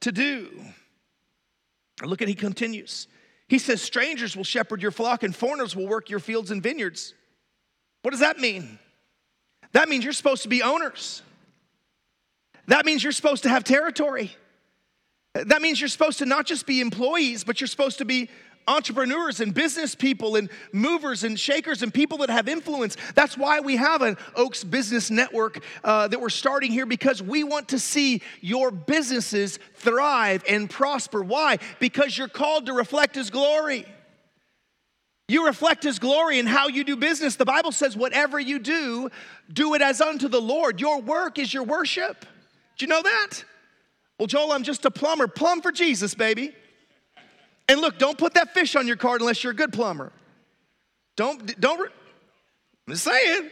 to 0.02 0.12
do. 0.12 0.50
Look 2.04 2.22
at 2.22 2.28
he 2.28 2.36
continues. 2.36 3.08
He 3.48 3.58
says, 3.58 3.82
Strangers 3.82 4.36
will 4.36 4.44
shepherd 4.44 4.82
your 4.82 4.92
flock, 4.92 5.24
and 5.24 5.34
foreigners 5.34 5.78
will 5.78 5.88
work 5.88 6.10
your 6.10 6.20
fields 6.20 6.52
and 6.52 6.62
vineyards. 6.62 7.14
What 8.02 8.12
does 8.12 8.20
that 8.20 8.38
mean? 8.38 8.80
That 9.72 9.88
means 9.88 10.04
you're 10.04 10.12
supposed 10.12 10.44
to 10.44 10.50
be 10.50 10.62
owners. 10.62 11.22
That 12.68 12.86
means 12.86 13.02
you're 13.02 13.14
supposed 13.14 13.44
to 13.44 13.50
have 13.50 13.64
territory. 13.64 14.36
That 15.34 15.62
means 15.62 15.80
you're 15.80 15.88
supposed 15.88 16.20
to 16.20 16.26
not 16.26 16.46
just 16.46 16.66
be 16.66 16.82
employees, 16.82 17.46
but 17.46 17.62
you're 17.62 17.70
supposed 17.70 18.00
to 18.00 18.06
be 18.06 18.30
entrepreneurs 18.68 19.40
and 19.40 19.54
business 19.54 19.96
people 19.96 20.36
and 20.36 20.50
movers 20.72 21.24
and 21.24 21.40
shakers 21.40 21.82
and 21.84 21.94
people 21.94 22.20
that 22.20 22.30
have 22.30 22.48
influence. 22.48 22.98
That's 23.16 23.38
why 23.38 23.60
we 23.60 23.76
have 23.78 24.02
an 24.02 24.18
Oaks 24.36 24.64
Business 24.64 25.10
Network 25.10 25.64
uh, 25.84 26.08
that 26.08 26.20
we're 26.20 26.30
starting 26.30 26.72
here 26.72 26.86
because 26.86 27.22
we 27.22 27.44
want 27.44 27.70
to 27.70 27.80
see 27.80 28.22
your 28.40 28.72
businesses 28.72 29.60
thrive 29.76 30.44
and 30.48 30.70
prosper. 30.70 31.22
Why? 31.22 31.60
Because 31.80 32.18
you're 32.18 32.28
called 32.28 32.68
to 32.68 32.74
reflect 32.74 33.16
His 33.16 33.30
glory. 33.30 33.86
You 35.28 35.46
reflect 35.46 35.84
His 35.84 35.98
glory 36.00 36.40
in 36.40 36.46
how 36.46 36.68
you 36.68 36.84
do 36.84 36.96
business. 36.96 37.36
The 37.38 37.46
Bible 37.46 37.72
says, 37.72 37.96
whatever 37.96 38.40
you 38.40 38.60
do, 38.60 39.10
do 39.52 39.74
it 39.76 39.82
as 39.82 40.02
unto 40.02 40.28
the 40.28 40.42
Lord. 40.42 40.82
Your 40.82 41.02
work 41.02 41.40
is 41.40 41.54
your 41.54 41.64
worship. 41.64 42.26
Do 42.78 42.86
you 42.86 42.88
know 42.88 43.02
that? 43.02 43.44
Well, 44.18 44.28
Joel, 44.28 44.52
I'm 44.52 44.64
just 44.64 44.86
a 44.86 44.92
plumber. 44.92 45.28
Plumb 45.28 45.62
for 45.62 45.72
Jesus, 45.72 46.14
baby. 46.14 46.54
And 47.72 47.80
look, 47.80 47.98
don't 47.98 48.18
put 48.18 48.34
that 48.34 48.54
fish 48.54 48.76
on 48.76 48.86
your 48.86 48.98
card 48.98 49.22
unless 49.22 49.46
you're 49.46 49.54
a 49.54 49.56
good 49.56 49.72
plumber. 49.72 50.12
Don't, 51.16 51.58
don't, 51.58 51.80
I'm 51.80 52.94
just 52.94 53.06
saying. 53.06 53.50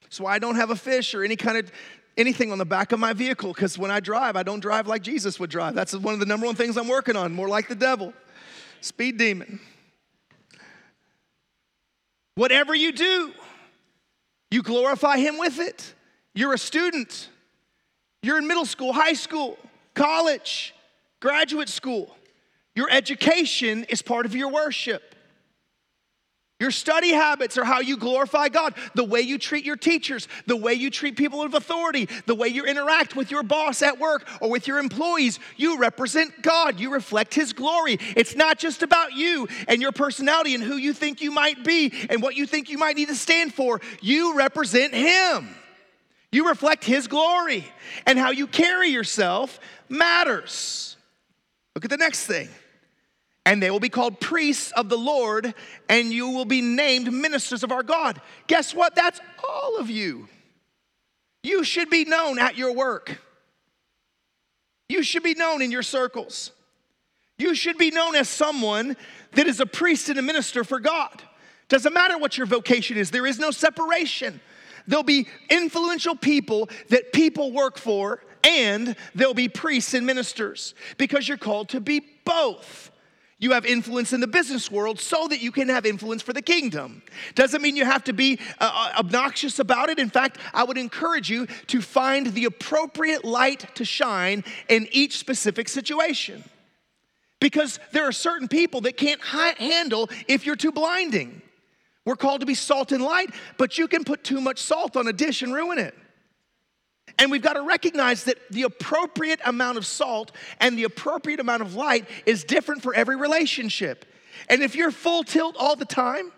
That's 0.00 0.18
why 0.18 0.32
I 0.32 0.38
don't 0.38 0.54
have 0.54 0.70
a 0.70 0.76
fish 0.76 1.14
or 1.14 1.22
any 1.22 1.36
kind 1.36 1.58
of 1.58 1.70
anything 2.16 2.50
on 2.50 2.56
the 2.56 2.64
back 2.64 2.92
of 2.92 2.98
my 2.98 3.12
vehicle 3.12 3.52
because 3.52 3.76
when 3.76 3.90
I 3.90 4.00
drive, 4.00 4.36
I 4.36 4.42
don't 4.42 4.60
drive 4.60 4.86
like 4.86 5.02
Jesus 5.02 5.38
would 5.38 5.50
drive. 5.50 5.74
That's 5.74 5.94
one 5.94 6.14
of 6.14 6.20
the 6.20 6.24
number 6.24 6.46
one 6.46 6.54
things 6.54 6.78
I'm 6.78 6.88
working 6.88 7.14
on, 7.14 7.34
more 7.34 7.48
like 7.48 7.68
the 7.68 7.74
devil, 7.74 8.14
speed 8.80 9.18
demon. 9.18 9.60
Whatever 12.36 12.74
you 12.74 12.90
do, 12.90 13.32
you 14.50 14.62
glorify 14.62 15.18
him 15.18 15.36
with 15.36 15.58
it. 15.58 15.92
You're 16.34 16.54
a 16.54 16.58
student, 16.58 17.28
you're 18.22 18.38
in 18.38 18.46
middle 18.46 18.64
school, 18.64 18.94
high 18.94 19.12
school, 19.12 19.58
college, 19.92 20.74
graduate 21.22 21.68
school. 21.70 22.14
Your 22.74 22.90
education 22.90 23.84
is 23.84 24.02
part 24.02 24.26
of 24.26 24.34
your 24.34 24.48
worship. 24.48 25.14
Your 26.58 26.70
study 26.70 27.12
habits 27.12 27.58
are 27.58 27.64
how 27.64 27.80
you 27.80 27.96
glorify 27.96 28.48
God. 28.48 28.74
The 28.94 29.04
way 29.04 29.20
you 29.20 29.38
treat 29.38 29.64
your 29.64 29.76
teachers, 29.76 30.28
the 30.46 30.56
way 30.56 30.74
you 30.74 30.90
treat 30.90 31.16
people 31.16 31.42
of 31.42 31.54
authority, 31.54 32.08
the 32.26 32.34
way 32.34 32.48
you 32.48 32.64
interact 32.64 33.16
with 33.16 33.30
your 33.30 33.42
boss 33.42 33.82
at 33.82 33.98
work 33.98 34.28
or 34.40 34.50
with 34.50 34.66
your 34.68 34.78
employees, 34.78 35.38
you 35.56 35.78
represent 35.78 36.42
God. 36.42 36.78
You 36.78 36.92
reflect 36.92 37.34
His 37.34 37.52
glory. 37.52 37.98
It's 38.16 38.36
not 38.36 38.58
just 38.58 38.82
about 38.82 39.12
you 39.12 39.48
and 39.66 39.82
your 39.82 39.92
personality 39.92 40.54
and 40.54 40.62
who 40.62 40.76
you 40.76 40.92
think 40.92 41.20
you 41.20 41.32
might 41.32 41.64
be 41.64 41.92
and 42.10 42.22
what 42.22 42.36
you 42.36 42.46
think 42.46 42.68
you 42.68 42.78
might 42.78 42.96
need 42.96 43.08
to 43.08 43.16
stand 43.16 43.54
for. 43.54 43.80
You 44.00 44.36
represent 44.36 44.94
Him. 44.94 45.48
You 46.30 46.48
reflect 46.48 46.84
His 46.84 47.08
glory. 47.08 47.64
And 48.06 48.18
how 48.18 48.30
you 48.30 48.46
carry 48.46 48.88
yourself 48.88 49.58
matters. 49.88 50.91
Look 51.74 51.84
at 51.84 51.90
the 51.90 51.96
next 51.96 52.26
thing. 52.26 52.48
And 53.44 53.62
they 53.62 53.70
will 53.70 53.80
be 53.80 53.88
called 53.88 54.20
priests 54.20 54.70
of 54.72 54.88
the 54.88 54.96
Lord, 54.96 55.52
and 55.88 56.12
you 56.12 56.28
will 56.28 56.44
be 56.44 56.60
named 56.60 57.12
ministers 57.12 57.64
of 57.64 57.72
our 57.72 57.82
God. 57.82 58.20
Guess 58.46 58.74
what? 58.74 58.94
That's 58.94 59.20
all 59.48 59.78
of 59.78 59.90
you. 59.90 60.28
You 61.42 61.64
should 61.64 61.90
be 61.90 62.04
known 62.04 62.38
at 62.38 62.56
your 62.56 62.72
work. 62.72 63.20
You 64.88 65.02
should 65.02 65.24
be 65.24 65.34
known 65.34 65.60
in 65.60 65.72
your 65.72 65.82
circles. 65.82 66.52
You 67.38 67.54
should 67.54 67.78
be 67.78 67.90
known 67.90 68.14
as 68.14 68.28
someone 68.28 68.96
that 69.32 69.48
is 69.48 69.58
a 69.58 69.66
priest 69.66 70.08
and 70.08 70.18
a 70.18 70.22
minister 70.22 70.62
for 70.62 70.78
God. 70.78 71.22
Doesn't 71.68 71.92
matter 71.92 72.18
what 72.18 72.38
your 72.38 72.46
vocation 72.46 72.96
is, 72.96 73.10
there 73.10 73.26
is 73.26 73.38
no 73.38 73.50
separation. 73.50 74.40
There'll 74.86 75.02
be 75.02 75.26
influential 75.48 76.14
people 76.14 76.68
that 76.90 77.12
people 77.12 77.52
work 77.52 77.78
for 77.78 78.20
and 78.44 78.96
there'll 79.14 79.34
be 79.34 79.48
priests 79.48 79.94
and 79.94 80.06
ministers 80.06 80.74
because 80.98 81.28
you're 81.28 81.38
called 81.38 81.68
to 81.70 81.80
be 81.80 82.02
both. 82.24 82.90
You 83.38 83.52
have 83.52 83.66
influence 83.66 84.12
in 84.12 84.20
the 84.20 84.28
business 84.28 84.70
world 84.70 85.00
so 85.00 85.26
that 85.28 85.42
you 85.42 85.50
can 85.50 85.68
have 85.68 85.84
influence 85.84 86.22
for 86.22 86.32
the 86.32 86.42
kingdom. 86.42 87.02
Doesn't 87.34 87.60
mean 87.60 87.74
you 87.74 87.84
have 87.84 88.04
to 88.04 88.12
be 88.12 88.38
uh, 88.60 88.70
uh, 88.72 89.00
obnoxious 89.00 89.58
about 89.58 89.88
it. 89.90 89.98
In 89.98 90.10
fact, 90.10 90.38
I 90.54 90.62
would 90.62 90.78
encourage 90.78 91.28
you 91.28 91.46
to 91.66 91.80
find 91.80 92.28
the 92.28 92.44
appropriate 92.44 93.24
light 93.24 93.74
to 93.74 93.84
shine 93.84 94.44
in 94.68 94.86
each 94.92 95.18
specific 95.18 95.68
situation. 95.68 96.44
because 97.40 97.80
there 97.90 98.04
are 98.04 98.12
certain 98.12 98.46
people 98.46 98.82
that 98.82 98.96
can't 98.96 99.20
hi- 99.20 99.56
handle 99.58 100.08
if 100.28 100.46
you're 100.46 100.56
too 100.56 100.70
blinding. 100.70 101.42
We're 102.04 102.16
called 102.16 102.40
to 102.40 102.46
be 102.46 102.54
salt 102.54 102.92
and 102.92 103.02
light, 103.02 103.30
but 103.58 103.78
you 103.78 103.88
can 103.88 104.04
put 104.04 104.22
too 104.22 104.40
much 104.40 104.60
salt 104.60 104.96
on 104.96 105.08
a 105.08 105.12
dish 105.12 105.42
and 105.42 105.52
ruin 105.52 105.78
it. 105.78 105.94
And 107.22 107.30
we've 107.30 107.40
got 107.40 107.52
to 107.52 107.62
recognize 107.62 108.24
that 108.24 108.36
the 108.50 108.64
appropriate 108.64 109.38
amount 109.44 109.78
of 109.78 109.86
salt 109.86 110.32
and 110.58 110.76
the 110.76 110.82
appropriate 110.82 111.38
amount 111.38 111.62
of 111.62 111.76
light 111.76 112.08
is 112.26 112.42
different 112.42 112.82
for 112.82 112.92
every 112.96 113.14
relationship. 113.14 114.04
And 114.48 114.60
if 114.60 114.74
you're 114.74 114.90
full 114.90 115.22
tilt 115.22 115.54
all 115.56 115.76
the 115.76 115.84
time, 115.84 116.32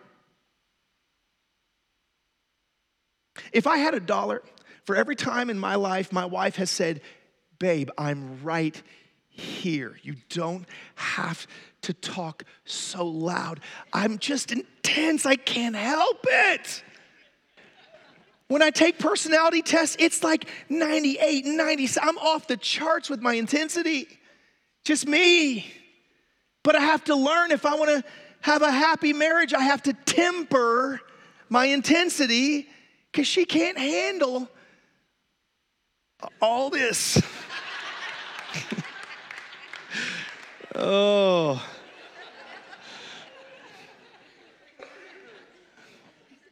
if 3.50 3.66
I 3.66 3.78
had 3.78 3.94
a 3.94 4.00
dollar 4.00 4.42
for 4.84 4.94
every 4.94 5.16
time 5.16 5.48
in 5.48 5.58
my 5.58 5.76
life 5.76 6.12
my 6.12 6.26
wife 6.26 6.56
has 6.56 6.70
said, 6.70 7.00
Babe, 7.58 7.88
I'm 7.96 8.42
right 8.42 8.80
here. 9.30 9.98
You 10.02 10.16
don't 10.28 10.66
have 10.96 11.46
to 11.80 11.94
talk 11.94 12.44
so 12.66 13.06
loud. 13.06 13.60
I'm 13.90 14.18
just 14.18 14.52
intense. 14.52 15.24
I 15.24 15.36
can't 15.36 15.76
help 15.76 16.26
it. 16.28 16.82
When 18.48 18.62
I 18.62 18.70
take 18.70 18.98
personality 18.98 19.62
tests, 19.62 19.96
it's 19.98 20.22
like 20.22 20.48
98, 20.68 21.46
90. 21.46 21.88
I'm 22.00 22.18
off 22.18 22.46
the 22.46 22.56
charts 22.56 23.08
with 23.08 23.20
my 23.20 23.34
intensity. 23.34 24.06
Just 24.84 25.06
me. 25.06 25.72
But 26.62 26.76
I 26.76 26.80
have 26.80 27.04
to 27.04 27.14
learn 27.14 27.52
if 27.52 27.64
I 27.64 27.74
want 27.74 27.90
to 27.90 28.04
have 28.42 28.62
a 28.62 28.70
happy 28.70 29.14
marriage, 29.14 29.54
I 29.54 29.62
have 29.62 29.82
to 29.84 29.94
temper 29.94 31.00
my 31.48 31.66
intensity 31.66 32.68
because 33.10 33.26
she 33.26 33.46
can't 33.46 33.78
handle 33.78 34.50
all 36.40 36.68
this. 36.68 37.22
oh. 40.74 41.13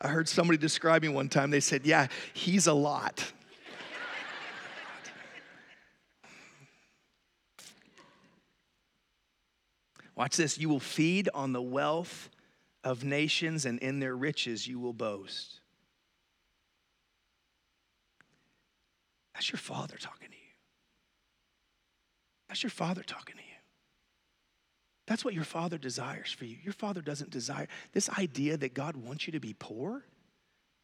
I 0.02 0.08
heard 0.08 0.28
somebody 0.28 0.58
describe 0.58 1.02
me 1.02 1.08
one 1.08 1.28
time. 1.28 1.50
They 1.50 1.60
said, 1.60 1.86
Yeah, 1.86 2.08
he's 2.34 2.66
a 2.66 2.72
lot. 2.72 3.32
Watch 10.16 10.36
this. 10.36 10.58
You 10.58 10.68
will 10.68 10.80
feed 10.80 11.28
on 11.32 11.52
the 11.52 11.62
wealth 11.62 12.28
of 12.84 13.04
nations, 13.04 13.64
and 13.64 13.78
in 13.78 14.00
their 14.00 14.14
riches 14.14 14.66
you 14.66 14.78
will 14.78 14.92
boast. 14.92 15.60
That's 19.34 19.50
your 19.50 19.58
father 19.58 19.96
talking 19.98 20.28
to 20.28 20.34
you. 20.34 20.40
That's 22.48 22.62
your 22.62 22.70
father 22.70 23.02
talking 23.02 23.36
to 23.36 23.42
you. 23.42 23.51
That's 25.12 25.26
what 25.26 25.34
your 25.34 25.44
father 25.44 25.76
desires 25.76 26.32
for 26.32 26.46
you. 26.46 26.56
Your 26.62 26.72
father 26.72 27.02
doesn't 27.02 27.28
desire 27.28 27.68
this 27.92 28.08
idea 28.08 28.56
that 28.56 28.72
God 28.72 28.96
wants 28.96 29.26
you 29.26 29.34
to 29.34 29.40
be 29.40 29.52
poor. 29.52 29.90
What 29.90 30.02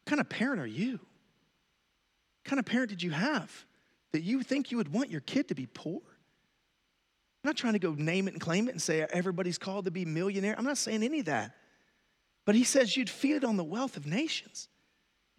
kind 0.05 0.19
of 0.19 0.29
parent 0.29 0.61
are 0.61 0.67
you? 0.67 0.91
What 0.91 2.45
kind 2.45 2.59
of 2.59 2.65
parent 2.67 2.91
did 2.91 3.01
you 3.01 3.09
have 3.09 3.65
that 4.11 4.21
you 4.21 4.43
think 4.43 4.69
you 4.69 4.77
would 4.77 4.93
want 4.93 5.09
your 5.09 5.21
kid 5.21 5.47
to 5.47 5.55
be 5.55 5.65
poor? 5.65 6.03
I'm 6.05 7.47
not 7.47 7.57
trying 7.57 7.73
to 7.73 7.79
go 7.79 7.93
name 7.93 8.27
it 8.27 8.35
and 8.35 8.39
claim 8.39 8.67
it 8.67 8.73
and 8.73 8.79
say 8.79 9.01
everybody's 9.01 9.57
called 9.57 9.85
to 9.85 9.91
be 9.91 10.05
millionaire. 10.05 10.53
I'm 10.55 10.63
not 10.63 10.77
saying 10.77 11.01
any 11.01 11.21
of 11.21 11.25
that. 11.25 11.55
But 12.45 12.53
he 12.53 12.63
says 12.63 12.95
you'd 12.95 13.09
feed 13.09 13.37
it 13.37 13.43
on 13.43 13.57
the 13.57 13.63
wealth 13.63 13.97
of 13.97 14.05
nations, 14.05 14.69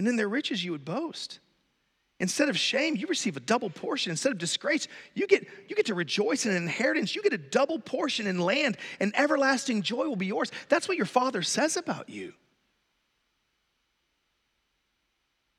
and 0.01 0.09
in 0.09 0.17
their 0.17 0.29
riches 0.29 0.65
you 0.65 0.73
would 0.73 0.85
boast. 0.85 1.39
Instead 2.21 2.51
of 2.51 2.59
shame, 2.59 2.97
you 2.97 3.07
receive 3.07 3.39
a 3.39 3.41
double 3.41 3.71
portion. 3.71 4.11
Instead 4.11 4.31
of 4.31 4.39
disgrace, 4.39 4.87
you 5.15 5.27
get, 5.27 5.47
you 5.69 5.75
get 5.75 5.87
to 5.87 5.95
rejoice 5.95 6.45
in 6.45 6.53
an 6.53 6.59
inheritance. 6.59 7.17
You 7.17 7.23
get 7.23 7.33
a 7.33 7.39
double 7.39 7.79
portion 7.79 8.27
in 8.27 8.39
land, 8.39 8.77
and 9.01 9.13
everlasting 9.17 9.81
joy 9.81 10.07
will 10.07 10.17
be 10.17 10.27
yours. 10.27 10.53
That's 10.69 10.87
what 10.87 10.99
your 10.99 11.07
father 11.07 11.43
says 11.43 11.79
about 11.79 12.11
you. 12.11 12.35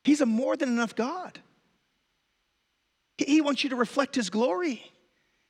He's 0.03 0.21
a 0.21 0.25
more 0.27 0.55
than 0.55 0.69
enough 0.69 0.95
God. 0.95 1.39
He 3.17 3.41
wants 3.41 3.63
you 3.63 3.71
to 3.71 3.75
reflect 3.75 4.15
his 4.15 4.29
glory. 4.29 4.83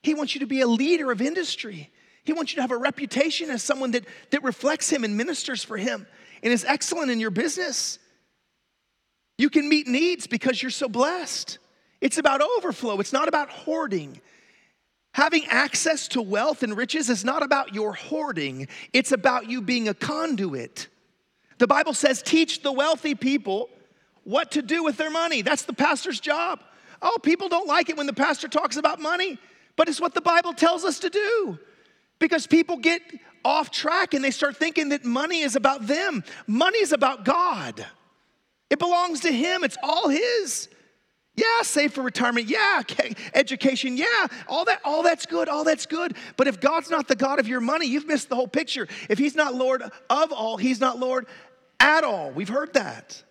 He 0.03 0.13
wants 0.13 0.33
you 0.33 0.39
to 0.39 0.47
be 0.47 0.61
a 0.61 0.67
leader 0.67 1.11
of 1.11 1.21
industry. 1.21 1.91
He 2.23 2.33
wants 2.33 2.53
you 2.53 2.57
to 2.57 2.61
have 2.61 2.71
a 2.71 2.77
reputation 2.77 3.49
as 3.49 3.63
someone 3.63 3.91
that, 3.91 4.05
that 4.29 4.43
reflects 4.43 4.89
him 4.89 5.03
and 5.03 5.17
ministers 5.17 5.63
for 5.63 5.75
him 5.75 6.07
and 6.41 6.53
is 6.53 6.63
excellent 6.63 7.11
in 7.11 7.19
your 7.19 7.31
business. 7.31 7.99
You 9.41 9.49
can 9.49 9.67
meet 9.67 9.87
needs 9.87 10.27
because 10.27 10.61
you're 10.61 10.69
so 10.69 10.87
blessed. 10.87 11.57
It's 11.99 12.19
about 12.19 12.41
overflow, 12.41 12.99
it's 12.99 13.11
not 13.11 13.27
about 13.27 13.49
hoarding. 13.49 14.21
Having 15.13 15.47
access 15.47 16.07
to 16.09 16.21
wealth 16.21 16.61
and 16.61 16.77
riches 16.77 17.09
is 17.09 17.25
not 17.25 17.41
about 17.41 17.73
your 17.73 17.93
hoarding, 17.93 18.67
it's 18.93 19.11
about 19.11 19.49
you 19.49 19.63
being 19.63 19.87
a 19.87 19.95
conduit. 19.95 20.89
The 21.57 21.65
Bible 21.65 21.95
says, 21.95 22.21
teach 22.21 22.61
the 22.61 22.71
wealthy 22.71 23.15
people 23.15 23.69
what 24.25 24.51
to 24.51 24.61
do 24.61 24.83
with 24.83 24.97
their 24.97 25.09
money. 25.09 25.41
That's 25.41 25.63
the 25.63 25.73
pastor's 25.73 26.19
job. 26.19 26.59
Oh, 27.01 27.17
people 27.23 27.49
don't 27.49 27.67
like 27.67 27.89
it 27.89 27.97
when 27.97 28.05
the 28.05 28.13
pastor 28.13 28.47
talks 28.47 28.77
about 28.77 28.99
money, 28.99 29.39
but 29.75 29.89
it's 29.89 29.99
what 29.99 30.13
the 30.13 30.21
Bible 30.21 30.53
tells 30.53 30.85
us 30.85 30.99
to 30.99 31.09
do. 31.09 31.57
Because 32.19 32.45
people 32.45 32.77
get 32.77 33.01
off 33.43 33.71
track 33.71 34.13
and 34.13 34.23
they 34.23 34.29
start 34.29 34.55
thinking 34.55 34.89
that 34.89 35.03
money 35.03 35.41
is 35.41 35.55
about 35.55 35.87
them. 35.87 36.23
Money 36.45 36.77
is 36.77 36.91
about 36.91 37.25
God. 37.25 37.87
It 38.71 38.79
belongs 38.79 39.19
to 39.19 39.31
Him, 39.31 39.63
it's 39.63 39.77
all 39.83 40.09
His. 40.09 40.69
Yeah, 41.35 41.61
save 41.61 41.93
for 41.93 42.01
retirement. 42.01 42.47
Yeah, 42.47 42.81
education. 43.33 43.95
Yeah, 43.95 44.27
all 44.47 44.65
that 44.65 44.81
all 44.83 45.01
that's 45.01 45.25
good. 45.25 45.47
All 45.47 45.63
that's 45.63 45.85
good. 45.85 46.15
But 46.35 46.47
if 46.47 46.59
God's 46.59 46.89
not 46.89 47.07
the 47.07 47.15
God 47.15 47.39
of 47.39 47.47
your 47.47 47.61
money, 47.61 47.87
you've 47.87 48.05
missed 48.05 48.29
the 48.29 48.35
whole 48.35 48.47
picture. 48.47 48.87
If 49.09 49.17
he's 49.17 49.35
not 49.35 49.55
Lord 49.55 49.81
of 50.09 50.31
all, 50.31 50.57
he's 50.57 50.79
not 50.79 50.99
Lord 50.99 51.27
at 51.79 52.03
all. 52.03 52.31
We've 52.31 52.49
heard 52.49 52.73
that. 52.73 53.23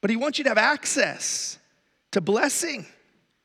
But 0.00 0.10
he 0.10 0.16
wants 0.16 0.38
you 0.38 0.44
to 0.44 0.50
have 0.50 0.58
access 0.58 1.58
to 2.12 2.20
blessing. 2.20 2.84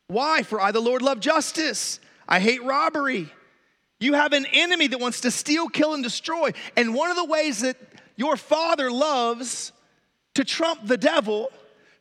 Why? 0.08 0.42
For 0.44 0.60
I 0.60 0.72
the 0.72 0.80
Lord 0.80 1.02
love 1.02 1.20
justice. 1.20 2.00
I 2.28 2.40
hate 2.40 2.64
robbery. 2.64 3.32
You 4.00 4.14
have 4.14 4.34
an 4.34 4.46
enemy 4.52 4.88
that 4.88 5.00
wants 5.00 5.22
to 5.22 5.32
steal, 5.32 5.68
kill 5.68 5.94
and 5.94 6.04
destroy. 6.04 6.52
And 6.76 6.96
one 6.96 7.12
of 7.12 7.18
the 7.18 7.26
ways 7.26 7.62
that 7.62 7.78
your 8.16 8.36
father 8.36 8.92
loves 8.92 9.72
to 10.40 10.46
trump 10.46 10.88
the 10.88 10.96
devil 10.96 11.52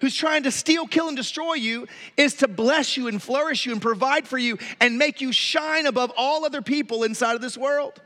who's 0.01 0.15
trying 0.15 0.45
to 0.45 0.53
steal, 0.53 0.87
kill, 0.87 1.09
and 1.09 1.17
destroy 1.17 1.55
you 1.55 1.89
is 2.17 2.35
to 2.35 2.47
bless 2.47 2.97
you 2.97 3.09
and 3.09 3.21
flourish 3.21 3.67
you 3.67 3.73
and 3.73 3.83
provide 3.83 4.29
for 4.29 4.39
you 4.39 4.57
and 4.81 4.97
make 4.97 5.21
you 5.21 5.33
shine 5.33 5.87
above 5.87 6.13
all 6.17 6.45
other 6.45 6.63
people 6.63 7.03
inside 7.03 7.35
of 7.35 7.41
this 7.41 7.59
world. 7.59 8.01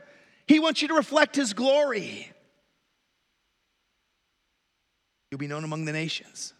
He 0.46 0.58
wants 0.58 0.80
you 0.80 0.88
to 0.88 0.94
reflect 0.94 1.36
His 1.36 1.52
glory. 1.52 2.32
You'll 5.30 5.38
be 5.38 5.48
known 5.48 5.64
among 5.64 5.84
the 5.84 5.92
nations. 5.92 6.54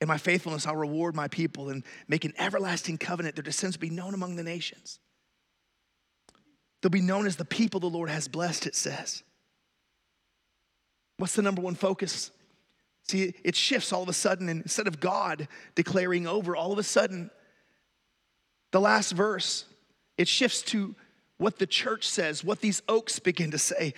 In 0.00 0.08
my 0.08 0.18
faithfulness, 0.18 0.66
I'll 0.66 0.74
reward 0.74 1.14
my 1.14 1.28
people 1.28 1.68
and 1.70 1.84
make 2.08 2.24
an 2.24 2.32
everlasting 2.38 2.98
covenant. 2.98 3.36
Their 3.36 3.44
descendants 3.44 3.78
will 3.78 3.88
be 3.88 3.94
known 3.94 4.14
among 4.14 4.34
the 4.34 4.42
nations. 4.42 4.98
They'll 6.82 6.90
be 6.90 7.02
known 7.02 7.28
as 7.28 7.36
the 7.36 7.44
people 7.44 7.78
the 7.78 7.86
Lord 7.86 8.10
has 8.10 8.26
blessed, 8.26 8.66
it 8.66 8.74
says. 8.74 9.22
What's 11.18 11.36
the 11.36 11.42
number 11.42 11.62
one 11.62 11.76
focus? 11.76 12.32
See, 13.10 13.34
it 13.42 13.56
shifts 13.56 13.92
all 13.92 14.02
of 14.02 14.08
a 14.08 14.12
sudden, 14.12 14.48
and 14.48 14.62
instead 14.62 14.86
of 14.86 15.00
God 15.00 15.48
declaring 15.74 16.26
over, 16.26 16.54
all 16.54 16.72
of 16.72 16.78
a 16.78 16.82
sudden, 16.82 17.30
the 18.70 18.80
last 18.80 19.12
verse, 19.12 19.64
it 20.18 20.28
shifts 20.28 20.60
to 20.62 20.94
what 21.38 21.58
the 21.58 21.66
church 21.66 22.06
says, 22.06 22.44
what 22.44 22.60
these 22.60 22.82
oaks 22.88 23.18
begin 23.18 23.50
to 23.52 23.58
say. 23.58 23.94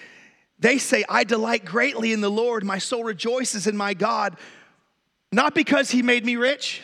They 0.61 0.79
say, 0.79 1.05
I 1.09 1.25
delight 1.25 1.65
greatly 1.65 2.13
in 2.13 2.21
the 2.21 2.31
Lord, 2.31 2.65
my 2.65 2.79
soul 2.79 3.03
rejoices 3.03 3.67
in 3.67 3.77
my 3.77 3.95
God, 3.95 4.37
not 5.33 5.55
because 5.55 5.91
he 5.91 6.03
made 6.03 6.25
me 6.25 6.37
rich, 6.37 6.83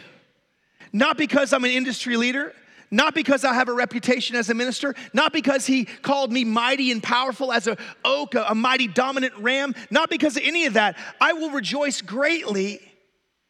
not 0.92 1.16
because 1.16 1.52
I'm 1.52 1.64
an 1.64 1.70
industry 1.70 2.16
leader, 2.16 2.54
not 2.90 3.14
because 3.14 3.44
I 3.44 3.54
have 3.54 3.68
a 3.68 3.72
reputation 3.72 4.36
as 4.36 4.50
a 4.50 4.54
minister, 4.54 4.94
not 5.12 5.32
because 5.32 5.66
he 5.66 5.84
called 5.84 6.32
me 6.32 6.44
mighty 6.44 6.92
and 6.92 7.02
powerful 7.02 7.52
as 7.52 7.66
a 7.66 7.76
oak, 8.04 8.34
a, 8.34 8.44
a 8.48 8.54
mighty 8.54 8.86
dominant 8.86 9.34
ram, 9.38 9.74
not 9.90 10.10
because 10.10 10.36
of 10.36 10.42
any 10.44 10.66
of 10.66 10.74
that. 10.74 10.96
I 11.20 11.32
will 11.32 11.50
rejoice 11.50 12.02
greatly. 12.02 12.80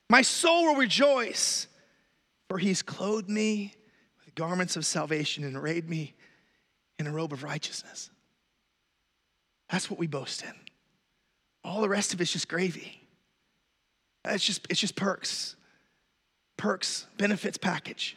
My 0.08 0.22
soul 0.22 0.66
will 0.66 0.76
rejoice, 0.76 1.66
for 2.48 2.58
he's 2.58 2.82
clothed 2.82 3.28
me 3.28 3.74
with 4.24 4.34
garments 4.34 4.76
of 4.76 4.86
salvation 4.86 5.44
and 5.44 5.56
arrayed 5.56 5.88
me 5.88 6.14
in 6.98 7.06
a 7.06 7.12
robe 7.12 7.32
of 7.32 7.42
righteousness. 7.42 8.10
That's 9.70 9.90
what 9.90 9.98
we 9.98 10.06
boast 10.06 10.42
in. 10.42 10.54
All 11.64 11.80
the 11.80 11.88
rest 11.88 12.14
of 12.14 12.20
it's 12.20 12.32
just 12.32 12.48
gravy. 12.48 13.02
It's 14.24 14.44
just, 14.44 14.66
it's 14.70 14.80
just 14.80 14.96
perks. 14.96 15.56
Perks, 16.56 17.06
benefits 17.18 17.58
package. 17.58 18.16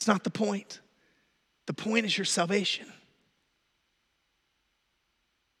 It's 0.00 0.08
not 0.08 0.24
the 0.24 0.30
point. 0.30 0.80
The 1.66 1.74
point 1.74 2.06
is 2.06 2.16
your 2.16 2.24
salvation. 2.24 2.86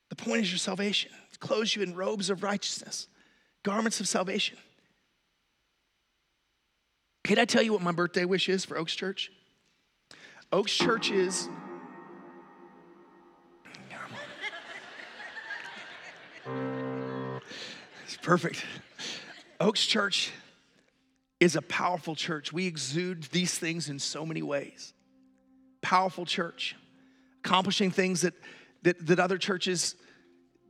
The 0.08 0.16
point 0.16 0.40
is 0.40 0.50
your 0.50 0.56
salvation. 0.58 1.12
Clothes 1.40 1.76
you 1.76 1.82
in 1.82 1.94
robes 1.94 2.30
of 2.30 2.42
righteousness, 2.42 3.06
garments 3.62 4.00
of 4.00 4.08
salvation. 4.08 4.56
Can 7.22 7.38
I 7.38 7.44
tell 7.44 7.62
you 7.62 7.74
what 7.74 7.82
my 7.82 7.92
birthday 7.92 8.24
wish 8.24 8.48
is 8.48 8.64
for 8.64 8.76
Oaks 8.76 8.94
Church? 8.94 9.30
Oaks 10.52 10.76
Church 10.76 11.10
is. 11.10 11.48
It's 18.04 18.16
perfect. 18.22 18.64
Oaks 19.60 19.86
Church 19.86 20.32
is 21.40 21.56
a 21.56 21.62
powerful 21.62 22.14
church. 22.14 22.52
We 22.52 22.66
exude 22.66 23.24
these 23.24 23.58
things 23.58 23.88
in 23.88 23.98
so 23.98 24.26
many 24.26 24.42
ways. 24.42 24.92
Powerful 25.80 26.26
church, 26.26 26.76
accomplishing 27.42 27.90
things 27.90 28.20
that, 28.20 28.34
that, 28.82 29.06
that 29.06 29.18
other 29.18 29.38
churches 29.38 29.96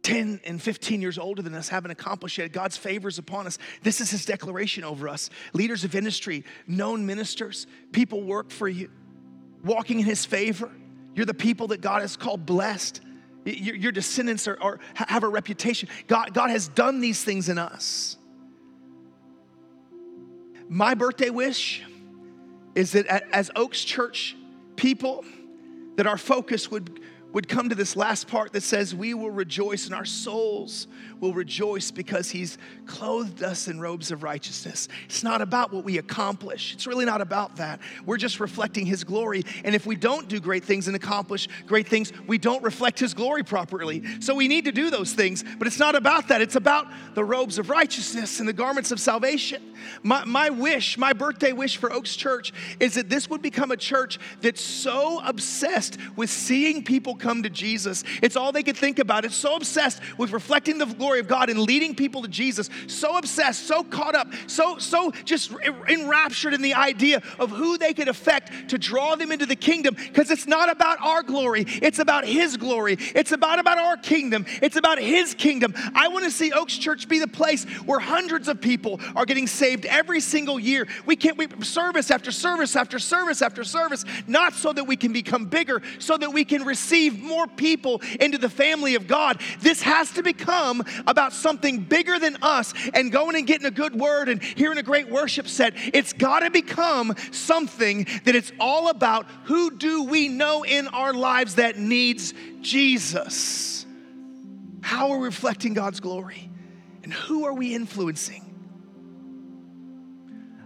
10 0.03 0.41
and 0.45 0.62
15 0.62 1.03
years 1.03 1.18
older 1.18 1.43
than 1.43 1.55
us 1.55 1.68
haven't 1.68 1.91
accomplished 1.91 2.39
yet. 2.39 2.53
God's 2.53 2.77
favors 2.77 3.18
upon 3.18 3.47
us. 3.47 3.59
This 3.83 4.01
is 4.01 4.11
his 4.11 4.25
declaration 4.25 4.85
over 4.85 5.09
us. 5.09 5.29
Leaders 5.53 5.85
of 5.85 5.95
industry, 5.95 6.45
known 6.66 7.05
ministers, 7.05 7.66
people 7.93 8.23
work 8.23 8.51
for 8.51 8.68
you, 8.68 8.91
walking 9.64 9.99
in 9.99 10.07
his 10.07 10.25
favor. 10.25 10.71
You're 11.14 11.27
the 11.27 11.35
people 11.35 11.68
that 11.68 11.81
God 11.81 12.01
has 12.01 12.16
called 12.16 12.47
blessed. 12.47 13.01
Your, 13.45 13.75
your 13.75 13.93
descendants 13.93 14.47
are, 14.47 14.59
are, 14.61 14.81
have 14.95 15.25
a 15.25 15.29
reputation. 15.29 15.89
God, 16.07 16.33
God 16.33 16.51
has 16.51 16.68
done 16.68 17.01
these 17.01 17.23
things 17.23 17.49
in 17.49 17.59
us. 17.59 18.16
My 20.73 20.95
birthday 20.95 21.31
wish 21.31 21.83
is 22.77 22.93
that 22.93 23.29
as 23.33 23.51
Oaks 23.57 23.83
Church 23.83 24.37
people, 24.77 25.25
that 25.97 26.07
our 26.07 26.16
focus 26.16 26.71
would 26.71 27.01
would 27.33 27.49
come 27.49 27.68
to 27.68 27.74
this 27.74 27.97
last 27.97 28.28
part 28.28 28.53
that 28.53 28.62
says, 28.62 28.95
We 28.95 29.14
will 29.14 29.31
rejoice 29.31 29.87
and 29.87 29.95
our 29.95 30.05
souls 30.05 30.87
will 31.20 31.33
rejoice 31.33 31.91
because 31.91 32.31
He's 32.31 32.59
clothed 32.87 33.43
us 33.43 33.68
in 33.68 33.81
robes 33.81 34.11
of 34.11 34.22
righteousness. 34.22 34.89
It's 35.05 35.22
not 35.22 35.43
about 35.43 35.72
what 35.72 35.85
we 35.85 35.99
accomplish, 35.99 36.74
it's 36.74 36.87
really 36.87 37.05
not 37.05 37.20
about 37.20 37.57
that. 37.57 37.81
We're 38.05 38.16
just 38.16 38.41
reflecting 38.41 38.87
His 38.87 39.05
glory. 39.05 39.45
And 39.64 39.74
if 39.74 39.87
we 39.87 39.97
don't 39.97 40.28
do 40.28 40.41
great 40.41 40.64
things 40.64 40.87
and 40.87 40.97
accomplish 40.97 41.49
great 41.66 41.89
things, 41.89 42.12
we 42.26 42.39
don't 42.39 42.62
reflect 42.62 42.99
His 42.99 43.14
glory 43.14 43.43
properly. 43.43 44.03
So 44.20 44.35
we 44.35 44.49
need 44.49 44.64
to 44.64 44.72
do 44.72 44.91
those 44.91 45.12
things, 45.12 45.45
but 45.59 45.66
it's 45.66 45.78
not 45.78 45.95
about 45.95 46.28
that. 46.28 46.41
It's 46.41 46.57
about 46.57 46.87
the 47.14 47.24
robes 47.24 47.59
of 47.59 47.70
righteousness 47.70 48.41
and 48.41 48.49
the 48.49 48.53
garments 48.53 48.91
of 48.91 49.01
salvation. 49.01 49.62
My, 50.03 50.24
my 50.24 50.51
wish, 50.51 50.99
my 50.99 51.12
birthday 51.12 51.53
wish 51.53 51.76
for 51.76 51.93
Oaks 51.93 52.16
Church 52.16 52.53
is 52.78 52.95
that 52.95 53.09
this 53.09 53.31
would 53.31 53.43
become 53.43 53.70
a 53.70 53.76
church 53.76 54.18
that's 54.41 54.61
so 54.61 55.20
obsessed 55.24 55.99
with 56.16 56.31
seeing 56.31 56.85
people 56.85 57.14
come 57.21 57.43
to 57.43 57.51
Jesus. 57.51 58.05
It's 58.23 58.37
all 58.37 58.53
they 58.53 58.62
could 58.62 58.77
think 58.77 58.99
about. 58.99 59.25
It's 59.25 59.35
so 59.35 59.57
obsessed 59.57 60.01
with 60.18 60.33
reflecting 60.33 60.79
the 60.79 60.87
glory 60.87 61.21
of 61.21 61.29
God 61.29 61.51
and 61.51 61.61
leading 61.61 61.95
people 61.95 62.23
to 62.23 62.29
Jesus. 62.29 62.71
So 62.87 63.16
obsessed, 63.16 63.66
so 63.66 63.83
caught 63.85 64.14
up, 64.14 64.29
so 64.47 64.79
so 64.79 65.11
just 65.25 65.53
enraptured 65.89 66.55
in 66.55 66.62
the 66.62 66.75
idea 66.75 67.23
of 67.39 67.51
who 67.51 67.79
they 67.79 67.95
could 67.95 68.09
affect 68.09 68.71
to 68.71 68.79
draw 68.79 69.16
them 69.16 69.33
into 69.33 69.47
the 69.47 69.57
kingdom 69.57 69.95
because 69.95 70.31
it's 70.31 70.47
not 70.47 70.71
about 70.71 71.01
our 71.01 71.23
glory, 71.23 71.64
it's 71.83 71.99
about 71.99 72.25
his 72.25 72.57
glory. 72.57 72.97
It's 73.14 73.33
about 73.33 73.59
about 73.59 73.79
our 73.79 73.97
kingdom. 73.97 74.47
It's 74.62 74.77
about 74.77 74.99
his 74.99 75.35
kingdom. 75.35 75.75
I 75.95 76.09
want 76.09 76.25
to 76.25 76.31
see 76.31 76.53
Oaks 76.53 76.77
Church 76.77 77.09
be 77.09 77.18
the 77.18 77.29
place 77.29 77.64
where 77.85 78.01
hundreds 78.01 78.49
of 78.49 78.61
people 78.61 79.01
are 79.14 79.27
getting 79.27 79.47
saved 79.47 79.85
every 79.87 80.21
single 80.21 80.59
year. 80.59 80.87
We 81.07 81.16
can't 81.16 81.37
we 81.37 81.49
service 81.62 82.11
after 82.11 82.33
service 82.33 82.77
after 82.77 82.99
service 82.99 83.43
after 83.43 83.64
service, 83.64 84.05
not 84.27 84.55
so 84.55 84.73
that 84.73 84.85
we 84.85 84.97
can 84.97 85.12
become 85.12 85.47
bigger, 85.47 85.83
so 85.99 86.16
that 86.16 86.33
we 86.33 86.45
can 86.45 86.64
receive 86.64 87.10
receive 87.11 87.23
more 87.23 87.47
people 87.47 88.01
into 88.21 88.39
the 88.39 88.49
family 88.49 88.95
of 88.95 89.07
God. 89.07 89.41
This 89.61 89.83
has 89.83 90.11
to 90.13 90.23
become 90.23 90.83
about 91.07 91.33
something 91.33 91.81
bigger 91.81 92.19
than 92.19 92.37
us 92.43 92.73
and 92.95 93.13
going 93.13 93.37
and 93.37 93.47
getting 93.47 93.67
a 93.67 93.71
good 93.71 93.95
word 93.95 94.29
and 94.29 94.43
hearing 94.43 94.79
a 94.79 94.83
great 94.83 95.09
worship 95.09 95.49
set. 95.49 95.75
It's 95.77 96.13
got 96.13 96.41
to 96.41 96.51
become 96.51 97.15
something 97.31 98.07
that 98.25 98.35
it's 98.35 98.53
all 98.59 98.89
about 98.89 99.27
who 99.45 99.77
do 99.77 100.05
we 100.05 100.29
know 100.29 100.65
in 100.65 100.89
our 100.89 101.13
lives 101.13 101.57
that 101.57 101.79
needs 101.79 102.35
Jesus? 102.61 103.87
How 104.83 105.11
are 105.11 105.19
we 105.19 105.25
reflecting 105.25 105.75
God's 105.75 106.01
glory? 106.01 106.51
And 107.03 107.13
who 107.13 107.45
are 107.45 107.55
we 107.55 107.75
influencing? 107.75 108.47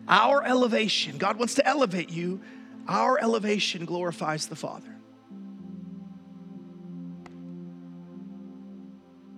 Our 0.07 0.45
elevation, 0.45 1.17
God 1.17 1.39
wants 1.39 1.55
to 1.55 1.67
elevate 1.67 2.11
you. 2.11 2.41
Our 2.87 3.19
elevation 3.19 3.87
glorifies 3.87 4.47
the 4.47 4.57
Father. 4.57 4.94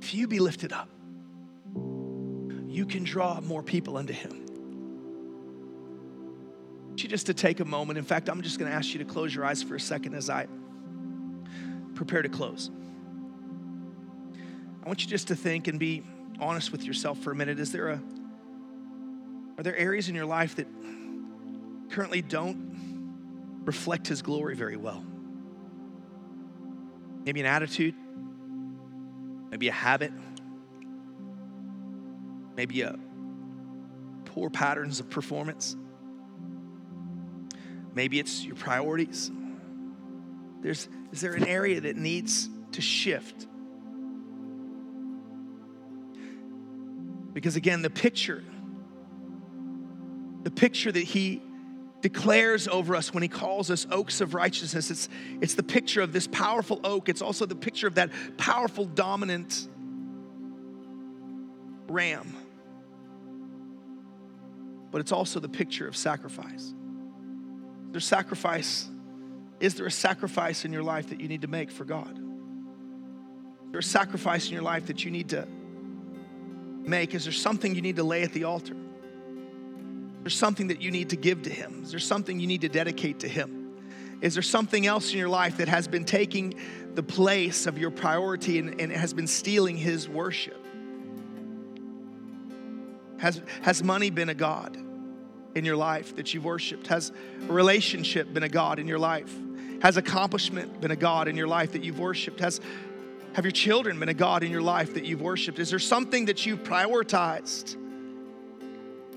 If 0.06 0.14
you 0.14 0.28
be 0.28 0.38
lifted 0.38 0.72
up, 0.72 0.88
you 2.68 2.86
can 2.86 3.02
draw 3.02 3.40
more 3.40 3.60
people 3.60 3.96
unto 3.96 4.12
Him. 4.12 4.46
you 6.96 7.08
just 7.08 7.26
to 7.26 7.34
take 7.34 7.58
a 7.58 7.64
moment. 7.64 7.98
In 7.98 8.04
fact, 8.04 8.28
I'm 8.28 8.40
just 8.40 8.56
going 8.60 8.70
to 8.70 8.76
ask 8.76 8.92
you 8.92 9.00
to 9.00 9.04
close 9.04 9.34
your 9.34 9.44
eyes 9.44 9.64
for 9.64 9.74
a 9.74 9.80
second 9.80 10.14
as 10.14 10.30
I 10.30 10.46
prepare 11.96 12.22
to 12.22 12.28
close. 12.28 12.70
I 14.84 14.86
want 14.86 15.02
you 15.02 15.08
just 15.08 15.26
to 15.26 15.34
think 15.34 15.66
and 15.66 15.76
be 15.76 16.04
honest 16.38 16.70
with 16.70 16.84
yourself 16.84 17.18
for 17.18 17.32
a 17.32 17.34
minute. 17.34 17.58
Is 17.58 17.72
there 17.72 17.88
a 17.88 18.00
are 19.58 19.64
there 19.64 19.76
areas 19.76 20.08
in 20.08 20.14
your 20.14 20.26
life 20.26 20.54
that 20.54 20.68
currently 21.90 22.22
don't 22.22 23.60
reflect 23.64 24.06
his 24.06 24.22
glory 24.22 24.54
very 24.54 24.76
well? 24.76 25.04
Maybe 27.24 27.40
an 27.40 27.46
attitude, 27.46 27.96
maybe 29.50 29.68
a 29.68 29.72
habit, 29.72 30.12
maybe 32.56 32.82
a 32.82 32.96
poor 34.26 34.50
patterns 34.50 35.00
of 35.00 35.08
performance. 35.10 35.76
Maybe 37.94 38.18
it's 38.18 38.44
your 38.44 38.56
priorities. 38.56 39.30
There's, 40.60 40.88
is 41.12 41.20
there 41.20 41.34
an 41.34 41.46
area 41.46 41.80
that 41.80 41.96
needs 41.96 42.48
to 42.72 42.82
shift? 42.82 43.46
Because 47.32 47.56
again, 47.56 47.82
the 47.82 47.90
picture, 47.90 48.42
the 50.42 50.50
picture 50.50 50.90
that 50.90 51.04
he 51.04 51.42
declares 52.08 52.68
over 52.68 52.94
us 52.94 53.12
when 53.12 53.24
he 53.24 53.28
calls 53.28 53.68
us 53.68 53.84
oaks 53.90 54.20
of 54.20 54.32
righteousness. 54.32 54.92
It's, 54.92 55.08
it's 55.40 55.54
the 55.54 55.64
picture 55.64 56.02
of 56.02 56.12
this 56.12 56.28
powerful 56.28 56.80
oak, 56.84 57.08
it's 57.08 57.20
also 57.20 57.46
the 57.46 57.56
picture 57.56 57.88
of 57.88 57.96
that 57.96 58.10
powerful, 58.36 58.84
dominant 58.84 59.66
ram. 61.88 62.32
But 64.92 65.00
it's 65.00 65.10
also 65.10 65.40
the 65.40 65.48
picture 65.48 65.88
of 65.88 65.96
sacrifice. 65.96 66.72
There's 67.90 68.06
sacrifice. 68.06 68.88
Is 69.58 69.74
there 69.74 69.86
a 69.86 69.90
sacrifice 69.90 70.64
in 70.64 70.72
your 70.72 70.84
life 70.84 71.08
that 71.08 71.20
you 71.20 71.26
need 71.26 71.42
to 71.42 71.48
make 71.48 71.72
for 71.72 71.84
God? 71.84 72.16
Is 72.16 73.72
there 73.72 73.80
a 73.80 73.82
sacrifice 73.82 74.46
in 74.46 74.52
your 74.52 74.62
life 74.62 74.86
that 74.86 75.04
you 75.04 75.10
need 75.10 75.30
to 75.30 75.48
make? 76.84 77.16
Is 77.16 77.24
there 77.24 77.32
something 77.32 77.74
you 77.74 77.82
need 77.82 77.96
to 77.96 78.04
lay 78.04 78.22
at 78.22 78.32
the 78.32 78.44
altar? 78.44 78.76
There's 80.26 80.36
something 80.36 80.66
that 80.66 80.82
you 80.82 80.90
need 80.90 81.10
to 81.10 81.16
give 81.16 81.42
to 81.42 81.50
Him? 81.50 81.84
Is 81.84 81.92
there 81.92 82.00
something 82.00 82.40
you 82.40 82.48
need 82.48 82.62
to 82.62 82.68
dedicate 82.68 83.20
to 83.20 83.28
Him? 83.28 83.78
Is 84.20 84.34
there 84.34 84.42
something 84.42 84.84
else 84.84 85.12
in 85.12 85.18
your 85.18 85.28
life 85.28 85.58
that 85.58 85.68
has 85.68 85.86
been 85.86 86.04
taking 86.04 86.58
the 86.96 87.02
place 87.04 87.64
of 87.64 87.78
your 87.78 87.92
priority 87.92 88.58
and, 88.58 88.80
and 88.80 88.90
has 88.90 89.14
been 89.14 89.28
stealing 89.28 89.76
His 89.76 90.08
worship? 90.08 90.60
Has, 93.18 93.40
has 93.62 93.84
money 93.84 94.10
been 94.10 94.28
a 94.28 94.34
God 94.34 94.76
in 95.54 95.64
your 95.64 95.76
life 95.76 96.16
that 96.16 96.34
you've 96.34 96.44
worshiped? 96.44 96.88
Has 96.88 97.12
a 97.48 97.52
relationship 97.52 98.34
been 98.34 98.42
a 98.42 98.48
God 98.48 98.80
in 98.80 98.88
your 98.88 98.98
life? 98.98 99.32
Has 99.80 99.96
accomplishment 99.96 100.80
been 100.80 100.90
a 100.90 100.96
God 100.96 101.28
in 101.28 101.36
your 101.36 101.46
life 101.46 101.70
that 101.70 101.84
you've 101.84 102.00
worshiped? 102.00 102.40
Has 102.40 102.60
have 103.34 103.44
your 103.44 103.52
children 103.52 104.00
been 104.00 104.08
a 104.08 104.14
God 104.14 104.42
in 104.42 104.50
your 104.50 104.60
life 104.60 104.94
that 104.94 105.04
you've 105.04 105.22
worshiped? 105.22 105.60
Is 105.60 105.70
there 105.70 105.78
something 105.78 106.24
that 106.24 106.46
you've 106.46 106.64
prioritized? 106.64 107.76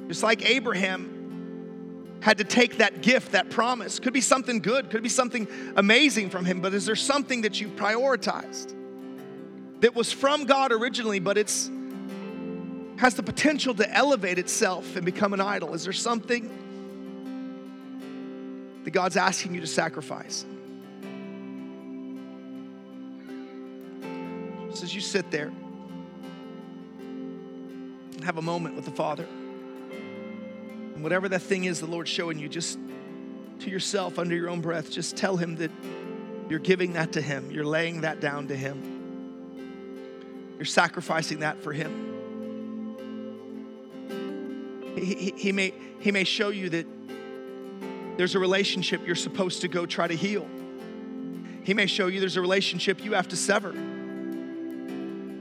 Just 0.09 0.23
like 0.23 0.43
Abraham 0.49 2.17
had 2.21 2.39
to 2.39 2.43
take 2.43 2.77
that 2.77 3.01
gift, 3.01 3.33
that 3.33 3.51
promise. 3.51 3.99
Could 3.99 4.11
be 4.11 4.21
something 4.21 4.59
good, 4.59 4.89
could 4.89 5.03
be 5.03 5.09
something 5.09 5.47
amazing 5.75 6.31
from 6.31 6.45
him, 6.45 6.61
but 6.61 6.73
is 6.73 6.87
there 6.87 6.95
something 6.95 7.43
that 7.43 7.61
you 7.61 7.69
prioritized 7.69 8.73
that 9.81 9.95
was 9.95 10.11
from 10.11 10.45
God 10.45 10.71
originally, 10.71 11.19
but 11.19 11.37
it's 11.37 11.69
has 12.97 13.13
the 13.13 13.23
potential 13.23 13.73
to 13.75 13.89
elevate 13.95 14.37
itself 14.39 14.97
and 14.97 15.05
become 15.05 15.31
an 15.31 15.39
idol? 15.39 15.73
Is 15.73 15.85
there 15.85 15.93
something 15.93 16.49
that 18.83 18.91
God's 18.91 19.15
asking 19.15 19.53
you 19.53 19.61
to 19.61 19.67
sacrifice? 19.67 20.43
Just 24.71 24.83
as 24.83 24.93
you 24.93 25.01
sit 25.01 25.31
there 25.31 25.53
and 28.15 28.23
have 28.23 28.37
a 28.37 28.41
moment 28.41 28.75
with 28.75 28.83
the 28.85 28.91
Father. 28.91 29.25
And 30.99 31.03
whatever 31.05 31.29
that 31.29 31.43
thing 31.43 31.63
is 31.63 31.79
the 31.79 31.85
Lord's 31.85 32.09
showing 32.09 32.39
you, 32.39 32.49
just 32.49 32.77
to 33.59 33.69
yourself 33.69 34.19
under 34.19 34.35
your 34.35 34.49
own 34.49 34.59
breath, 34.59 34.91
just 34.91 35.15
tell 35.15 35.37
Him 35.37 35.55
that 35.55 35.71
you're 36.49 36.59
giving 36.59 36.91
that 36.91 37.13
to 37.13 37.21
Him. 37.21 37.49
You're 37.51 37.63
laying 37.63 38.01
that 38.01 38.19
down 38.19 38.49
to 38.49 38.55
Him. 38.57 40.57
You're 40.57 40.65
sacrificing 40.65 41.39
that 41.39 41.63
for 41.63 41.71
Him. 41.71 42.97
He, 44.95 45.13
he, 45.13 45.33
he, 45.37 45.51
may, 45.53 45.73
he 46.01 46.11
may 46.11 46.25
show 46.25 46.49
you 46.49 46.69
that 46.71 46.85
there's 48.17 48.35
a 48.35 48.39
relationship 48.39 49.07
you're 49.07 49.15
supposed 49.15 49.61
to 49.61 49.69
go 49.69 49.85
try 49.85 50.05
to 50.05 50.17
heal. 50.17 50.45
He 51.63 51.73
may 51.73 51.85
show 51.85 52.07
you 52.07 52.19
there's 52.19 52.35
a 52.35 52.41
relationship 52.41 53.05
you 53.05 53.13
have 53.13 53.29
to 53.29 53.37
sever. 53.37 53.71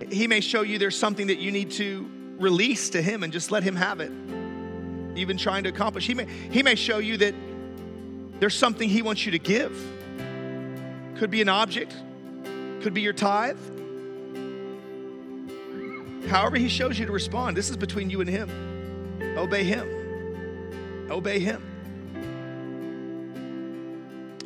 He 0.09 0.29
may 0.29 0.41
show 0.41 0.63
you 0.63 0.79
there's 0.79 0.97
something 0.97 1.27
that 1.27 1.39
you 1.39 1.51
need 1.51 1.73
to 1.73 2.09
release 2.39 2.91
to 2.91 3.03
Him 3.03 3.25
and 3.25 3.33
just 3.33 3.51
let 3.51 3.65
Him 3.65 3.75
have 3.75 3.99
it. 3.99 4.13
You've 5.19 5.29
been 5.29 5.37
trying 5.37 5.65
to 5.65 5.69
accomplish. 5.69 6.07
He 6.07 6.15
may, 6.15 6.27
he 6.51 6.63
may 6.63 6.75
show 6.75 6.99
you 6.99 7.17
that 7.19 7.35
there's 8.41 8.57
something 8.57 8.89
He 8.89 9.03
wants 9.03 9.27
you 9.27 9.33
to 9.33 9.39
give. 9.39 9.77
Could 11.19 11.31
be 11.31 11.43
an 11.43 11.49
object, 11.49 11.97
could 12.81 12.95
be 12.95 13.01
your 13.03 13.13
tithe. 13.13 13.59
However, 16.29 16.57
He 16.57 16.69
shows 16.69 16.99
you 16.99 17.07
to 17.07 17.13
respond, 17.13 17.57
this 17.57 17.71
is 17.71 17.77
between 17.77 18.11
you 18.11 18.21
and 18.21 18.31
Him. 18.31 19.37
Obey 19.37 19.65
Him. 19.65 21.09
Obey 21.11 21.41
Him. 21.41 21.63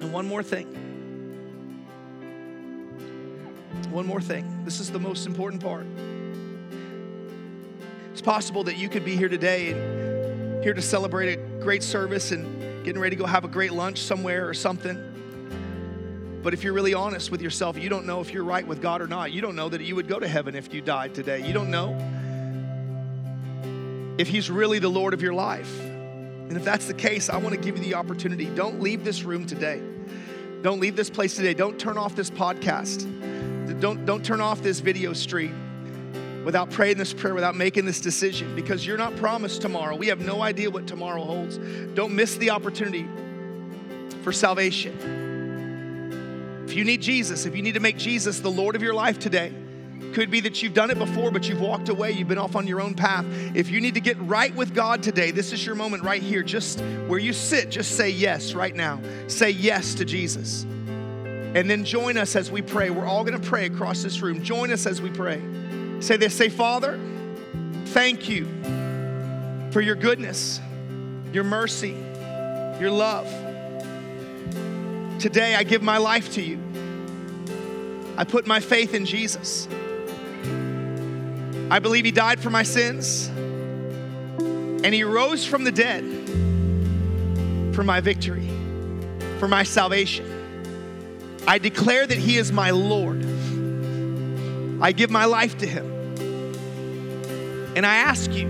And 0.00 0.12
one 0.12 0.26
more 0.26 0.42
thing. 0.42 0.66
One 3.90 4.06
more 4.06 4.22
thing. 4.22 4.64
This 4.64 4.80
is 4.80 4.90
the 4.90 4.98
most 4.98 5.26
important 5.26 5.62
part. 5.62 5.86
It's 8.12 8.22
possible 8.22 8.64
that 8.64 8.78
you 8.78 8.88
could 8.88 9.04
be 9.04 9.16
here 9.16 9.28
today 9.28 9.72
and 9.72 10.01
here 10.62 10.72
to 10.72 10.82
celebrate 10.82 11.32
a 11.32 11.36
great 11.60 11.82
service 11.82 12.30
and 12.30 12.84
getting 12.84 13.00
ready 13.00 13.16
to 13.16 13.20
go 13.20 13.26
have 13.26 13.44
a 13.44 13.48
great 13.48 13.72
lunch 13.72 13.98
somewhere 13.98 14.48
or 14.48 14.54
something. 14.54 16.40
But 16.40 16.54
if 16.54 16.62
you're 16.62 16.72
really 16.72 16.94
honest 16.94 17.32
with 17.32 17.42
yourself, 17.42 17.76
you 17.76 17.88
don't 17.88 18.06
know 18.06 18.20
if 18.20 18.32
you're 18.32 18.44
right 18.44 18.66
with 18.66 18.80
God 18.80 19.02
or 19.02 19.08
not. 19.08 19.32
You 19.32 19.40
don't 19.40 19.56
know 19.56 19.68
that 19.68 19.80
you 19.80 19.96
would 19.96 20.06
go 20.06 20.20
to 20.20 20.28
heaven 20.28 20.54
if 20.54 20.72
you 20.72 20.80
died 20.80 21.14
today. 21.14 21.44
You 21.44 21.52
don't 21.52 21.70
know 21.70 21.96
if 24.18 24.28
He's 24.28 24.50
really 24.50 24.78
the 24.78 24.88
Lord 24.88 25.14
of 25.14 25.22
your 25.22 25.34
life. 25.34 25.80
And 25.80 26.56
if 26.56 26.64
that's 26.64 26.86
the 26.86 26.94
case, 26.94 27.28
I 27.28 27.38
want 27.38 27.54
to 27.54 27.60
give 27.60 27.76
you 27.76 27.82
the 27.82 27.94
opportunity. 27.94 28.46
Don't 28.46 28.80
leave 28.80 29.04
this 29.04 29.24
room 29.24 29.46
today. 29.46 29.82
Don't 30.62 30.80
leave 30.80 30.94
this 30.94 31.10
place 31.10 31.34
today. 31.34 31.54
Don't 31.54 31.78
turn 31.78 31.98
off 31.98 32.14
this 32.14 32.30
podcast. 32.30 33.08
Don't, 33.80 34.04
don't 34.04 34.24
turn 34.24 34.40
off 34.40 34.62
this 34.62 34.78
video 34.78 35.12
stream 35.12 35.71
without 36.45 36.70
praying 36.70 36.99
this 36.99 37.12
prayer, 37.12 37.34
without 37.34 37.55
making 37.57 37.84
this 37.84 38.01
decision, 38.01 38.55
because 38.55 38.86
you're 38.86 38.99
not 38.99 39.14
promised 39.16 39.62
tomorrow. 39.62 39.97
We 39.97 40.09
have 40.09 40.20
no 40.20 40.43
idea 40.43 40.70
what 40.70 40.86
tomorrow 40.86 41.24
holds. 41.24 41.59
Don't 41.95 42.14
miss 42.14 42.36
the 42.36 42.51
opportunity 42.51 43.07
for 44.22 44.32
salvation. 44.32 44.97
If 46.66 46.74
you 46.74 46.84
need 46.84 47.03
Jesus, 47.03 47.47
if 47.47 47.55
you 47.57 47.62
need 47.62 47.74
to 47.74 47.80
make 47.80 47.99
Jesus 47.99 48.40
the 48.40 48.51
Lord 48.51 48.76
of 48.76 48.82
your 48.82 48.95
life 48.95 49.18
today, 49.18 49.53
could 50.12 50.30
be 50.30 50.40
that 50.40 50.62
you've 50.62 50.74
done 50.74 50.90
it 50.90 50.99
before, 50.99 51.30
but 51.30 51.49
you've 51.49 51.61
walked 51.61 51.88
away, 51.88 52.12
you've 52.12 52.28
been 52.28 52.38
off 52.38 52.55
on 52.55 52.66
your 52.66 52.80
own 52.80 52.95
path. 52.95 53.24
If 53.55 53.70
you 53.70 53.80
need 53.80 53.95
to 53.95 54.01
get 54.01 54.20
right 54.20 54.55
with 54.55 54.74
God 54.74 55.03
today, 55.03 55.30
this 55.30 55.53
is 55.53 55.64
your 55.64 55.74
moment 55.74 56.03
right 56.03 56.22
here. 56.22 56.43
Just 56.43 56.80
where 57.09 57.18
you 57.18 57.32
sit, 57.32 57.70
just 57.70 57.97
say 57.97 58.11
yes 58.11 58.53
right 58.53 58.74
now. 58.74 59.01
Say 59.26 59.51
yes 59.51 59.95
to 59.95 60.05
Jesus. 60.05 60.64
And 60.64 61.68
then 61.68 61.84
join 61.84 62.16
us 62.16 62.36
as 62.36 62.51
we 62.51 62.62
pray. 62.62 62.90
We're 62.90 63.07
all 63.07 63.24
gonna 63.24 63.38
pray 63.38 63.66
across 63.66 64.03
this 64.03 64.20
room. 64.22 64.43
Join 64.43 64.70
us 64.70 64.86
as 64.86 65.03
we 65.03 65.11
pray. 65.11 65.40
Say 66.03 66.16
this 66.16 66.34
say, 66.34 66.48
Father, 66.48 66.98
thank 67.86 68.28
you 68.28 68.48
for 69.70 69.80
your 69.80 69.94
goodness, 69.94 70.61
your 71.32 71.44
mercy, 71.44 71.96
your 72.80 72.90
love. 72.90 73.28
Today, 75.20 75.55
I 75.55 75.62
give 75.62 75.80
my 75.80 75.98
life 75.98 76.32
to 76.32 76.42
you. 76.42 76.59
I 78.16 78.24
put 78.24 78.48
my 78.48 78.59
faith 78.59 78.94
in 78.94 79.07
Jesus. 79.07 79.68
I 81.70 81.78
believe 81.78 82.05
He 82.05 82.11
died 82.11 82.40
for 82.40 82.50
my 82.50 82.64
sins 82.64 83.28
and 83.28 84.92
He 84.92 85.05
rose 85.05 85.46
from 85.46 85.62
the 85.62 85.70
dead 85.70 86.03
for 87.76 87.84
my 87.84 88.00
victory, 88.00 88.48
for 89.38 89.46
my 89.46 89.62
salvation. 89.62 90.26
I 91.46 91.59
declare 91.59 92.09
that 92.09 92.18
He 92.18 92.38
is 92.38 92.50
my 92.50 92.70
Lord. 92.72 93.24
I 94.82 94.90
give 94.90 95.09
my 95.09 95.26
life 95.26 95.59
to 95.59 95.66
Him. 95.68 95.91
And 97.74 97.86
I 97.86 97.96
ask 97.96 98.30
you 98.32 98.48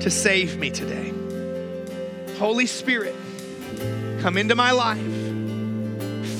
to 0.00 0.10
save 0.10 0.58
me 0.58 0.70
today. 0.70 1.12
Holy 2.38 2.66
Spirit, 2.66 3.14
Come 4.20 4.36
into 4.36 4.56
my 4.56 4.72
life. 4.72 4.98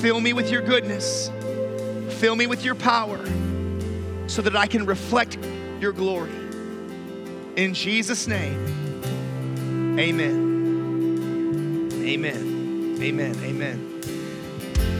Fill 0.01 0.19
me 0.19 0.33
with 0.33 0.51
your 0.51 0.61
goodness. 0.61 1.31
Fill 2.19 2.35
me 2.35 2.45
with 2.45 2.65
your 2.65 2.75
power 2.75 3.19
so 4.27 4.41
that 4.41 4.53
I 4.55 4.67
can 4.67 4.85
reflect 4.85 5.37
your 5.79 5.93
glory. 5.93 6.35
In 7.55 7.73
Jesus' 7.73 8.27
name, 8.27 9.97
amen. 9.97 11.89
Amen. 12.03 12.97
Amen. 13.01 13.35
Amen. 13.43 14.01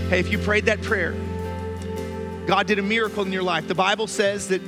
Hey, 0.09 0.19
if 0.19 0.31
you 0.31 0.37
prayed 0.37 0.65
that 0.67 0.81
prayer, 0.81 1.13
God 2.47 2.65
did 2.65 2.79
a 2.79 2.83
miracle 2.83 3.23
in 3.25 3.33
your 3.33 3.43
life. 3.43 3.67
The 3.67 3.75
Bible 3.75 4.07
says 4.07 4.47
that 4.47 4.61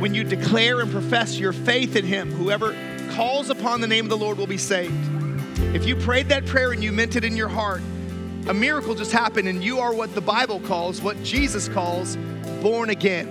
when 0.00 0.14
you 0.14 0.22
declare 0.22 0.80
and 0.80 0.90
profess 0.90 1.38
your 1.38 1.52
faith 1.52 1.96
in 1.96 2.04
Him, 2.04 2.30
whoever 2.30 2.76
calls 3.12 3.50
upon 3.50 3.80
the 3.80 3.86
name 3.86 4.04
of 4.04 4.10
the 4.10 4.16
Lord 4.16 4.38
will 4.38 4.46
be 4.46 4.58
saved. 4.58 4.94
If 5.74 5.86
you 5.86 5.96
prayed 5.96 6.28
that 6.28 6.46
prayer 6.46 6.72
and 6.72 6.82
you 6.82 6.92
meant 6.92 7.16
it 7.16 7.24
in 7.24 7.36
your 7.36 7.48
heart, 7.48 7.82
a 8.46 8.54
miracle 8.54 8.94
just 8.94 9.12
happened, 9.12 9.48
and 9.48 9.62
you 9.62 9.80
are 9.80 9.92
what 9.92 10.14
the 10.14 10.20
Bible 10.20 10.60
calls, 10.60 11.02
what 11.02 11.22
Jesus 11.22 11.68
calls, 11.68 12.16
born 12.62 12.90
again. 12.90 13.28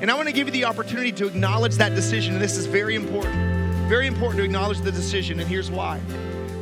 And 0.00 0.10
I 0.10 0.14
want 0.14 0.28
to 0.28 0.32
give 0.32 0.46
you 0.46 0.52
the 0.52 0.64
opportunity 0.64 1.10
to 1.12 1.26
acknowledge 1.26 1.74
that 1.76 1.94
decision, 1.94 2.34
and 2.34 2.42
this 2.42 2.56
is 2.56 2.66
very 2.66 2.94
important. 2.94 3.34
Very 3.88 4.06
important 4.06 4.38
to 4.38 4.44
acknowledge 4.44 4.80
the 4.80 4.92
decision, 4.92 5.40
and 5.40 5.48
here's 5.48 5.70
why. 5.70 5.98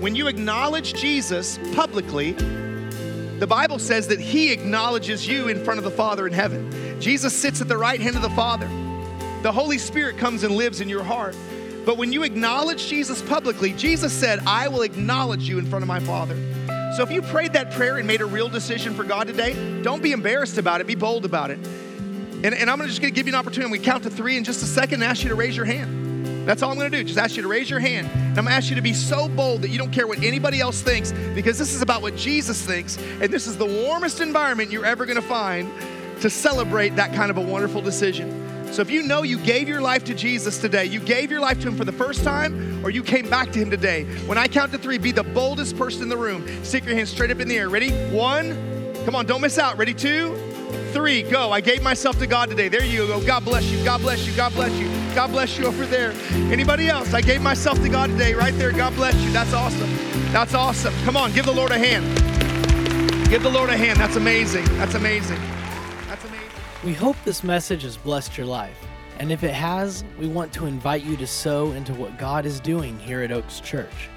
When 0.00 0.14
you 0.14 0.26
acknowledge 0.26 0.94
Jesus 0.94 1.58
publicly, 1.74 2.32
the 2.32 3.46
Bible 3.46 3.78
says 3.78 4.08
that 4.08 4.20
He 4.20 4.52
acknowledges 4.52 5.28
you 5.28 5.48
in 5.48 5.62
front 5.64 5.78
of 5.78 5.84
the 5.84 5.90
Father 5.90 6.26
in 6.26 6.32
heaven. 6.32 7.00
Jesus 7.00 7.34
sits 7.34 7.60
at 7.60 7.68
the 7.68 7.76
right 7.76 8.00
hand 8.00 8.16
of 8.16 8.22
the 8.22 8.30
Father. 8.30 8.68
The 9.44 9.52
Holy 9.52 9.76
Spirit 9.76 10.16
comes 10.16 10.42
and 10.42 10.56
lives 10.56 10.80
in 10.80 10.88
your 10.88 11.04
heart. 11.04 11.36
But 11.84 11.98
when 11.98 12.14
you 12.14 12.22
acknowledge 12.22 12.86
Jesus 12.86 13.20
publicly, 13.20 13.74
Jesus 13.74 14.10
said, 14.10 14.38
I 14.46 14.68
will 14.68 14.80
acknowledge 14.80 15.46
you 15.46 15.58
in 15.58 15.66
front 15.66 15.82
of 15.82 15.86
my 15.86 16.00
Father. 16.00 16.34
So 16.96 17.02
if 17.02 17.10
you 17.10 17.20
prayed 17.20 17.52
that 17.52 17.70
prayer 17.70 17.98
and 17.98 18.06
made 18.06 18.22
a 18.22 18.24
real 18.24 18.48
decision 18.48 18.94
for 18.94 19.04
God 19.04 19.26
today, 19.26 19.82
don't 19.82 20.02
be 20.02 20.12
embarrassed 20.12 20.56
about 20.56 20.80
it, 20.80 20.86
be 20.86 20.94
bold 20.94 21.26
about 21.26 21.50
it. 21.50 21.58
And, 22.42 22.54
and 22.54 22.70
I'm 22.70 22.80
just 22.86 23.02
gonna 23.02 23.10
give 23.10 23.26
you 23.26 23.34
an 23.34 23.38
opportunity. 23.38 23.70
We 23.70 23.80
count 23.80 24.04
to 24.04 24.10
three 24.10 24.38
in 24.38 24.44
just 24.44 24.62
a 24.62 24.66
second 24.66 25.02
and 25.02 25.04
ask 25.04 25.22
you 25.22 25.28
to 25.28 25.34
raise 25.34 25.54
your 25.54 25.66
hand. 25.66 26.48
That's 26.48 26.62
all 26.62 26.70
I'm 26.70 26.78
gonna 26.78 26.88
do. 26.88 27.04
Just 27.04 27.18
ask 27.18 27.36
you 27.36 27.42
to 27.42 27.48
raise 27.48 27.68
your 27.68 27.80
hand. 27.80 28.06
And 28.14 28.38
I'm 28.38 28.44
gonna 28.46 28.56
ask 28.56 28.70
you 28.70 28.76
to 28.76 28.82
be 28.82 28.94
so 28.94 29.28
bold 29.28 29.60
that 29.60 29.68
you 29.68 29.76
don't 29.76 29.92
care 29.92 30.06
what 30.06 30.22
anybody 30.22 30.62
else 30.62 30.80
thinks, 30.80 31.12
because 31.34 31.58
this 31.58 31.74
is 31.74 31.82
about 31.82 32.00
what 32.00 32.16
Jesus 32.16 32.64
thinks. 32.64 32.96
And 32.96 33.30
this 33.30 33.46
is 33.46 33.58
the 33.58 33.66
warmest 33.66 34.22
environment 34.22 34.70
you're 34.70 34.86
ever 34.86 35.04
gonna 35.04 35.20
find 35.20 35.70
to 36.22 36.30
celebrate 36.30 36.96
that 36.96 37.12
kind 37.12 37.30
of 37.30 37.36
a 37.36 37.42
wonderful 37.42 37.82
decision. 37.82 38.43
So 38.74 38.82
if 38.82 38.90
you 38.90 39.04
know 39.04 39.22
you 39.22 39.38
gave 39.38 39.68
your 39.68 39.80
life 39.80 40.02
to 40.06 40.14
Jesus 40.14 40.58
today, 40.58 40.86
you 40.86 40.98
gave 40.98 41.30
your 41.30 41.38
life 41.38 41.60
to 41.60 41.68
Him 41.68 41.76
for 41.76 41.84
the 41.84 41.92
first 41.92 42.24
time, 42.24 42.84
or 42.84 42.90
you 42.90 43.04
came 43.04 43.30
back 43.30 43.52
to 43.52 43.60
Him 43.60 43.70
today, 43.70 44.02
when 44.26 44.36
I 44.36 44.48
count 44.48 44.72
to 44.72 44.78
three, 44.78 44.98
be 44.98 45.12
the 45.12 45.22
boldest 45.22 45.78
person 45.78 46.02
in 46.02 46.08
the 46.08 46.16
room. 46.16 46.44
Stick 46.64 46.84
your 46.84 46.96
hand 46.96 47.08
straight 47.08 47.30
up 47.30 47.38
in 47.38 47.46
the 47.46 47.56
air. 47.56 47.68
Ready? 47.68 47.92
One. 48.10 48.92
Come 49.04 49.14
on, 49.14 49.26
don't 49.26 49.42
miss 49.42 49.58
out. 49.58 49.78
Ready? 49.78 49.94
Two. 49.94 50.36
Three. 50.92 51.22
Go. 51.22 51.52
I 51.52 51.60
gave 51.60 51.84
myself 51.84 52.18
to 52.18 52.26
God 52.26 52.50
today. 52.50 52.66
There 52.66 52.84
you 52.84 53.06
go. 53.06 53.24
God 53.24 53.44
bless 53.44 53.64
you. 53.70 53.84
God 53.84 54.00
bless 54.00 54.26
you. 54.26 54.34
God 54.34 54.52
bless 54.54 54.72
you. 54.72 54.88
God 55.14 55.30
bless 55.30 55.56
you 55.56 55.66
over 55.66 55.86
there. 55.86 56.10
Anybody 56.50 56.88
else? 56.88 57.14
I 57.14 57.20
gave 57.20 57.42
myself 57.42 57.80
to 57.80 57.88
God 57.88 58.10
today. 58.10 58.34
Right 58.34 58.54
there. 58.54 58.72
God 58.72 58.96
bless 58.96 59.14
you. 59.22 59.30
That's 59.30 59.52
awesome. 59.52 59.94
That's 60.32 60.54
awesome. 60.54 60.92
Come 61.04 61.16
on, 61.16 61.30
give 61.30 61.46
the 61.46 61.52
Lord 61.52 61.70
a 61.70 61.78
hand. 61.78 62.04
Give 63.30 63.40
the 63.40 63.50
Lord 63.50 63.70
a 63.70 63.76
hand. 63.76 64.00
That's 64.00 64.16
amazing. 64.16 64.64
That's 64.78 64.94
amazing. 64.94 65.38
We 66.84 66.92
hope 66.92 67.16
this 67.24 67.42
message 67.42 67.82
has 67.84 67.96
blessed 67.96 68.36
your 68.36 68.46
life. 68.46 68.78
And 69.18 69.32
if 69.32 69.42
it 69.42 69.54
has, 69.54 70.04
we 70.18 70.26
want 70.26 70.52
to 70.52 70.66
invite 70.66 71.02
you 71.02 71.16
to 71.16 71.26
sow 71.26 71.72
into 71.72 71.94
what 71.94 72.18
God 72.18 72.44
is 72.44 72.60
doing 72.60 72.98
here 72.98 73.22
at 73.22 73.32
Oaks 73.32 73.60
Church. 73.60 74.10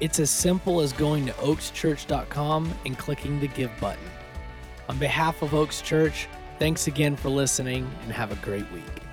It's 0.00 0.18
as 0.18 0.28
simple 0.28 0.80
as 0.80 0.92
going 0.92 1.26
to 1.26 1.32
oakschurch.com 1.34 2.74
and 2.84 2.98
clicking 2.98 3.38
the 3.38 3.46
Give 3.46 3.70
button. 3.80 4.10
On 4.88 4.98
behalf 4.98 5.42
of 5.42 5.54
Oaks 5.54 5.80
Church, 5.80 6.26
thanks 6.58 6.88
again 6.88 7.14
for 7.14 7.28
listening 7.28 7.88
and 8.02 8.10
have 8.10 8.32
a 8.32 8.44
great 8.44 8.68
week. 8.72 9.07